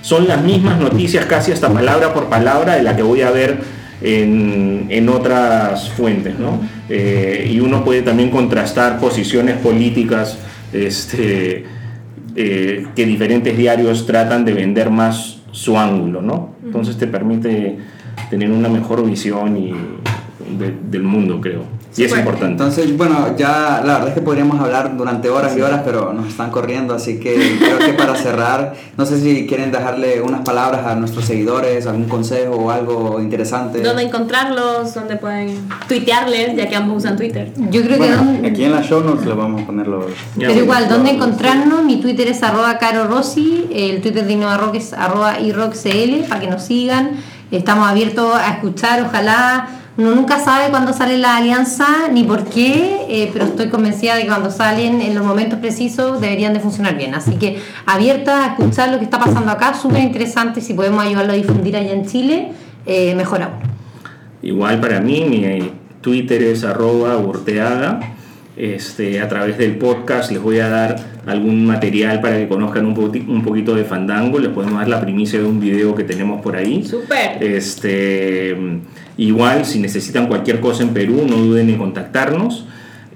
son 0.00 0.26
las 0.26 0.42
mismas 0.42 0.80
noticias 0.80 1.26
casi 1.26 1.52
hasta 1.52 1.72
palabra 1.72 2.14
por 2.14 2.30
palabra 2.30 2.76
de 2.76 2.82
la 2.82 2.96
que 2.96 3.02
voy 3.02 3.20
a 3.20 3.30
ver 3.30 3.60
en, 4.02 4.86
en 4.88 5.08
otras 5.08 5.90
fuentes, 5.90 6.38
¿no? 6.38 6.60
Eh, 6.88 7.48
y 7.52 7.60
uno 7.60 7.84
puede 7.84 8.02
también 8.02 8.30
contrastar 8.30 8.98
posiciones 8.98 9.56
políticas 9.58 10.38
este, 10.72 11.64
eh, 12.36 12.86
que 12.94 13.06
diferentes 13.06 13.56
diarios 13.56 14.06
tratan 14.06 14.44
de 14.44 14.54
vender 14.54 14.90
más 14.90 15.38
su 15.52 15.78
ángulo, 15.78 16.22
¿no? 16.22 16.54
Entonces 16.64 16.96
te 16.96 17.06
permite 17.06 17.76
tener 18.30 18.50
una 18.50 18.68
mejor 18.68 19.04
visión 19.08 19.56
y 19.56 19.72
de- 20.58 20.74
del 20.90 21.02
mundo, 21.02 21.40
creo. 21.40 21.64
Y 21.94 22.04
es 22.04 22.08
Súper. 22.10 22.24
importante. 22.24 22.52
Entonces, 22.52 22.96
bueno, 22.96 23.36
ya 23.36 23.82
la 23.84 23.94
verdad 23.94 24.08
es 24.08 24.14
que 24.14 24.22
podríamos 24.22 24.58
hablar 24.58 24.96
durante 24.96 25.28
horas 25.28 25.54
y 25.56 25.60
horas, 25.60 25.82
pero 25.84 26.12
nos 26.14 26.26
están 26.28 26.50
corriendo, 26.50 26.94
así 26.94 27.20
que 27.20 27.58
creo 27.58 27.78
que 27.78 27.92
para 27.92 28.14
cerrar, 28.16 28.72
no 28.96 29.04
sé 29.04 29.20
si 29.20 29.46
quieren 29.46 29.70
dejarle 29.70 30.22
unas 30.22 30.40
palabras 30.40 30.86
a 30.86 30.94
nuestros 30.94 31.26
seguidores, 31.26 31.86
algún 31.86 32.08
consejo 32.08 32.54
o 32.54 32.70
algo 32.70 33.20
interesante. 33.20 33.82
¿Dónde 33.82 34.04
encontrarlos? 34.04 34.94
¿Dónde 34.94 35.16
pueden 35.16 35.68
tuitearles? 35.86 36.56
Ya 36.56 36.66
que 36.68 36.76
ambos 36.76 36.96
usan 36.98 37.16
Twitter. 37.16 37.52
Yo 37.70 37.82
creo 37.82 37.98
que 37.98 38.08
Bueno, 38.08 38.16
don- 38.24 38.44
aquí 38.46 38.64
en 38.64 38.72
la 38.72 38.82
show 38.82 39.02
notes 39.04 39.26
le 39.26 39.34
vamos 39.34 39.62
a 39.62 39.66
poner 39.66 39.86
los... 39.86 40.06
Pero 40.36 40.48
bueno, 40.48 40.62
igual, 40.62 40.88
¿dónde 40.88 41.12
los- 41.12 41.16
encontrarnos? 41.22 41.84
Mi 41.84 42.00
Twitter 42.00 42.26
es 42.28 42.42
arroba 42.42 42.78
caro 42.78 43.06
rossi, 43.06 43.68
el 43.70 44.00
Twitter 44.00 44.24
de 44.24 44.32
Innova 44.32 44.56
Rock 44.56 44.76
es 44.76 44.94
arroba 44.94 45.38
iroxcl, 45.40 46.24
para 46.28 46.40
que 46.40 46.46
nos 46.48 46.62
sigan. 46.62 47.10
Estamos 47.50 47.86
abiertos 47.86 48.34
a 48.34 48.50
escuchar, 48.52 49.02
ojalá. 49.02 49.68
Uno 49.98 50.14
nunca 50.14 50.38
sabe 50.38 50.70
cuándo 50.70 50.92
sale 50.94 51.18
la 51.18 51.36
alianza 51.36 52.08
ni 52.10 52.24
por 52.24 52.44
qué, 52.44 53.00
eh, 53.10 53.28
pero 53.32 53.44
estoy 53.44 53.68
convencida 53.68 54.14
de 54.14 54.22
que 54.22 54.28
cuando 54.28 54.50
salen 54.50 55.02
en 55.02 55.14
los 55.14 55.22
momentos 55.24 55.58
precisos 55.58 56.18
deberían 56.20 56.54
de 56.54 56.60
funcionar 56.60 56.96
bien. 56.96 57.14
Así 57.14 57.32
que 57.32 57.58
abierta 57.84 58.42
a 58.44 58.46
escuchar 58.48 58.90
lo 58.90 58.98
que 58.98 59.04
está 59.04 59.18
pasando 59.18 59.50
acá, 59.50 59.74
súper 59.74 60.00
interesante. 60.02 60.62
Si 60.62 60.72
podemos 60.72 61.04
ayudarlo 61.04 61.32
a 61.32 61.36
difundir 61.36 61.76
allá 61.76 61.92
en 61.92 62.06
Chile, 62.06 62.52
eh, 62.86 63.14
mejor 63.14 63.42
aún. 63.42 63.54
Igual 64.42 64.80
para 64.80 65.00
mí, 65.00 65.24
mi 65.28 65.70
Twitter 66.00 66.42
es 66.42 66.64
arroba 66.64 67.16
urteaga. 67.18 68.00
Este, 68.56 69.20
a 69.20 69.28
través 69.28 69.56
del 69.56 69.76
podcast 69.76 70.30
les 70.30 70.40
voy 70.40 70.58
a 70.58 70.68
dar 70.68 70.96
algún 71.26 71.64
material 71.64 72.20
para 72.20 72.36
que 72.36 72.48
conozcan 72.48 72.84
un, 72.84 72.94
poti- 72.94 73.24
un 73.26 73.42
poquito 73.42 73.74
de 73.74 73.84
Fandango. 73.84 74.38
Les 74.38 74.50
podemos 74.50 74.78
dar 74.78 74.88
la 74.88 75.00
primicia 75.00 75.38
de 75.38 75.44
un 75.46 75.60
video 75.60 75.94
que 75.94 76.04
tenemos 76.04 76.40
por 76.42 76.56
ahí. 76.56 76.82
Súper. 76.84 77.42
Este, 77.42 78.54
igual, 79.16 79.64
si 79.64 79.78
necesitan 79.78 80.26
cualquier 80.26 80.60
cosa 80.60 80.82
en 80.82 80.90
Perú, 80.90 81.24
no 81.28 81.36
duden 81.36 81.70
en 81.70 81.78
contactarnos. 81.78 82.66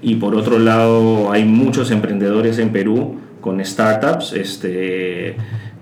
Y 0.01 0.15
por 0.15 0.35
otro 0.35 0.59
lado, 0.59 1.31
hay 1.31 1.43
muchos 1.43 1.91
emprendedores 1.91 2.59
en 2.59 2.69
Perú 2.69 3.19
con 3.41 3.63
startups 3.63 4.33
este, 4.33 5.35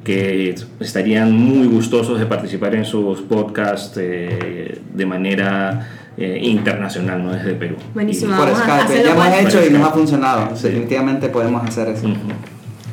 que 0.04 0.56
estarían 0.80 1.32
muy 1.34 1.68
gustosos 1.68 2.20
de 2.20 2.26
participar 2.26 2.76
en 2.76 2.86
sus 2.86 3.22
podcasts 3.22 3.98
eh, 3.98 4.80
de 4.94 5.06
manera 5.06 5.90
eh, 6.18 6.40
internacional, 6.44 7.24
no 7.24 7.34
desde 7.34 7.54
Perú. 7.56 7.76
Buenísimo. 7.94 8.38
Por 8.38 8.56
Skype, 8.56 9.04
ya 9.04 9.12
hemos 9.12 9.28
hecho 9.54 9.66
y 9.66 9.70
nos 9.72 9.88
ha 9.88 9.92
funcionado, 9.92 10.56
Sí. 10.56 10.68
definitivamente 10.68 11.28
podemos 11.28 11.68
hacer 11.68 11.90
eso. 11.90 12.08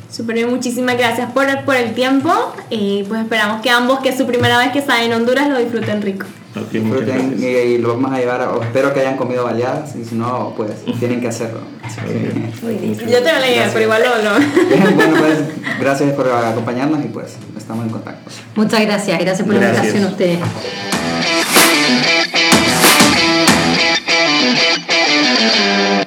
Súper 0.09 0.35
bien, 0.35 0.49
muchísimas 0.49 0.97
gracias 0.97 1.31
por, 1.31 1.45
por 1.65 1.75
el 1.75 1.93
tiempo 1.93 2.31
y 2.69 3.03
pues 3.07 3.21
esperamos 3.21 3.61
que 3.61 3.69
ambos, 3.69 3.99
que 4.01 4.09
es 4.09 4.17
su 4.17 4.27
primera 4.27 4.57
vez 4.57 4.71
que 4.71 4.79
están 4.79 5.01
en 5.03 5.13
Honduras, 5.13 5.49
lo 5.49 5.57
disfruten 5.57 6.01
rico. 6.01 6.25
Y, 7.39 7.45
y 7.45 7.77
lo 7.79 7.89
vamos 7.95 8.11
a 8.11 8.19
llevar, 8.19 8.47
espero 8.61 8.93
que 8.93 8.99
hayan 8.99 9.17
comido 9.17 9.43
baleadas 9.43 9.95
y 9.95 10.05
si 10.05 10.15
no, 10.15 10.53
pues 10.55 10.71
tienen 10.99 11.19
que 11.21 11.27
hacerlo. 11.27 11.61
Yo 13.09 13.23
te 13.23 13.33
lo 13.33 13.39
leí, 13.39 13.59
pero 13.71 13.81
igual 13.81 14.03
lo... 14.03 14.23
lo- 14.23 14.95
bueno, 14.95 15.15
pues 15.19 15.39
gracias 15.79 16.13
por 16.13 16.29
acompañarnos 16.31 17.03
y 17.03 17.07
pues 17.07 17.35
estamos 17.57 17.85
en 17.85 17.91
contacto. 17.91 18.29
Muchas 18.55 18.81
gracias, 18.81 19.19
gracias 19.19 19.47
por 19.47 19.55
la 19.55 19.65
invitación 19.69 20.03
a 20.03 20.07
ustedes. 20.07 20.39
Thank 25.35 25.97
you. 25.97 26.02